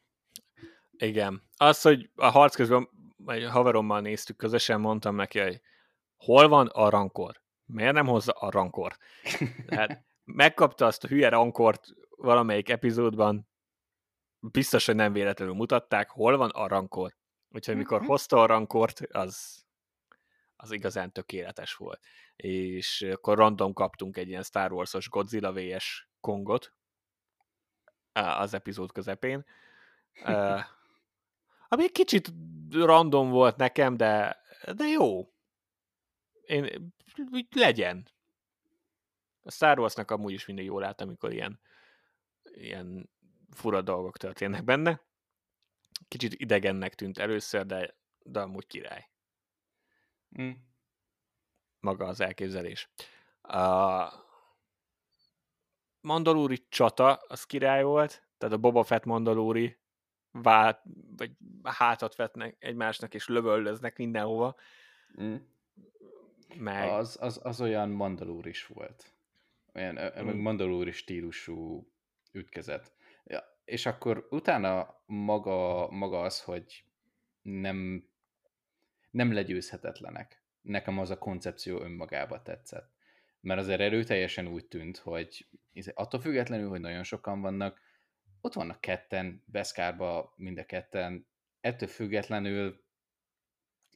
Igen. 0.91 1.41
Az, 1.57 1.81
hogy 1.81 2.09
a 2.15 2.29
harc 2.29 2.55
közben 2.55 2.89
egy 3.25 3.45
haverommal 3.45 4.01
néztük, 4.01 4.37
közösen 4.37 4.79
mondtam 4.79 5.15
neki, 5.15 5.39
hogy 5.39 5.61
hol 6.15 6.47
van 6.47 6.67
a 6.67 6.89
rankor? 6.89 7.41
Miért 7.65 7.93
nem 7.93 8.07
hozza 8.07 8.31
a 8.31 8.51
rankor? 8.51 8.97
Hát 9.67 10.03
megkapta 10.23 10.85
azt 10.85 11.03
a 11.03 11.07
hülye 11.07 11.29
rankort 11.29 11.87
valamelyik 12.09 12.69
epizódban, 12.69 13.49
biztos, 14.39 14.85
hogy 14.85 14.95
nem 14.95 15.13
véletlenül 15.13 15.53
mutatták, 15.53 16.09
hol 16.09 16.37
van 16.37 16.49
a 16.49 16.67
rankor. 16.67 17.15
Úgyhogy 17.49 17.75
mikor 17.75 17.99
mhm. 17.99 18.07
hozta 18.07 18.41
a 18.41 18.45
rankort, 18.45 18.99
az, 19.11 19.65
az 20.61 20.71
igazán 20.71 21.11
tökéletes 21.11 21.75
volt. 21.75 22.01
És 22.35 23.01
akkor 23.01 23.37
random 23.37 23.73
kaptunk 23.73 24.17
egy 24.17 24.27
ilyen 24.27 24.43
Star 24.43 24.71
Wars-os 24.71 25.09
Godzilla 25.09 25.53
vs. 25.53 26.09
Kongot 26.19 26.73
az 28.13 28.53
epizód 28.53 28.91
közepén. 28.91 29.45
ami 31.67 31.83
egy 31.83 31.91
kicsit 31.91 32.33
random 32.71 33.29
volt 33.29 33.55
nekem, 33.55 33.97
de, 33.97 34.41
de 34.75 34.85
jó. 34.85 35.33
Én, 36.45 36.93
legyen. 37.55 38.07
A 39.43 39.51
Star 39.51 39.79
Wars-nak 39.79 40.11
amúgy 40.11 40.33
is 40.33 40.45
mindig 40.45 40.65
jól 40.65 40.83
állt, 40.83 41.01
amikor 41.01 41.33
ilyen, 41.33 41.59
ilyen 42.43 43.09
fura 43.49 43.81
dolgok 43.81 44.17
történnek 44.17 44.63
benne. 44.63 45.01
Kicsit 46.07 46.33
idegennek 46.33 46.95
tűnt 46.95 47.17
először, 47.17 47.65
de, 47.65 47.95
de 48.23 48.39
amúgy 48.39 48.67
király. 48.67 49.10
Mm. 50.41 50.51
Maga 51.79 52.05
az 52.05 52.19
elképzelés. 52.19 52.89
A 53.41 54.07
Mandalúri 56.01 56.65
csata, 56.69 57.13
az 57.13 57.43
király 57.43 57.83
volt, 57.83 58.23
tehát 58.37 58.55
a 58.55 58.59
Boba 58.59 58.83
Fett 58.83 59.05
Mandalúri 59.05 59.79
vált, 60.31 60.81
vagy 61.17 61.31
hátat 61.63 62.15
vetnek 62.15 62.55
egymásnak, 62.59 63.13
és 63.13 63.27
lövöldöznek 63.27 63.97
mindenhova. 63.97 64.55
Mm. 65.21 65.35
Meg... 66.55 66.89
Az, 66.89 67.17
az, 67.21 67.39
az 67.43 67.61
olyan 67.61 67.89
Mandalúr 67.89 68.47
is 68.47 68.67
volt. 68.67 69.13
Olyan 69.73 69.99
mm. 70.19 70.39
Mandalúri 70.39 70.91
stílusú 70.91 71.87
ütkezet. 72.31 72.93
Ja, 73.23 73.43
és 73.65 73.85
akkor 73.85 74.27
utána 74.29 75.01
maga, 75.05 75.87
maga 75.91 76.21
az, 76.21 76.41
hogy 76.43 76.83
nem, 77.41 78.09
nem 79.11 79.33
legyőzhetetlenek. 79.33 80.43
Nekem 80.61 80.99
az 80.99 81.09
a 81.09 81.17
koncepció 81.17 81.81
önmagába 81.81 82.41
tetszett. 82.41 82.91
Mert 83.39 83.59
azért 83.59 83.79
erőteljesen 83.79 84.47
úgy 84.47 84.65
tűnt, 84.65 84.97
hogy 84.97 85.47
attól 85.93 86.19
függetlenül, 86.19 86.69
hogy 86.69 86.79
nagyon 86.79 87.03
sokan 87.03 87.41
vannak, 87.41 87.81
ott 88.41 88.53
vannak 88.53 88.81
ketten, 88.81 89.43
Beszkárba 89.45 90.33
mind 90.35 90.57
a 90.57 90.65
ketten, 90.65 91.27
ettől 91.61 91.89
függetlenül 91.89 92.83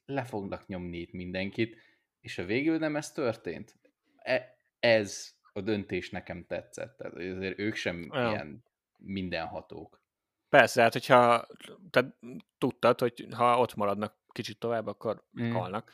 le 0.06 0.24
fognak 0.24 0.68
nyomni 0.68 0.98
itt 0.98 1.12
mindenkit, 1.12 1.78
és 2.20 2.38
a 2.38 2.46
végül 2.46 2.78
nem 2.78 2.96
ez 2.96 3.12
történt. 3.12 3.76
E, 4.16 4.58
ez 4.80 5.36
a 5.54 5.62
döntés 5.62 6.10
nekem 6.10 6.46
tetszett. 6.46 6.98
Tehát 6.98 7.14
azért 7.14 7.60
ők 7.60 7.76
sem 7.76 8.10
Olyan. 8.12 8.30
ilyen 8.30 8.64
mindenhatók. 8.98 10.04
Persze, 10.50 10.82
hát 10.82 10.94
hogyha 10.94 11.48
te 11.90 12.18
tudtad, 12.58 13.00
hogy 13.00 13.28
ha 13.32 13.60
ott 13.60 13.76
maradnak 13.76 14.25
kicsit 14.36 14.58
tovább, 14.58 14.88
akkor 14.88 15.24
mm. 15.42 15.52
halnak. 15.52 15.92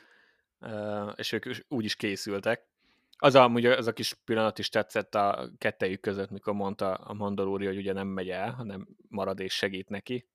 Uh, 0.60 1.14
és 1.16 1.32
ők 1.32 1.46
úgy 1.68 1.86
is 1.86 1.96
készültek. 1.96 2.70
Az 3.18 3.36
a, 3.36 3.48
ugye, 3.48 3.76
az 3.76 3.88
a 3.88 3.94
kis 3.94 4.14
pillanat 4.14 4.60
is 4.60 4.70
tetszett 4.70 5.16
a 5.16 5.50
kettejük 5.58 6.02
között, 6.02 6.30
mikor 6.30 6.54
mondta 6.54 6.94
a 6.94 7.14
Mandalori, 7.14 7.66
hogy 7.66 7.78
ugye 7.78 7.94
nem 7.94 8.08
megy 8.08 8.30
el, 8.30 8.52
hanem 8.52 8.88
marad 9.08 9.39
és 9.39 9.54
segít 9.54 9.89
neki. 9.89 10.28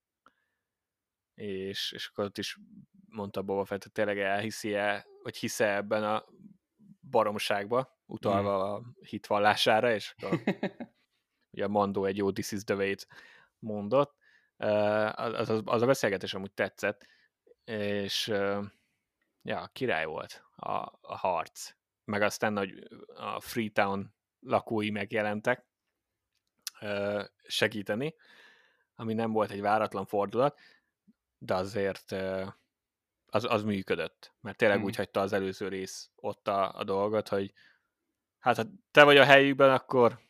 És, 1.35 1.93
és 1.93 2.07
akkor 2.07 2.25
ott 2.25 2.39
is 2.39 2.59
mondta 3.09 3.43
Boba 3.43 3.65
Fett, 3.65 3.83
hogy 3.83 3.93
tényleg 3.93 4.19
elhiszi-e, 4.19 5.07
vagy 5.23 5.37
hisze 5.37 5.75
ebben 5.75 6.05
a 6.05 6.25
baromságba, 7.11 7.99
utalva 8.07 8.69
mm. 8.69 8.73
a 8.73 8.83
hitvallására, 9.01 9.95
és 9.95 10.15
akkor 10.17 10.41
ugye 11.53 11.65
a 11.65 11.69
Mandó 11.69 12.05
egy 12.05 12.17
jó 12.17 12.33
This 12.33 12.53
is 12.53 12.65
the 12.65 12.75
way 12.75 12.95
mondott. 13.59 14.15
Az, 14.57 15.49
az, 15.49 15.63
az 15.65 15.83
a 15.83 15.87
beszélgetés 15.87 16.35
amúgy 16.35 16.53
tetszett, 16.53 17.07
és 17.71 18.27
ja, 19.43 19.71
király 19.73 20.05
volt 20.05 20.45
a, 20.57 20.73
a 21.01 21.17
harc 21.17 21.75
meg 22.07 22.23
aztán 22.23 22.57
hogy 22.57 22.89
a 23.15 23.41
Freetown 23.41 24.15
lakói 24.41 24.91
megjelentek 24.91 25.65
segíteni, 27.47 28.15
ami 28.95 29.15
nem 29.15 29.33
volt 29.33 29.51
egy 29.51 29.61
váratlan 29.61 30.07
fordulat, 30.07 30.59
de 31.39 31.55
azért 31.55 32.13
az, 33.27 33.45
az 33.45 33.63
működött, 33.63 34.33
mert 34.41 34.57
tényleg 34.57 34.77
hmm. 34.77 34.87
úgy 34.87 34.97
hagyta 34.97 35.21
az 35.21 35.33
előző 35.33 35.69
rész 35.69 36.11
ott 36.15 36.49
a, 36.49 36.79
a 36.79 36.85
dolgot, 36.85 37.29
hogy 37.29 37.53
hát 38.39 38.57
ha 38.57 38.65
te 38.91 39.05
vagy 39.05 39.17
a 39.17 39.25
helyükben, 39.25 39.71
akkor 39.71 40.21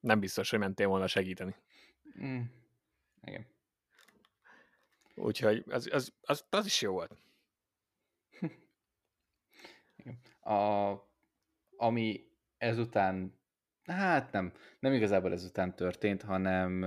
nem 0.00 0.20
biztos, 0.20 0.50
hogy 0.50 0.58
mentél 0.58 0.88
volna 0.88 1.06
segíteni. 1.06 1.56
Hmm. 2.14 2.52
Igen. 3.22 3.46
Úgyhogy 5.22 5.64
az, 5.68 5.88
az, 5.92 6.12
az, 6.22 6.44
az 6.50 6.66
is 6.66 6.80
jó 6.80 6.92
volt. 6.92 7.16
A, 10.40 10.92
ami 11.76 12.24
ezután, 12.56 13.40
hát 13.84 14.32
nem, 14.32 14.52
nem 14.78 14.92
igazából 14.92 15.32
ezután 15.32 15.76
történt, 15.76 16.22
hanem 16.22 16.82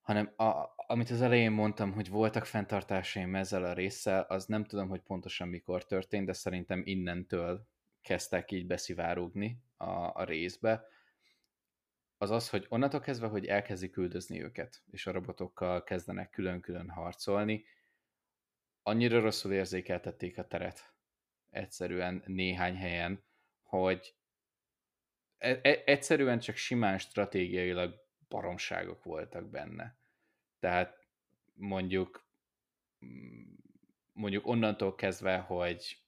hanem 0.00 0.32
a, 0.36 0.74
amit 0.76 1.10
az 1.10 1.20
elején 1.20 1.52
mondtam, 1.52 1.92
hogy 1.92 2.08
voltak 2.08 2.44
fenntartásaim 2.44 3.34
ezzel 3.34 3.64
a 3.64 3.72
résszel, 3.72 4.22
az 4.28 4.46
nem 4.46 4.64
tudom, 4.64 4.88
hogy 4.88 5.00
pontosan 5.00 5.48
mikor 5.48 5.84
történt, 5.84 6.26
de 6.26 6.32
szerintem 6.32 6.82
innentől 6.84 7.66
kezdtek 8.02 8.50
így 8.50 8.66
beszivárogni 8.66 9.62
a, 9.76 9.90
a 9.90 10.24
részbe, 10.24 10.86
az 12.24 12.30
az, 12.30 12.50
hogy 12.50 12.66
onnantól 12.68 13.00
kezdve, 13.00 13.26
hogy 13.26 13.46
elkezdik 13.46 13.90
küldözni 13.90 14.42
őket, 14.42 14.82
és 14.90 15.06
a 15.06 15.12
robotokkal 15.12 15.82
kezdenek 15.84 16.30
külön-külön 16.30 16.88
harcolni, 16.88 17.64
annyira 18.82 19.20
rosszul 19.20 19.52
érzékeltették 19.52 20.38
a 20.38 20.46
teret 20.46 20.92
egyszerűen 21.50 22.22
néhány 22.26 22.76
helyen, 22.76 23.24
hogy 23.62 24.14
e- 25.38 25.60
e- 25.62 25.82
egyszerűen 25.84 26.38
csak 26.38 26.56
simán 26.56 26.98
stratégiailag 26.98 27.94
baromságok 28.28 29.04
voltak 29.04 29.50
benne. 29.50 29.96
Tehát 30.58 31.06
mondjuk 31.54 32.26
mondjuk 34.12 34.46
onnantól 34.46 34.94
kezdve, 34.94 35.38
hogy 35.38 35.98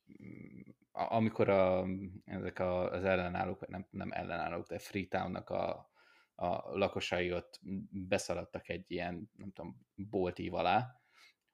amikor 0.92 1.48
a, 1.48 1.86
ezek 2.24 2.58
a, 2.58 2.90
az 2.90 3.04
ellenállók, 3.04 3.68
nem, 3.68 3.86
nem 3.90 4.12
ellenállók, 4.12 4.66
de 4.66 4.78
Freetownnak 4.78 5.50
a, 5.50 5.90
a 6.36 6.76
lakosai 6.78 7.32
ott 7.32 7.60
beszaladtak 7.90 8.68
egy 8.68 8.90
ilyen, 8.90 9.30
nem 9.36 9.52
tudom, 9.52 9.86
boltív 9.94 10.54
alá, 10.54 11.00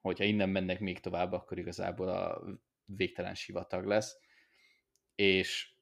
hogyha 0.01 0.23
innen 0.23 0.49
mennek 0.49 0.79
még 0.79 0.99
tovább, 0.99 1.31
akkor 1.31 1.57
igazából 1.57 2.07
a 2.07 2.43
végtelen 2.85 3.35
sivatag 3.35 3.85
lesz, 3.85 4.17
és 5.15 5.73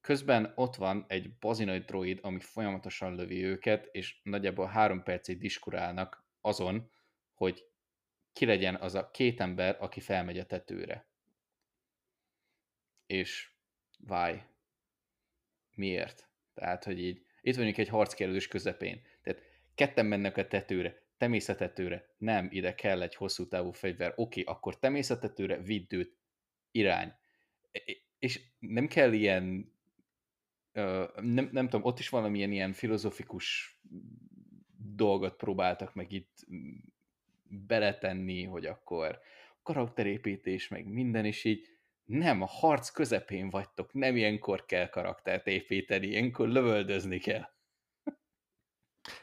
közben 0.00 0.52
ott 0.54 0.76
van 0.76 1.04
egy 1.08 1.38
bazinoid 1.38 1.84
droid, 1.84 2.18
ami 2.22 2.40
folyamatosan 2.40 3.14
lövi 3.14 3.44
őket, 3.44 3.88
és 3.92 4.20
nagyjából 4.22 4.66
három 4.66 5.02
percig 5.02 5.38
diskurálnak 5.38 6.26
azon, 6.40 6.90
hogy 7.34 7.68
ki 8.32 8.46
legyen 8.46 8.74
az 8.76 8.94
a 8.94 9.10
két 9.10 9.40
ember, 9.40 9.76
aki 9.80 10.00
felmegy 10.00 10.38
a 10.38 10.46
tetőre. 10.46 11.08
És 13.06 13.50
váj. 13.98 14.46
Miért? 15.74 16.30
Tehát, 16.54 16.84
hogy 16.84 17.00
így, 17.00 17.26
itt 17.46 17.56
vagyunk 17.56 17.78
egy 17.78 17.88
harckérdés 17.88 18.48
közepén. 18.48 19.02
Tehát 19.22 19.42
ketten 19.74 20.06
mennek 20.06 20.36
a 20.36 20.46
tetőre, 20.46 21.02
te 21.16 21.26
mész 21.26 21.48
a 21.48 21.54
tetőre, 21.54 22.14
nem, 22.18 22.48
ide 22.50 22.74
kell 22.74 23.02
egy 23.02 23.14
hosszú 23.14 23.48
távú 23.48 23.70
fegyver, 23.70 24.12
oké, 24.16 24.42
akkor 24.42 24.78
te 24.78 24.88
mész 24.88 25.10
a 25.10 25.18
tetőre, 25.18 25.60
vidd 25.60 25.94
őt, 25.94 26.16
irány. 26.70 27.12
És 28.18 28.40
nem 28.58 28.86
kell 28.86 29.12
ilyen 29.12 29.74
nem, 31.20 31.48
nem 31.52 31.68
tudom, 31.68 31.84
ott 31.84 31.98
is 31.98 32.08
valamilyen 32.08 32.52
ilyen 32.52 32.72
filozofikus 32.72 33.78
dolgot 34.94 35.36
próbáltak 35.36 35.94
meg 35.94 36.12
itt 36.12 36.46
beletenni, 37.48 38.44
hogy 38.44 38.66
akkor 38.66 39.20
karakterépítés, 39.62 40.68
meg 40.68 40.86
minden, 40.86 41.24
is 41.24 41.44
így 41.44 41.75
nem, 42.06 42.42
a 42.42 42.46
harc 42.46 42.90
közepén 42.90 43.50
vagytok, 43.50 43.92
nem 43.92 44.16
ilyenkor 44.16 44.64
kell 44.64 44.88
karaktert 44.88 45.46
építeni, 45.46 46.06
ilyenkor 46.06 46.48
lövöldözni 46.48 47.18
kell. 47.18 47.48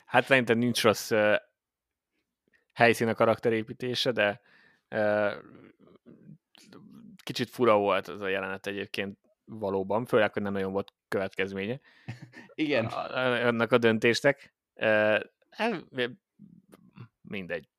Hát 0.05 0.25
szerintem 0.25 0.57
nincs 0.57 0.83
rossz 0.83 1.11
uh, 1.11 1.35
helyszín 2.73 3.07
a 3.07 3.13
karakterépítése, 3.13 4.11
de 4.11 4.41
uh, 4.89 5.33
kicsit 7.23 7.49
fura 7.49 7.77
volt 7.77 8.07
az 8.07 8.21
a 8.21 8.27
jelenet 8.27 8.67
egyébként 8.67 9.17
valóban, 9.45 10.05
főleg, 10.05 10.33
hogy 10.33 10.41
nem 10.41 10.53
nagyon 10.53 10.71
volt 10.71 10.93
következménye. 11.07 11.79
Igen. 12.53 12.85
Annak 12.85 13.71
a 13.71 13.77
döntésnek. 13.77 14.53
Uh, 14.75 15.19
mindegy. 17.21 17.69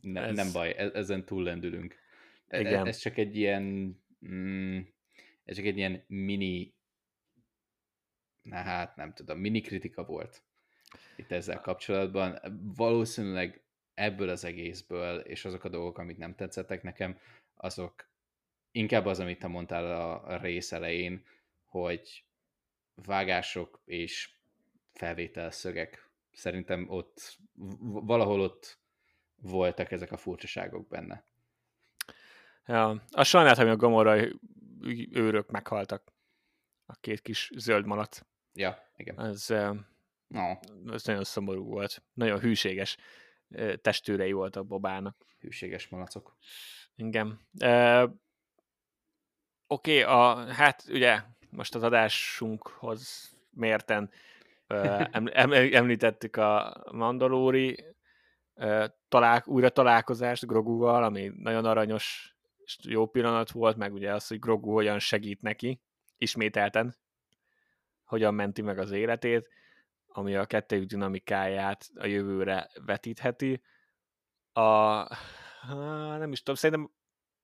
Ne, 0.00 0.22
ez... 0.22 0.36
Nem 0.36 0.52
baj, 0.52 0.74
e-, 0.76 0.90
ezen 0.94 1.24
túllendülünk. 1.24 1.94
E-, 2.46 2.56
e-, 2.56 2.60
Igen. 2.60 2.86
Ez 2.86 2.96
csak 2.96 3.16
egy 3.16 3.36
ilyen 3.36 3.96
mm, 4.26 4.80
ez 5.44 5.56
csak 5.56 5.64
egy 5.64 5.76
ilyen 5.76 6.04
mini 6.06 6.74
na 8.42 8.56
hát 8.56 8.96
nem 8.96 9.12
tudom, 9.14 9.38
mini 9.38 9.60
kritika 9.60 10.04
volt 10.04 10.42
itt 11.16 11.30
ezzel 11.30 11.60
kapcsolatban. 11.60 12.38
Valószínűleg 12.76 13.62
ebből 13.94 14.28
az 14.28 14.44
egészből, 14.44 15.18
és 15.18 15.44
azok 15.44 15.64
a 15.64 15.68
dolgok, 15.68 15.98
amik 15.98 16.16
nem 16.16 16.34
tetszettek 16.34 16.82
nekem, 16.82 17.18
azok 17.54 18.08
inkább 18.70 19.06
az, 19.06 19.20
amit 19.20 19.38
te 19.38 19.46
mondtál 19.46 20.00
a 20.24 20.36
rész 20.36 20.72
elején, 20.72 21.24
hogy 21.64 22.24
vágások 22.94 23.82
és 23.84 24.34
felvételszögek. 24.92 26.10
Szerintem 26.32 26.88
ott 26.88 27.38
valahol 27.80 28.40
ott 28.40 28.78
voltak 29.34 29.92
ezek 29.92 30.12
a 30.12 30.16
furcsaságok 30.16 30.88
benne. 30.88 31.24
Ja, 32.70 33.02
a 33.10 33.24
sajnáltam, 33.24 33.64
hogy 33.64 33.72
a 33.72 33.76
Gamora 33.76 34.16
őrök 35.12 35.50
meghaltak. 35.50 36.12
A 36.86 36.94
két 37.00 37.20
kis 37.20 37.50
zöld 37.56 37.86
malac. 37.86 38.20
Ja, 38.52 38.78
igen. 38.96 39.20
Ez, 39.20 39.46
no. 40.26 40.54
ez 40.92 41.04
nagyon 41.04 41.24
szomorú 41.24 41.64
volt. 41.64 42.02
Nagyon 42.12 42.38
hűséges 42.38 42.96
testőrei 43.80 44.32
voltak 44.32 44.66
Bobának. 44.66 45.16
Hűséges 45.38 45.88
malacok. 45.88 46.36
Igen. 46.96 47.40
Uh, 47.60 48.02
Oké, 49.66 50.02
okay, 50.02 50.02
a, 50.02 50.52
hát 50.52 50.84
ugye 50.88 51.22
most 51.50 51.74
az 51.74 51.82
adásunkhoz 51.82 53.32
mérten 53.50 54.10
uh, 54.68 55.06
em, 55.12 55.52
említettük 55.52 56.36
a 56.36 56.84
Mandalóri 56.92 57.84
uh, 58.54 58.84
talál, 59.08 59.42
újra 59.46 59.68
találkozást 59.68 60.46
Groguval, 60.46 61.04
ami 61.04 61.32
nagyon 61.36 61.64
aranyos 61.64 62.34
és 62.78 62.90
jó 62.90 63.06
pillanat 63.06 63.50
volt, 63.50 63.76
meg 63.76 63.92
ugye 63.92 64.14
az, 64.14 64.26
hogy 64.26 64.38
Grogu 64.38 64.72
hogyan 64.72 64.98
segít 64.98 65.42
neki, 65.42 65.80
ismételten, 66.18 66.96
hogyan 68.04 68.34
menti 68.34 68.62
meg 68.62 68.78
az 68.78 68.90
életét, 68.90 69.48
ami 70.06 70.36
a 70.36 70.44
kettőjük 70.44 70.88
dinamikáját 70.88 71.90
a 71.94 72.06
jövőre 72.06 72.70
vetítheti. 72.84 73.62
A, 74.52 74.62
nem 76.18 76.32
is 76.32 76.38
tudom, 76.38 76.54
szerintem 76.54 76.90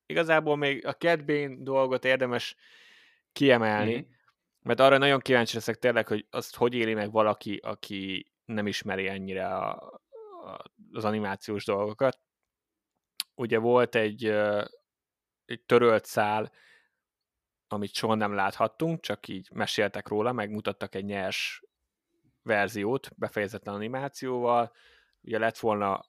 igazából 0.06 0.56
még 0.56 0.86
a 0.86 0.92
Cat 0.92 1.24
dolgot 1.62 2.04
érdemes 2.04 2.56
kiemelni, 3.32 3.94
mm-hmm. 3.94 4.10
mert 4.62 4.80
arra 4.80 4.98
nagyon 4.98 5.20
kíváncsi 5.20 5.54
leszek 5.54 5.76
tényleg, 5.76 6.06
hogy 6.06 6.26
azt 6.30 6.56
hogy 6.56 6.74
éli 6.74 6.94
meg 6.94 7.10
valaki, 7.10 7.56
aki 7.56 8.32
nem 8.44 8.66
ismeri 8.66 9.08
ennyire 9.08 9.46
a, 9.46 9.72
a, 10.44 10.62
az 10.92 11.04
animációs 11.04 11.64
dolgokat. 11.64 12.20
Ugye 13.34 13.58
volt 13.58 13.94
egy 13.94 14.34
egy 15.46 15.62
törölt 15.62 16.04
szál, 16.04 16.52
amit 17.68 17.94
soha 17.94 18.14
nem 18.14 18.34
láthattunk, 18.34 19.00
csak 19.00 19.28
így 19.28 19.48
meséltek 19.52 20.08
róla, 20.08 20.32
megmutattak 20.32 20.94
egy 20.94 21.04
nyers 21.04 21.62
verziót, 22.42 23.10
befejezetlen 23.16 23.74
animációval. 23.74 24.72
Ugye 25.20 25.38
lett 25.38 25.58
volna 25.58 26.04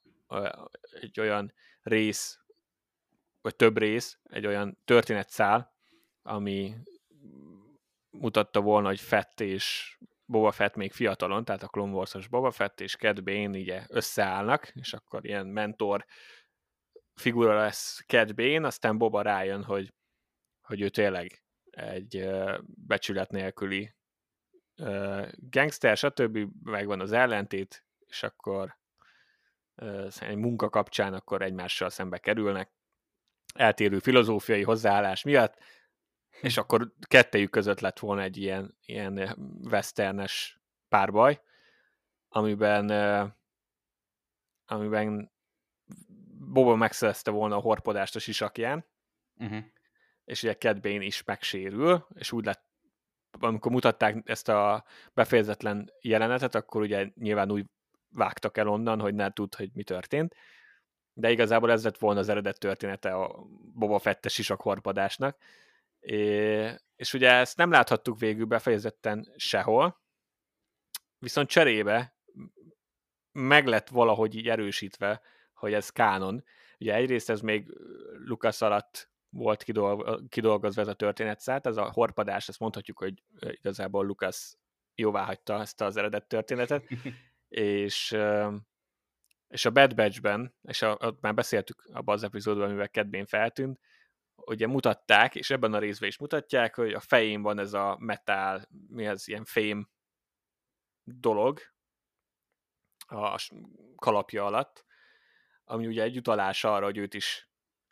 egy 1.02 1.20
olyan 1.20 1.54
rész, 1.82 2.40
vagy 3.42 3.56
több 3.56 3.78
rész, 3.78 4.20
egy 4.24 4.46
olyan 4.46 4.78
történetszál, 4.86 5.74
ami 6.22 6.76
mutatta 8.10 8.62
volna, 8.62 8.88
hogy 8.88 9.00
Fett 9.00 9.42
és 9.42 9.98
Boba 10.26 10.52
Fett 10.52 10.76
még 10.76 10.92
fiatalon, 10.92 11.46
tehát 11.46 11.64
a 11.64 11.68
Clone 11.68 11.94
Wars-os 11.94 12.28
Boba 12.28 12.52
Fett 12.52 12.82
és 12.82 12.96
Cad 12.96 13.24
Bane 13.24 13.58
ugye 13.58 13.86
összeállnak, 13.88 14.72
és 14.74 14.94
akkor 14.94 15.26
ilyen 15.26 15.48
mentor 15.48 16.06
figura 17.18 17.56
lesz 17.56 18.04
Cat 18.08 18.36
Bane, 18.36 18.68
aztán 18.68 18.98
Boba 18.98 19.22
rájön, 19.22 19.64
hogy, 19.64 19.94
hogy 20.62 20.82
ő 20.82 20.90
tényleg 20.90 21.44
egy 21.70 22.30
becsület 22.66 23.32
nélküli 23.32 23.96
gangster, 25.36 25.98
stb. 25.98 26.38
megvan 26.64 27.00
az 27.00 27.12
ellentét, 27.12 27.86
és 28.06 28.24
akkor 28.24 28.78
egy 30.20 30.36
munka 30.36 30.70
kapcsán 30.70 31.14
akkor 31.14 31.42
egymással 31.42 31.90
szembe 31.90 32.18
kerülnek, 32.18 32.72
eltérő 33.54 34.00
filozófiai 34.00 34.64
hozzáállás 34.64 35.24
miatt, 35.24 35.58
és 36.42 36.58
akkor 36.58 36.94
kettejük 37.08 37.50
között 37.50 37.80
lett 37.80 38.00
volna 38.00 38.22
egy 38.22 38.38
ilyen, 38.38 38.78
ilyen 38.86 39.38
westernes 39.70 40.60
párbaj, 40.90 41.42
amiben 42.28 42.90
amiben 44.68 45.32
Boba 46.50 46.76
megszerezte 46.76 47.32
volna 47.32 47.56
a 47.56 47.60
horpodást 47.60 48.16
a 48.16 48.20
sisakján, 48.20 48.86
uh-huh. 49.36 49.64
és 50.26 50.44
ugye 50.44 50.56
Cat 50.56 50.82
Bane 50.82 51.04
is 51.04 51.24
megsérül, 51.24 52.08
és 52.14 52.32
úgy 52.32 52.46
lett, 52.46 52.66
amikor 53.40 53.72
mutatták 53.72 54.22
ezt 54.26 54.50
a 54.50 54.86
befejezetlen 55.14 55.92
jelenetet, 56.02 56.56
akkor 56.56 56.82
ugye 56.82 57.10
nyilván 57.16 57.52
úgy 57.52 57.66
vágtak 58.10 58.58
el 58.58 58.68
onnan, 58.68 59.00
hogy 59.00 59.16
ne 59.16 59.32
tud, 59.32 59.56
hogy 59.56 59.70
mi 59.74 59.84
történt, 59.84 60.36
de 61.14 61.32
igazából 61.32 61.72
ez 61.72 61.84
lett 61.84 61.98
volna 61.98 62.20
az 62.20 62.30
eredet 62.30 62.60
története 62.60 63.16
a 63.16 63.46
Boba 63.74 64.00
Fettes 64.00 64.34
sisak 64.34 64.62
horpadásnak, 64.62 65.38
é, 66.00 66.76
és 66.96 67.14
ugye 67.14 67.32
ezt 67.32 67.58
nem 67.58 67.72
láthattuk 67.72 68.20
végül 68.20 68.46
befejezetten 68.46 69.34
sehol, 69.36 70.02
viszont 71.20 71.50
cserébe 71.50 72.16
meg 73.32 73.68
lett 73.68 73.90
valahogy 73.90 74.36
így 74.36 74.50
erősítve 74.50 75.22
hogy 75.58 75.74
ez 75.74 75.90
kánon. 75.90 76.44
Ugye 76.80 76.94
egyrészt 76.94 77.30
ez 77.30 77.42
még 77.42 77.78
Lukasz 78.26 78.62
alatt 78.62 79.10
volt 79.30 79.64
kidolgozva 80.30 80.82
ez 80.82 80.88
a 80.88 80.94
történetszát, 80.94 81.66
ez 81.66 81.78
a 81.78 81.92
horpadás, 81.92 82.48
ezt 82.48 82.60
mondhatjuk, 82.60 82.98
hogy 82.98 83.24
igazából 83.40 84.06
Lukasz 84.06 84.58
jóvá 84.96 85.24
hagyta 85.24 85.60
ezt 85.60 85.82
az 85.82 85.98
eredet 85.98 86.28
történetet, 86.28 86.84
és, 87.48 88.18
és 89.48 89.66
a 89.66 89.72
Bad 89.72 89.96
Batch-ben, 89.96 90.56
és 90.62 90.82
a, 90.82 90.98
a, 91.00 91.18
már 91.22 91.34
beszéltük 91.34 91.90
abban 91.94 92.16
az 92.16 92.24
epizódban, 92.24 92.68
amivel 92.68 92.90
kedvén 92.90 93.26
feltűnt, 93.26 93.80
ugye 94.36 94.68
mutatták, 94.68 95.36
és 95.36 95.50
ebben 95.50 95.74
a 95.74 95.80
részben 95.80 96.10
is 96.10 96.18
mutatják, 96.18 96.76
hogy 96.76 96.94
a 96.94 97.00
fején 97.00 97.42
van 97.42 97.60
ez 97.60 97.74
a 97.74 97.98
metal, 98.00 98.62
mi 98.88 99.06
ez, 99.06 99.28
ilyen 99.28 99.46
fém 99.46 99.90
dolog 101.04 101.60
a 103.08 103.50
kalapja 103.96 104.46
alatt, 104.46 104.86
ami 105.68 105.88
ugye 105.88 106.04
egy 106.04 106.18
utalás 106.18 106.64
arra, 106.64 106.86
hogy 106.86 106.98
őt 106.98 107.14
is 107.14 107.50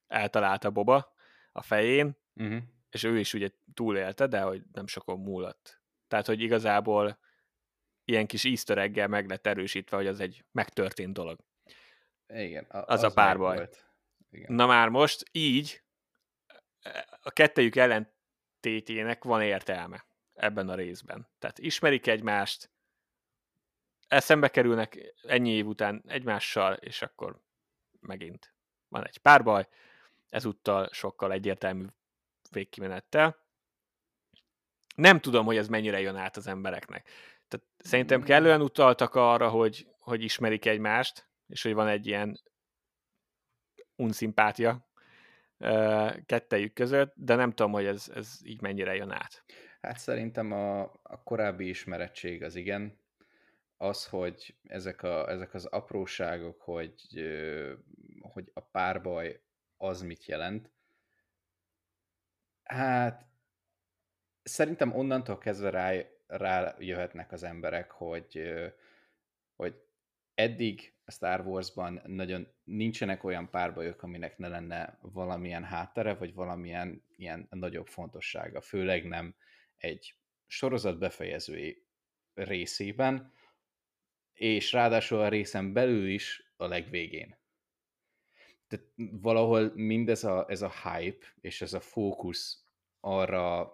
eltalálta 0.08 0.70
Boba 0.70 1.14
a 1.52 1.62
fején, 1.62 2.18
uh-huh. 2.36 2.62
és 2.90 3.04
ő 3.04 3.20
is 3.20 3.34
ugye 3.34 3.50
túlélte, 3.74 4.28
de 4.28 4.42
hogy 4.42 4.62
nem 4.72 4.88
sokon 4.88 5.20
múlott. 5.20 5.82
Tehát, 6.08 6.26
hogy 6.26 6.42
igazából 6.42 7.20
ilyen 8.06 8.26
kis 8.26 8.46
easter 8.46 8.78
egg 8.78 9.08
meg 9.08 9.30
lett 9.30 9.48
erősítve, 9.48 9.98
hogy 9.98 10.08
az 10.08 10.20
egy 10.20 10.46
megtörtént 10.52 11.14
dolog. 11.14 11.40
Igen, 12.28 12.64
a, 12.64 12.78
az, 12.78 12.86
az 12.88 13.04
a 13.04 13.14
párbaj. 13.14 13.70
Igen. 14.32 14.54
Na 14.54 14.66
már 14.66 14.90
most 14.90 15.24
így 15.32 15.84
a 17.22 17.32
kettejük 17.32 17.76
ellentétjének 17.76 19.24
van 19.24 19.42
értelme 19.42 20.06
ebben 20.34 20.70
a 20.70 20.76
részben. 20.76 21.28
Tehát 21.40 21.60
ismerik 21.60 22.08
egymást, 22.08 22.70
eszembe 24.08 24.50
kerülnek 24.50 25.14
ennyi 25.22 25.50
év 25.50 25.68
után 25.68 26.04
egymással, 26.08 26.74
és 26.74 27.02
akkor 27.02 27.44
megint 28.06 28.54
van 28.88 29.08
egy 29.08 29.18
párbaj, 29.18 29.68
ezúttal 30.30 30.90
sokkal 30.92 31.32
egyértelmű 31.32 31.86
végkimenettel. 32.52 33.38
Nem 34.96 35.20
tudom, 35.20 35.46
hogy 35.46 35.58
ez 35.58 35.68
mennyire 35.68 36.00
jön 36.00 36.16
át 36.16 36.38
az 36.38 36.48
embereknek. 36.48 37.10
Tehát 37.48 37.66
szerintem 37.78 38.20
mm. 38.20 38.24
kellően 38.24 38.62
utaltak 38.62 39.16
arra, 39.16 39.50
hogy, 39.50 39.88
hogy 40.00 40.24
ismerik 40.24 40.66
egymást, 40.66 41.30
és 41.48 41.64
hogy 41.64 41.74
van 41.74 41.88
egy 41.88 42.08
ilyen 42.08 42.42
unszimpátia 43.96 44.90
kettejük 46.26 46.74
között, 46.74 47.14
de 47.16 47.36
nem 47.36 47.50
tudom, 47.50 47.72
hogy 47.72 47.86
ez, 47.86 48.12
ez 48.16 48.40
így 48.44 48.62
mennyire 48.62 48.96
jön 48.96 49.12
át. 49.12 49.44
Hát 49.82 49.98
szerintem 49.98 50.52
a, 50.52 50.82
a 51.04 51.24
korábbi 51.24 51.70
ismerettség 51.70 52.44
az 52.44 52.56
igen. 52.56 53.00
Az, 53.78 54.08
hogy 54.08 54.56
ezek, 54.64 55.04
a, 55.04 55.30
ezek 55.30 55.54
az 55.54 55.66
apróságok, 55.66 56.62
hogy, 56.62 57.02
hogy 58.22 58.52
a 58.54 58.60
párbaj 58.62 59.42
az 59.78 60.02
mit 60.02 60.26
jelent, 60.26 60.72
hát 62.64 63.26
szerintem 64.44 64.96
onnantól 64.96 65.38
kezdve 65.38 65.70
rá, 66.28 66.76
jöhetnek 66.80 67.32
az 67.32 67.44
emberek, 67.44 67.92
hogy, 67.92 68.54
hogy 69.56 69.82
eddig 70.34 70.94
a 71.06 71.12
Star 71.12 71.48
Wars-ban 71.48 72.02
nagyon 72.06 72.48
nincsenek 72.64 73.24
olyan 73.24 73.50
párbajok, 73.50 74.04
aminek 74.04 74.38
ne 74.38 74.48
lenne 74.48 74.98
valamilyen 75.02 75.64
háttere, 75.64 76.14
vagy 76.14 76.34
valamilyen 76.34 77.04
ilyen 77.16 77.48
nagyobb 77.50 77.88
fontossága, 77.88 78.62
főleg 78.62 79.08
nem 79.08 79.36
egy 79.76 80.16
sorozat 80.48 80.98
befejezői 80.98 81.86
részében, 82.34 83.34
és 84.36 84.72
ráadásul 84.72 85.20
a 85.20 85.28
részen 85.28 85.74
belül 85.74 86.08
is 86.08 86.52
a 86.58 86.66
legvégén. 86.66 87.38
Tehát 88.68 88.86
valahol 89.22 89.72
mindez 89.76 90.24
a, 90.24 90.46
ez 90.50 90.62
a 90.62 90.72
hype 90.84 91.26
és 91.42 91.62
ez 91.62 91.74
a 91.74 91.80
fókusz 91.80 92.64
arra, 93.00 93.74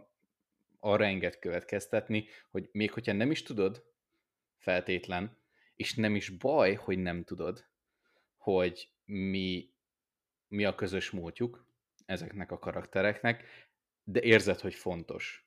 arra 0.79 1.05
enged 1.05 1.39
következtetni, 1.39 2.25
hogy 2.49 2.69
még 2.71 2.91
hogyha 2.91 3.13
nem 3.13 3.31
is 3.31 3.43
tudod 3.43 3.85
feltétlen, 4.57 5.37
és 5.75 5.95
nem 5.95 6.15
is 6.15 6.29
baj, 6.29 6.73
hogy 6.73 6.97
nem 6.97 7.23
tudod, 7.23 7.67
hogy 8.37 8.89
mi, 9.05 9.73
mi 10.47 10.65
a 10.65 10.75
közös 10.75 11.09
múltjuk 11.09 11.65
ezeknek 12.05 12.51
a 12.51 12.59
karaktereknek, 12.59 13.43
de 14.03 14.21
érzed, 14.21 14.59
hogy 14.59 14.73
fontos. 14.73 15.45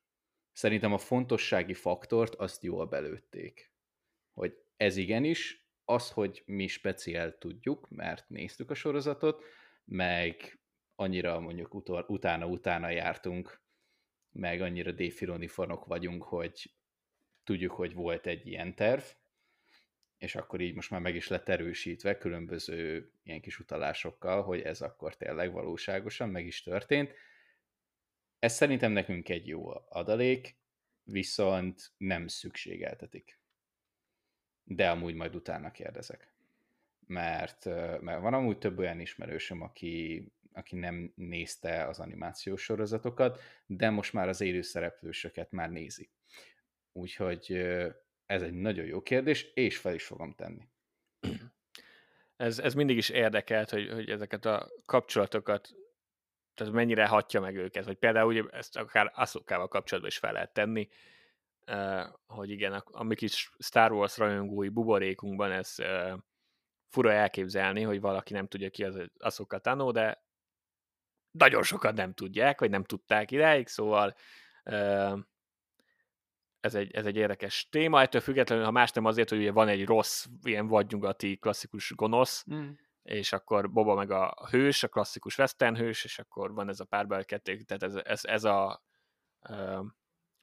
Szerintem 0.53 0.93
a 0.93 0.99
fontossági 0.99 1.75
faktort 1.75 2.35
azt 2.35 2.63
jól 2.63 2.87
belőtték. 2.87 3.71
Hogy 4.35 4.64
ez 4.77 4.97
igenis, 4.97 5.69
az, 5.85 6.11
hogy 6.11 6.43
mi 6.47 6.67
speciál 6.67 7.39
tudjuk, 7.39 7.89
mert 7.91 8.29
néztük 8.29 8.71
a 8.71 8.75
sorozatot, 8.75 9.45
meg 9.85 10.59
annyira 10.95 11.41
mondjuk 11.41 11.75
utána-utána 12.09 12.91
jártunk, 12.91 13.63
meg 14.31 14.61
annyira 14.61 14.93
défiloni 14.93 15.47
fanok 15.47 15.85
vagyunk, 15.85 16.23
hogy 16.23 16.75
tudjuk, 17.45 17.73
hogy 17.73 17.95
volt 17.95 18.27
egy 18.27 18.47
ilyen 18.47 18.75
terv, 18.75 19.03
és 20.19 20.35
akkor 20.35 20.61
így 20.61 20.75
most 20.75 20.91
már 20.91 21.01
meg 21.01 21.15
is 21.15 21.29
lett 21.29 21.49
erősítve 21.49 22.19
különböző 22.19 23.11
ilyen 23.23 23.41
kis 23.41 23.59
utalásokkal, 23.59 24.43
hogy 24.43 24.61
ez 24.61 24.81
akkor 24.81 25.17
tényleg 25.17 25.53
valóságosan 25.53 26.29
meg 26.29 26.47
is 26.47 26.63
történt. 26.63 27.13
Ez 28.39 28.55
szerintem 28.55 28.93
nekünk 28.93 29.29
egy 29.29 29.47
jó 29.47 29.71
adalék, 29.89 30.57
viszont 31.03 31.93
nem 31.97 32.27
szükségeltetik. 32.27 33.39
De 34.65 34.91
amúgy 34.91 35.15
majd 35.15 35.35
utána 35.35 35.71
kérdezek. 35.71 36.33
Mert, 37.07 37.65
mert 38.01 38.21
van 38.21 38.35
amúgy 38.35 38.59
több 38.59 38.79
olyan 38.79 39.01
ismerősöm, 39.01 39.63
aki, 39.63 40.27
aki 40.53 40.77
nem 40.77 41.13
nézte 41.15 41.87
az 41.87 41.99
animációs 41.99 42.63
sorozatokat, 42.63 43.41
de 43.67 43.91
most 43.91 44.13
már 44.13 44.29
az 44.29 44.41
élőszereplősöket 44.41 45.51
már 45.51 45.71
nézi. 45.71 46.11
Úgyhogy 46.93 47.53
ez 48.27 48.43
egy 48.43 48.53
nagyon 48.53 48.85
jó 48.85 49.03
kérdés, 49.03 49.43
és 49.55 49.77
fel 49.77 49.95
is 49.95 50.05
fogom 50.05 50.35
tenni. 50.35 50.69
Ez, 52.37 52.59
ez 52.59 52.75
mindig 52.75 52.97
is 52.97 53.09
érdekelt, 53.09 53.71
hogy, 53.71 53.91
hogy 53.91 54.11
ezeket 54.11 54.45
a 54.45 54.71
kapcsolatokat, 54.87 55.69
tehát 56.55 56.73
mennyire 56.73 57.07
hatja 57.07 57.41
meg 57.41 57.57
őket, 57.57 57.85
hogy 57.85 57.97
például 57.97 58.27
ugye 58.27 58.43
ezt 58.51 58.77
akár 58.77 59.13
Aszokával 59.15 59.69
kapcsolatban 59.69 60.13
is 60.13 60.19
fel 60.19 60.33
lehet 60.33 60.53
tenni, 60.53 60.89
hogy 62.27 62.51
igen, 62.51 62.73
a, 62.73 62.83
a 62.91 63.03
mi 63.03 63.15
kis 63.15 63.51
Star 63.59 63.93
Wars 63.93 64.17
rajongói 64.17 64.69
buborékunkban 64.69 65.53
ez 65.53 65.75
fura 66.89 67.13
elképzelni, 67.13 67.83
hogy 67.83 68.01
valaki 68.01 68.33
nem 68.33 68.47
tudja 68.47 68.71
ki 68.71 68.85
az 68.85 68.99
Asuka 69.19 69.59
Tano, 69.59 69.93
de 69.93 70.25
nagyon 71.31 71.63
sokan 71.63 71.95
nem 71.95 72.13
tudják, 72.13 72.61
vagy 72.61 72.71
nem 72.71 72.85
tudták 72.85 73.31
idáig, 73.31 73.69
szóval 73.69 74.15
ez 76.61 76.75
egy, 76.75 76.91
ez 76.91 77.07
egy 77.07 77.17
érdekes 77.17 77.69
téma, 77.71 78.01
ettől 78.01 78.21
függetlenül, 78.21 78.65
ha 78.65 78.71
más 78.71 78.91
nem 78.91 79.05
azért, 79.05 79.29
hogy 79.29 79.39
ugye 79.39 79.53
van 79.53 79.69
egy 79.69 79.85
rossz, 79.85 80.27
ilyen 80.43 80.67
vadnyugati 80.67 81.37
klasszikus 81.37 81.93
gonosz, 81.95 82.45
mm. 82.55 82.71
és 83.03 83.33
akkor 83.33 83.71
Boba 83.71 83.95
meg 83.95 84.11
a 84.11 84.49
hős, 84.51 84.83
a 84.83 84.89
klasszikus 84.89 85.39
western 85.39 85.77
hős, 85.77 86.05
és 86.05 86.19
akkor 86.19 86.53
van 86.55 86.69
ez 86.69 86.81
a 86.81 86.85
párbaj 86.85 87.25
kettő, 87.25 87.57
tehát 87.57 87.83
ez, 87.83 87.95
ez, 87.95 88.25
ez 88.25 88.45
a 88.45 88.83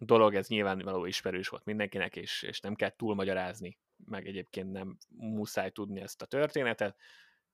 dolog, 0.05 0.35
ez 0.35 0.47
nyilvánvaló 0.47 1.05
ismerős 1.05 1.47
volt 1.47 1.65
mindenkinek, 1.65 2.15
és, 2.15 2.41
és 2.41 2.59
nem 2.59 2.75
kell 2.75 2.89
túlmagyarázni, 2.95 3.79
meg 4.05 4.27
egyébként 4.27 4.71
nem 4.71 4.97
muszáj 5.07 5.71
tudni 5.71 6.01
ezt 6.01 6.21
a 6.21 6.25
történetet. 6.25 6.97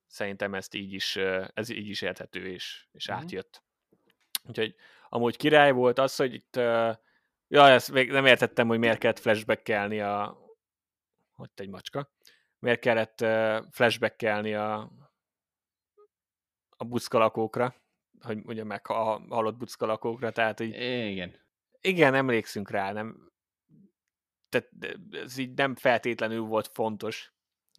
Szerintem 0.08 0.54
ezt 0.54 0.74
így 0.74 0.94
is, 0.94 1.16
ez 1.54 1.70
így 1.70 1.90
is 1.90 2.02
érthető, 2.02 2.48
és, 2.48 2.88
és 2.92 3.12
mm. 3.12 3.14
átjött. 3.14 3.64
Úgyhogy 4.44 4.76
amúgy 5.10 5.38
király 5.38 5.72
volt 5.72 6.00
az, 6.00 6.16
hogy 6.16 6.34
itt 6.34 6.56
Ja, 7.50 7.70
ezt 7.70 7.92
még 7.92 8.12
nem 8.12 8.26
értettem, 8.26 8.68
hogy 8.68 8.80
miért 8.80 8.98
kellett 8.98 9.20
flashbackelni 9.20 10.00
a... 10.00 10.38
Hogy 11.34 11.50
egy 11.56 11.70
macska. 11.70 12.12
Miért 12.60 12.80
kellett 12.80 13.26
flashbackelni 13.72 14.54
a 14.54 14.92
a 16.78 16.84
buckalakókra, 16.84 17.76
hogy 18.22 18.40
ugye 18.46 18.64
meg 18.64 18.82
a 18.90 19.20
halott 19.30 19.58
buckalakókra, 19.58 20.32
tehát 20.32 20.60
így... 20.60 20.76
Igen. 21.12 21.36
Igen, 21.82 22.14
emlékszünk 22.14 22.70
rá, 22.70 22.92
nem... 22.92 23.32
Tehát 24.50 24.70
ez 25.12 25.38
így 25.38 25.54
nem 25.54 25.76
feltétlenül 25.76 26.42
volt 26.42 26.68
fontos, 26.68 27.34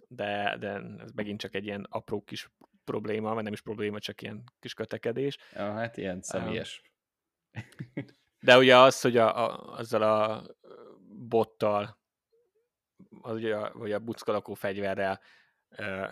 de, 0.08 0.56
de 0.58 0.68
ez 0.98 1.12
megint 1.12 1.40
csak 1.40 1.54
egy 1.54 1.64
ilyen 1.64 1.86
apró 1.90 2.22
kis 2.22 2.50
probléma, 2.84 3.34
vagy 3.34 3.44
nem 3.44 3.52
is 3.52 3.60
probléma, 3.60 3.98
csak 3.98 4.22
ilyen 4.22 4.44
kis 4.58 4.74
kötekedés. 4.74 5.36
Ja, 5.52 5.72
hát 5.72 5.96
ilyen 5.96 6.22
személyes. 6.22 6.82
De 8.40 8.58
ugye 8.58 8.76
az, 8.76 9.00
hogy 9.00 9.16
a, 9.16 9.44
a, 9.44 9.76
azzal 9.78 10.02
a 10.02 10.46
bottal, 11.28 11.98
az 13.20 13.36
ugye, 13.36 13.56
a, 13.56 13.72
vagy 13.72 13.92
a 13.92 13.98
buckalakó 13.98 14.54
fegyverrel 14.54 15.20
ö, 15.68 16.06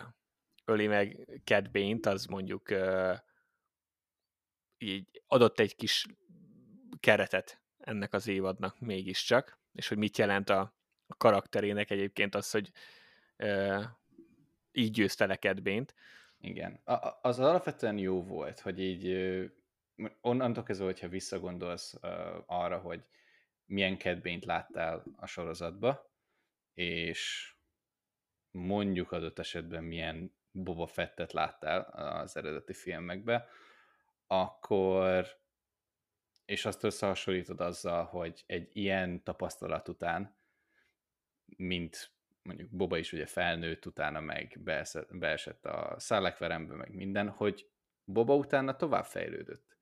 öli 0.65 0.87
meg 0.87 1.27
Cat 1.43 2.05
az 2.05 2.25
mondjuk 2.25 2.69
ö, 2.69 3.13
így 4.77 5.23
adott 5.27 5.59
egy 5.59 5.75
kis 5.75 6.05
keretet 6.99 7.61
ennek 7.87 8.13
az 8.13 8.27
évadnak 8.27 8.79
mégiscsak, 8.79 9.59
és 9.73 9.87
hogy 9.87 9.97
mit 9.97 10.17
jelent 10.17 10.49
a, 10.49 10.75
karakterének 11.17 11.89
egyébként 11.89 12.35
az, 12.35 12.51
hogy 12.51 12.71
ö, 13.35 13.81
így 14.71 14.91
győzte 14.91 15.25
le 15.25 15.35
Cat 15.35 15.61
Igen. 16.39 16.79
A, 16.83 17.19
az 17.21 17.39
alapvetően 17.39 17.97
jó 17.97 18.23
volt, 18.23 18.59
hogy 18.59 18.79
így 18.79 19.07
onnantól 20.21 20.63
kezdve, 20.63 20.85
hogyha 20.85 21.07
visszagondolsz 21.07 21.93
uh, 21.93 22.09
arra, 22.45 22.77
hogy 22.77 23.03
milyen 23.65 23.97
kedvényt 23.97 24.45
láttál 24.45 25.03
a 25.15 25.25
sorozatba, 25.25 26.11
és 26.73 27.51
mondjuk 28.51 29.11
adott 29.11 29.39
esetben 29.39 29.83
milyen 29.83 30.35
Boba 30.51 30.87
Fettet 30.87 31.33
láttál 31.33 31.81
az 32.21 32.37
eredeti 32.37 32.73
filmekbe, 32.73 33.47
akkor 34.27 35.27
és 36.47 36.65
azt 36.65 36.83
összehasonlítod 36.83 37.61
azzal, 37.61 38.03
hogy 38.03 38.43
egy 38.45 38.69
ilyen 38.73 39.23
tapasztalat 39.23 39.87
után, 39.87 40.35
mint 41.45 42.11
mondjuk 42.41 42.69
Boba 42.69 42.97
is 42.97 43.13
ugye 43.13 43.25
felnőtt, 43.25 43.85
utána 43.85 44.19
meg 44.19 44.59
beesett, 45.09 45.65
a 45.65 45.95
szállekverembe, 45.97 46.75
meg 46.75 46.93
minden, 46.93 47.29
hogy 47.29 47.69
Boba 48.03 48.35
utána 48.35 48.75
tovább 48.75 49.05
fejlődött 49.05 49.77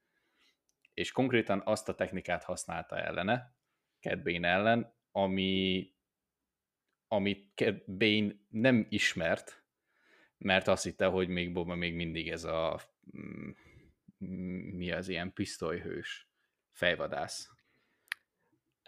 és 0.96 1.12
konkrétan 1.12 1.62
azt 1.66 1.90
a 1.90 1.96
technikát 1.96 2.44
használta 2.44 2.98
ellene, 2.98 3.56
Bane 4.24 4.48
ellen, 4.48 4.94
ami, 5.12 5.94
amit 7.08 7.64
Bane 7.86 8.36
nem 8.50 8.86
ismert, 8.90 9.64
mert 10.38 10.68
azt 10.68 10.84
hitte, 10.84 11.06
hogy 11.06 11.28
még 11.28 11.54
Boba 11.54 11.76
még 11.76 11.96
mindig 11.96 12.30
ez 12.30 12.44
a 12.44 12.82
mm, 13.18 13.50
mi 14.76 14.92
az 14.92 15.08
ilyen 15.08 15.34
pisztolyhős 15.34 16.30
fejvadász. 16.76 17.50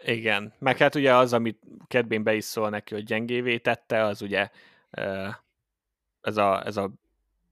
Igen, 0.02 0.54
meg 0.58 0.76
hát 0.76 0.94
ugye 0.94 1.14
az, 1.14 1.32
amit 1.32 1.62
Cad 1.88 2.22
be 2.22 2.34
is 2.34 2.44
szól 2.44 2.70
neki, 2.70 2.94
hogy 2.94 3.04
gyengévé 3.04 3.58
tette, 3.58 4.02
az 4.02 4.22
ugye 4.22 4.50
ez 6.20 6.36
a, 6.36 6.66
ez 6.66 6.76
a 6.76 6.90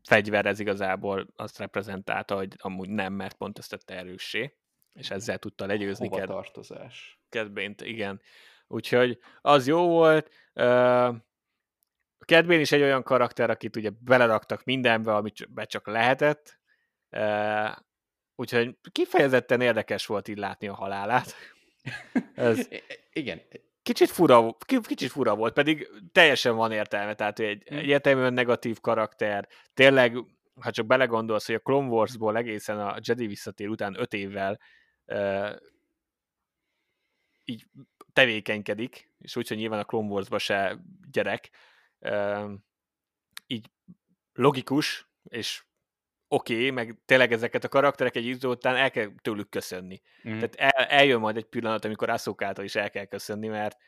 fegyver 0.03 0.47
ez 0.47 0.61
igazából 0.61 1.27
azt 1.37 1.59
reprezentálta, 1.59 2.35
hogy 2.35 2.55
amúgy 2.59 2.89
nem, 2.89 3.13
mert 3.13 3.37
pont 3.37 3.59
ezt 3.59 3.71
tette 3.71 3.95
erőssé, 3.95 4.57
és 4.93 5.11
ezzel 5.11 5.39
tudta 5.39 5.67
legyőzni 5.67 6.09
Hova 6.09 6.27
tartozás. 6.27 7.19
Kedbént, 7.29 7.81
igen. 7.81 8.21
Úgyhogy 8.67 9.19
az 9.41 9.67
jó 9.67 9.89
volt. 9.89 10.31
Kedbén 12.19 12.61
is 12.61 12.73
egy 12.73 12.83
olyan 12.83 13.03
karakter, 13.03 13.51
akit 13.51 13.77
ugye 13.77 13.91
beleraktak 14.01 14.65
mindenbe, 14.65 15.15
amit 15.15 15.53
be 15.53 15.65
csak 15.65 15.87
lehetett. 15.87 16.61
Úgyhogy 18.37 18.77
kifejezetten 18.93 19.61
érdekes 19.61 20.07
volt 20.07 20.29
így 20.29 20.39
látni 20.39 20.69
a 20.69 20.75
halálát. 20.75 21.35
Ez 22.35 22.69
Igen. 23.13 23.43
kicsit 23.83 24.11
fura, 24.11 24.57
kicsit 24.83 25.11
fura 25.11 25.37
volt, 25.37 25.53
pedig 25.53 25.89
teljesen 26.13 26.57
van 26.57 26.73
értelme, 26.73 27.15
tehát 27.15 27.39
egy 27.39 27.63
Hm. 27.69 27.77
egyértelműen 27.77 28.33
negatív 28.33 28.81
karakter. 28.81 29.49
Tényleg, 29.75 30.17
ha 30.61 30.71
csak 30.71 30.87
belegondolsz, 30.87 31.47
hogy 31.47 31.55
a 31.55 31.61
Clone 31.61 31.89
Wars-ból 31.89 32.37
egészen 32.37 32.81
a 32.81 32.97
Jedi 33.01 33.27
visszatér 33.27 33.69
után 33.69 34.01
öt 34.01 34.13
évvel 34.13 34.61
uh, 35.07 35.57
így 37.45 37.67
tevékenykedik, 38.13 39.11
és 39.19 39.37
úgyhogy 39.37 39.57
nyilván 39.57 39.79
a 39.81 39.85
Clone 39.85 40.09
Wars-ba 40.09 40.39
se 40.39 40.79
gyerek, 41.11 41.51
uh, 41.99 42.51
így 43.47 43.71
logikus, 44.33 45.09
és 45.23 45.66
oké, 46.29 46.55
okay, 46.55 46.71
meg 46.71 46.99
tényleg 47.05 47.33
ezeket 47.33 47.65
a 47.65 47.69
karakterek 47.69 48.17
egy 48.17 48.27
idő 48.27 48.49
után 48.49 48.77
el 48.77 48.91
kell 48.91 49.11
tőlük 49.23 49.49
köszönni. 49.49 50.03
Mm. 50.29 50.39
Tehát 50.39 50.55
el, 50.55 50.85
eljön 50.85 51.21
majd 51.21 51.37
egy 51.37 51.45
pillanat, 51.45 51.85
amikor 51.85 52.11
Asszokától 52.11 52.65
is 52.65 52.75
el 52.75 52.91
kell 52.91 53.05
köszönni, 53.05 53.49
mert, 53.49 53.79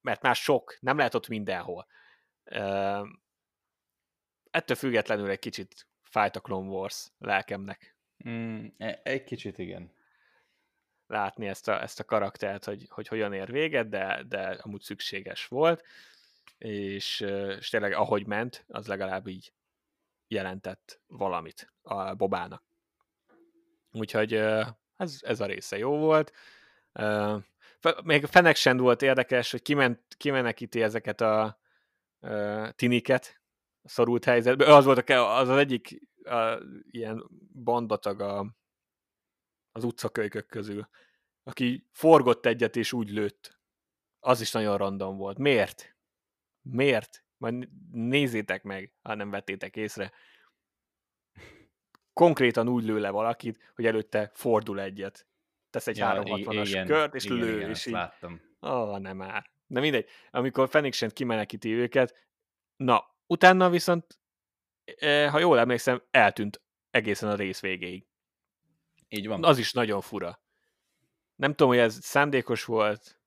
mert 0.00 0.22
már 0.22 0.36
sok, 0.36 0.76
nem 0.80 0.96
lehet 0.96 1.14
ott 1.14 1.28
mindenhol. 1.28 1.86
Uh, 2.44 3.08
ettől 4.50 4.76
függetlenül 4.76 5.30
egy 5.30 5.38
kicsit 5.38 5.86
fájt 6.02 6.36
a 6.36 6.40
Clone 6.40 6.68
Wars 6.68 7.10
lelkemnek. 7.18 7.96
Mm, 8.28 8.66
e- 8.78 9.00
egy 9.02 9.24
kicsit 9.24 9.58
igen. 9.58 9.92
Látni 11.06 11.48
ezt 11.48 11.68
a, 11.68 11.82
ezt 11.82 12.00
a 12.00 12.04
karaktert, 12.04 12.64
hogy, 12.64 12.86
hogy 12.88 13.08
hogyan 13.08 13.32
ér 13.32 13.50
véget, 13.50 13.88
de, 13.88 14.22
de 14.28 14.58
amúgy 14.62 14.80
szükséges 14.80 15.46
volt, 15.46 15.84
és, 16.58 17.20
és 17.58 17.68
tényleg 17.68 17.92
ahogy 17.92 18.26
ment, 18.26 18.64
az 18.68 18.86
legalább 18.86 19.26
így 19.26 19.52
jelentett 20.32 21.00
valamit 21.06 21.72
a 21.82 22.14
Bobának. 22.14 22.64
Úgyhogy 23.92 24.32
ez, 24.96 25.18
ez 25.20 25.40
a 25.40 25.46
része 25.46 25.78
jó 25.78 25.98
volt. 25.98 26.32
Még 28.04 28.24
Fenek 28.24 28.56
sem 28.56 28.76
volt 28.76 29.02
érdekes, 29.02 29.50
hogy 29.50 29.62
kiment, 29.62 30.00
kimenekíti 30.16 30.82
ezeket 30.82 31.20
a 31.20 31.60
tiniket 32.70 33.40
szorult 33.84 34.24
helyzetben. 34.24 34.70
Az 34.70 34.84
volt 34.84 35.10
a, 35.10 35.36
az, 35.38 35.48
az 35.48 35.56
egyik 35.56 36.08
a, 36.24 36.58
ilyen 36.90 37.30
bandatag 37.62 38.20
a, 38.20 38.56
az 39.72 39.84
utcakölykök 39.84 40.46
közül, 40.46 40.88
aki 41.42 41.86
forgott 41.90 42.46
egyet 42.46 42.76
és 42.76 42.92
úgy 42.92 43.10
lőtt. 43.10 43.60
Az 44.20 44.40
is 44.40 44.52
nagyon 44.52 44.76
random 44.76 45.16
volt. 45.16 45.38
Miért? 45.38 45.96
Miért? 46.60 47.24
Majd 47.42 47.68
nézzétek 47.92 48.62
meg, 48.62 48.92
ha 49.02 49.14
nem 49.14 49.30
vettétek 49.30 49.76
észre. 49.76 50.12
Konkrétan 52.12 52.68
úgy 52.68 52.84
lő 52.84 52.98
le 52.98 53.10
valakit, 53.10 53.72
hogy 53.74 53.86
előtte 53.86 54.30
fordul 54.34 54.80
egyet. 54.80 55.26
Tesz 55.70 55.86
egy 55.86 55.96
ja, 55.96 56.22
360-as 56.24 56.64
igen, 56.68 56.86
kört, 56.86 57.14
és 57.14 57.24
igen, 57.24 57.36
lő, 57.36 57.56
igen, 57.56 57.70
és 57.70 57.86
így... 57.86 57.92
láttam. 57.92 58.40
Ó, 58.60 58.68
oh, 58.68 58.98
nem 58.98 59.16
már. 59.16 59.50
De 59.66 59.80
mindegy. 59.80 60.08
Amikor 60.30 60.68
Fenixent 60.68 61.12
kimenekíti 61.12 61.72
őket, 61.72 62.28
na, 62.76 63.16
utána 63.26 63.70
viszont, 63.70 64.18
ha 65.30 65.38
jól 65.38 65.58
emlékszem, 65.58 66.02
eltűnt 66.10 66.62
egészen 66.90 67.28
a 67.28 67.34
rész 67.34 67.60
végéig. 67.60 68.06
Így 69.08 69.26
van. 69.26 69.44
Az 69.44 69.58
is 69.58 69.72
nagyon 69.72 70.00
fura. 70.00 70.42
Nem 71.34 71.50
tudom, 71.50 71.68
hogy 71.68 71.78
ez 71.78 71.98
szándékos 72.00 72.64
volt, 72.64 73.20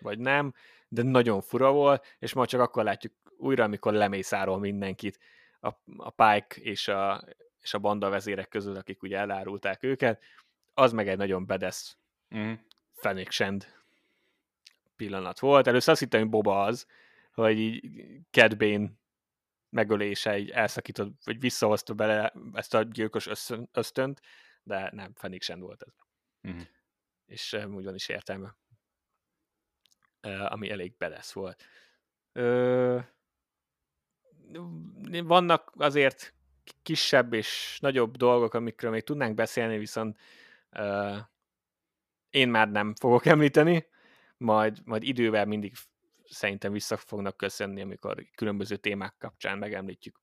vagy 0.00 0.18
nem, 0.18 0.54
de 0.88 1.02
nagyon 1.02 1.40
fura 1.40 1.72
volt, 1.72 2.16
és 2.18 2.32
ma 2.32 2.46
csak 2.46 2.60
akkor 2.60 2.84
látjuk 2.84 3.12
újra, 3.40 3.64
amikor 3.64 3.92
lemészárol 3.92 4.58
mindenkit 4.58 5.18
a, 5.60 5.68
a 5.96 6.10
Pike 6.10 6.60
és 6.60 6.88
a, 6.88 7.24
és 7.60 7.74
a 7.74 7.78
banda 7.78 8.08
vezérek 8.08 8.48
közül, 8.48 8.76
akik 8.76 9.02
ugye 9.02 9.18
elárulták 9.18 9.82
őket, 9.82 10.22
az 10.74 10.92
meg 10.92 11.08
egy 11.08 11.16
nagyon 11.16 11.46
bedesz 11.46 11.98
Mm. 12.34 12.52
Fenix 12.92 13.34
Shand 13.34 13.66
pillanat 14.96 15.38
volt. 15.38 15.66
Először 15.66 15.92
azt 15.92 16.00
hittem, 16.00 16.20
hogy 16.20 16.28
Boba 16.28 16.64
az, 16.64 16.86
hogy 17.32 17.58
így 17.58 18.20
Cad 18.30 18.56
Bane 18.56 18.90
megölése 19.68 20.38
így 20.38 20.50
elszakított, 20.50 21.24
vagy 21.24 21.40
visszahozta 21.40 21.94
bele 21.94 22.32
ezt 22.52 22.74
a 22.74 22.82
gyilkos 22.82 23.26
ösztön, 23.26 23.68
ösztönt, 23.72 24.20
de 24.62 24.90
nem, 24.92 25.12
Fenix 25.14 25.44
Shand 25.44 25.62
volt 25.62 25.82
ez. 25.82 25.94
Mm. 26.48 26.60
És 27.26 27.52
úgy 27.52 27.84
van 27.84 27.94
is 27.94 28.08
értelme. 28.08 28.56
Uh, 30.22 30.52
ami 30.52 30.70
elég 30.70 30.96
bedesz 30.96 31.32
volt. 31.32 31.64
Uh, 32.34 33.04
vannak 35.22 35.72
azért 35.76 36.34
kisebb 36.82 37.32
és 37.32 37.78
nagyobb 37.80 38.16
dolgok, 38.16 38.54
amikről 38.54 38.90
még 38.90 39.04
tudnánk 39.04 39.34
beszélni, 39.34 39.78
viszont 39.78 40.18
uh, 40.72 41.16
én 42.30 42.48
már 42.48 42.70
nem 42.70 42.94
fogok 42.94 43.26
említeni, 43.26 43.86
majd, 44.36 44.78
majd 44.84 45.02
idővel 45.02 45.46
mindig 45.46 45.74
szerintem 46.24 46.72
vissza 46.72 46.96
fognak 46.96 47.36
köszönni, 47.36 47.80
amikor 47.80 48.26
különböző 48.34 48.76
témák 48.76 49.14
kapcsán 49.18 49.58
megemlítjük 49.58 50.20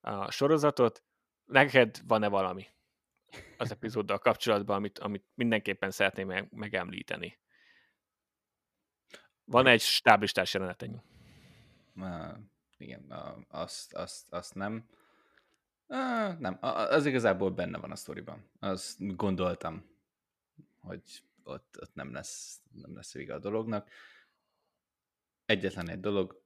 a 0.00 0.30
sorozatot. 0.30 1.02
Neked 1.44 2.00
van-e 2.06 2.28
valami 2.28 2.66
az 3.56 3.70
epizóddal 3.70 4.18
kapcsolatban, 4.18 4.76
amit, 4.76 4.98
amit 4.98 5.24
mindenképpen 5.34 5.90
szeretném 5.90 6.26
meg, 6.26 6.48
megemlíteni? 6.50 7.38
Van 9.44 9.66
egy 9.66 9.80
stáblistás 9.80 10.54
jelenetenyünk. 10.54 11.02
Igen, 12.82 13.10
azt, 13.48 13.94
azt, 13.94 14.32
azt 14.32 14.54
nem. 14.54 14.88
Uh, 15.86 16.38
nem, 16.38 16.58
az 16.60 17.06
igazából 17.06 17.50
benne 17.50 17.78
van 17.78 17.90
a 17.90 17.96
sztoriban. 17.96 18.50
Azt 18.58 19.16
gondoltam, 19.16 19.84
hogy 20.78 21.02
ott, 21.42 21.76
ott 21.80 21.94
nem, 21.94 22.12
lesz, 22.12 22.60
nem 22.72 22.94
lesz 22.94 23.12
vége 23.12 23.34
a 23.34 23.38
dolognak. 23.38 23.88
Egyetlen 25.46 25.88
egy 25.88 26.00
dolog, 26.00 26.42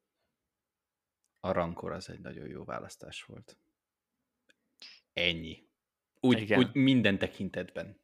a 1.40 1.52
rankor 1.52 1.92
az 1.92 2.08
egy 2.08 2.20
nagyon 2.20 2.46
jó 2.46 2.64
választás 2.64 3.24
volt. 3.24 3.56
Ennyi. 5.12 5.68
Úgy, 6.20 6.40
Igen. 6.40 6.58
úgy 6.58 6.74
minden 6.74 7.18
tekintetben. 7.18 7.98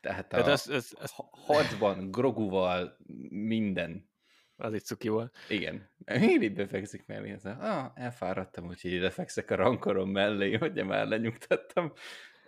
Tehát 0.00 0.24
a 0.24 0.28
Tehát 0.28 0.46
az, 0.46 0.68
az, 0.68 0.96
az, 0.98 1.12
harcban, 1.30 2.10
groguval, 2.10 2.96
minden. 3.28 4.10
Az 4.56 4.72
egy 4.72 4.82
cuki 4.84 5.08
volt. 5.08 5.36
Igen. 5.48 5.88
Én 6.06 6.42
itt 6.42 6.54
befekszik 6.54 7.06
mellé. 7.06 7.30
ez 7.30 7.44
a- 7.44 7.56
Ah, 7.60 7.90
elfáradtam, 7.94 8.66
úgyhogy 8.66 8.92
ide 8.92 9.10
fekszek 9.10 9.50
a 9.50 9.54
rankorom 9.54 10.10
mellé, 10.10 10.52
hogy 10.56 10.84
már 10.84 11.06
lenyugtattam. 11.06 11.92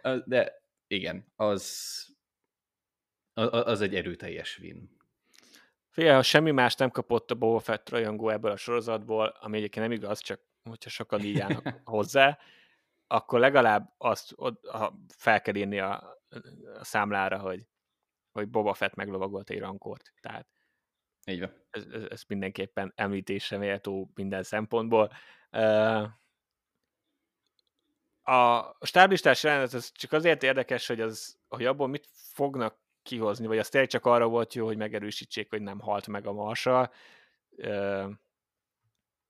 Az- 0.02 0.22
De 0.26 0.62
igen, 0.86 1.26
az, 1.36 2.06
az, 3.34 3.48
az 3.52 3.80
egy 3.80 3.94
erőteljes 3.94 4.58
win. 4.58 4.96
Figyelj, 5.90 6.14
ha 6.14 6.22
semmi 6.22 6.50
más 6.50 6.74
nem 6.74 6.90
kapott 6.90 7.30
a 7.30 7.34
Boba 7.34 7.58
Fett 7.58 7.88
rajongó 7.88 8.28
ebből 8.28 8.50
a 8.50 8.56
sorozatból, 8.56 9.26
ami 9.40 9.56
egyébként 9.56 9.86
nem 9.86 9.94
igaz, 9.96 10.18
csak 10.20 10.40
hogyha 10.62 10.90
sokan 10.90 11.20
így 11.20 11.40
állnak 11.40 11.80
hozzá, 11.84 12.38
akkor 13.06 13.38
legalább 13.38 13.94
azt 13.98 14.34
ha 14.70 14.98
fel 15.08 15.40
kell 15.40 15.54
írni 15.54 15.78
a, 15.78 16.18
a 16.78 16.84
számlára, 16.84 17.38
hogy, 17.38 17.66
hogy 18.32 18.48
Boba 18.48 18.74
Fett 18.74 18.94
meglovagolt 18.94 19.50
egy 19.50 19.58
rankort. 19.58 20.12
Tehát 20.20 20.46
Így 21.26 21.40
van. 21.40 21.52
ez, 21.70 21.84
ez, 21.92 22.02
ez 22.02 22.22
mindenképpen 22.28 22.92
említésre 22.96 23.56
méltó 23.56 24.10
minden 24.14 24.42
szempontból. 24.42 25.12
A 28.22 28.74
stáblistás 28.86 29.42
jelenet 29.42 29.74
ez 29.74 29.92
csak 29.92 30.12
azért 30.12 30.42
érdekes, 30.42 30.86
hogy, 30.86 31.00
az, 31.00 31.38
hogy 31.48 31.64
abból 31.64 31.88
mit 31.88 32.08
fognak 32.12 32.78
kihozni, 33.02 33.46
vagy 33.46 33.58
az 33.58 33.68
tényleg 33.68 33.90
csak 33.90 34.06
arra 34.06 34.28
volt 34.28 34.54
jó, 34.54 34.66
hogy 34.66 34.76
megerősítsék, 34.76 35.50
hogy 35.50 35.62
nem 35.62 35.80
halt 35.80 36.06
meg 36.06 36.26
a 36.26 36.32
marsa. 36.32 36.90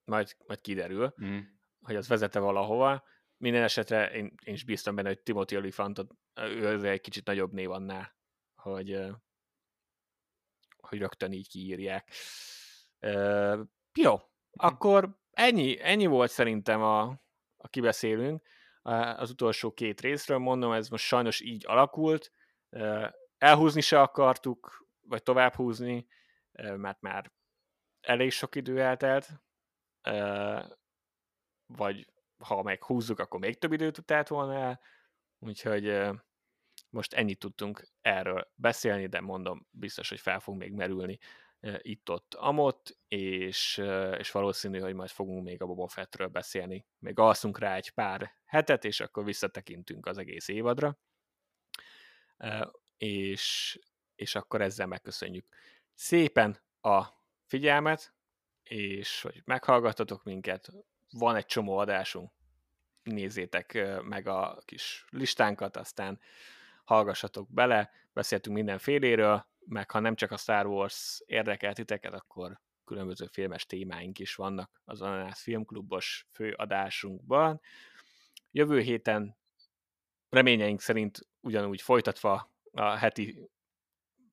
Majd, 0.05 0.37
majd 0.47 0.61
kiderül, 0.61 1.15
Mm. 1.25 1.39
hogy 1.83 1.97
az 1.97 2.09
vezete 2.09 2.39
valahova. 2.39 3.05
Minden 3.37 3.63
esetre 3.63 4.11
én, 4.11 4.35
én 4.45 4.55
is 4.55 4.65
bíztam 4.65 4.95
benne, 4.95 5.09
hogy 5.09 5.21
Timothy 5.21 5.57
Olifantot, 5.57 6.11
ő 6.41 6.89
egy 6.89 7.01
kicsit 7.01 7.27
nagyobb 7.27 7.53
név 7.53 7.71
annál, 7.71 8.17
hogy, 8.55 9.01
hogy 10.95 11.03
rögtön 11.03 11.33
így 11.33 11.49
kiírják. 11.49 12.11
Ö, 12.99 13.63
Jó, 13.95 14.21
akkor 14.53 15.19
ennyi, 15.31 15.81
ennyi 15.81 16.07
volt 16.07 16.31
szerintem 16.31 16.83
a, 16.83 17.03
a 17.57 17.69
kibeszélünk 17.69 18.43
az 19.17 19.31
utolsó 19.31 19.73
két 19.73 20.01
részről. 20.01 20.39
Mondom, 20.39 20.73
ez 20.73 20.89
most 20.89 21.05
sajnos 21.05 21.41
így 21.41 21.65
alakult. 21.67 22.33
Ö, 22.71 23.07
Elhúzni 23.39 23.81
se 23.81 24.01
akartuk, 24.01 24.87
vagy 25.01 25.23
tovább 25.23 25.55
húzni, 25.55 26.07
ö, 26.53 26.77
mert 26.77 27.01
már 27.01 27.33
elég 28.01 28.31
sok 28.31 28.55
idő 28.55 28.81
eltelt, 28.81 29.29
Ö, 30.03 30.61
vagy 31.67 32.13
ha 32.39 32.63
meg 32.63 32.85
húzzuk, 32.85 33.19
akkor 33.19 33.41
még 33.41 33.59
több 33.59 33.73
időt 33.73 34.05
telt 34.05 34.29
volna 34.29 34.55
el, 34.55 34.81
úgyhogy 35.39 35.85
most 36.95 37.13
ennyit 37.13 37.39
tudtunk 37.39 37.89
erről 38.01 38.51
beszélni, 38.55 39.07
de 39.07 39.21
mondom, 39.21 39.67
biztos, 39.71 40.09
hogy 40.09 40.21
fel 40.21 40.41
fog 40.41 40.57
még 40.57 40.73
merülni 40.73 41.19
itt-ott, 41.79 42.35
amott, 42.35 42.99
és, 43.09 43.83
és 44.19 44.31
valószínű, 44.31 44.79
hogy 44.79 44.95
majd 44.95 45.11
fogunk 45.11 45.45
még 45.45 45.63
a 45.63 45.67
Boba 45.67 45.89
Fettről 45.89 46.29
beszélni. 46.29 46.87
Még 46.99 47.19
alszunk 47.19 47.59
rá 47.59 47.75
egy 47.75 47.91
pár 47.91 48.33
hetet, 48.45 48.85
és 48.85 49.01
akkor 49.01 49.25
visszatekintünk 49.25 50.07
az 50.07 50.19
egész 50.19 50.49
évadra. 50.49 50.99
És 52.97 53.79
és 54.15 54.35
akkor 54.35 54.61
ezzel 54.61 54.87
megköszönjük 54.87 55.47
szépen 55.95 56.63
a 56.81 57.05
figyelmet, 57.47 58.15
és 58.63 59.23
hogy 59.23 59.43
meghallgattatok 59.45 60.25
minket. 60.25 60.69
Van 61.11 61.37
egy 61.37 61.47
csomó 61.47 61.77
adásunk, 61.77 62.33
nézzétek 63.03 63.79
meg 64.03 64.27
a 64.27 64.63
kis 64.65 65.05
listánkat, 65.11 65.77
aztán 65.77 66.21
hallgassatok 66.85 67.53
bele, 67.53 67.91
beszéltünk 68.13 68.57
mindenféléről, 68.57 69.47
meg 69.67 69.91
ha 69.91 69.99
nem 69.99 70.15
csak 70.15 70.31
a 70.31 70.37
Star 70.37 70.67
Wars 70.67 71.23
érdekel 71.27 71.73
titeket, 71.73 72.15
akkor 72.15 72.61
különböző 72.85 73.27
filmes 73.27 73.67
témáink 73.67 74.19
is 74.19 74.35
vannak 74.35 74.81
az 74.85 75.03
Ananász 75.03 75.43
Filmklubos 75.43 76.27
főadásunkban. 76.33 77.61
Jövő 78.51 78.81
héten 78.81 79.37
reményeink 80.29 80.81
szerint 80.81 81.29
ugyanúgy 81.41 81.83
folytatva 81.83 82.53
a 82.73 82.97
heti 82.97 83.51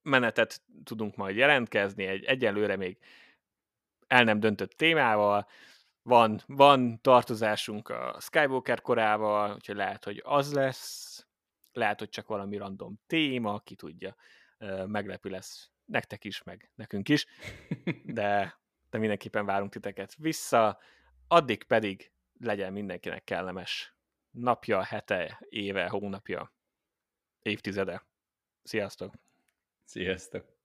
menetet 0.02 0.62
tudunk 0.84 1.16
majd 1.16 1.36
jelentkezni, 1.36 2.06
egy 2.06 2.24
egyelőre 2.24 2.76
még 2.76 2.98
el 4.08 4.24
nem 4.24 4.40
döntött 4.40 4.72
témával, 4.72 5.48
van, 6.02 6.42
van 6.46 7.02
tartozásunk 7.02 7.90
a 7.90 8.18
Skywalker 8.20 8.82
korával, 8.82 9.54
úgyhogy 9.54 9.76
lehet, 9.76 10.04
hogy 10.04 10.22
az 10.26 10.54
lesz, 10.54 11.26
lehet, 11.74 12.00
hogy 12.00 12.10
csak 12.10 12.28
valami 12.28 12.58
random 12.58 13.00
téma, 13.08 13.60
ki 13.60 13.76
tudja, 13.76 14.16
meglepő 14.86 15.30
lesz 15.30 15.72
nektek 15.86 16.24
is, 16.24 16.44
meg 16.44 16.72
nekünk 16.76 17.10
is, 17.10 17.26
de, 18.04 18.60
de 18.90 18.98
mindenképpen 18.98 19.46
várunk 19.46 19.72
titeket 19.72 20.16
vissza, 20.16 20.80
addig 21.28 21.64
pedig 21.64 22.12
legyen 22.40 22.74
mindenkinek 22.74 23.24
kellemes 23.24 23.96
napja, 24.32 24.84
hete, 24.84 25.46
éve, 25.50 25.88
hónapja, 25.88 26.54
évtizede. 27.42 28.06
Sziasztok! 28.64 29.14
Sziasztok! 29.86 30.60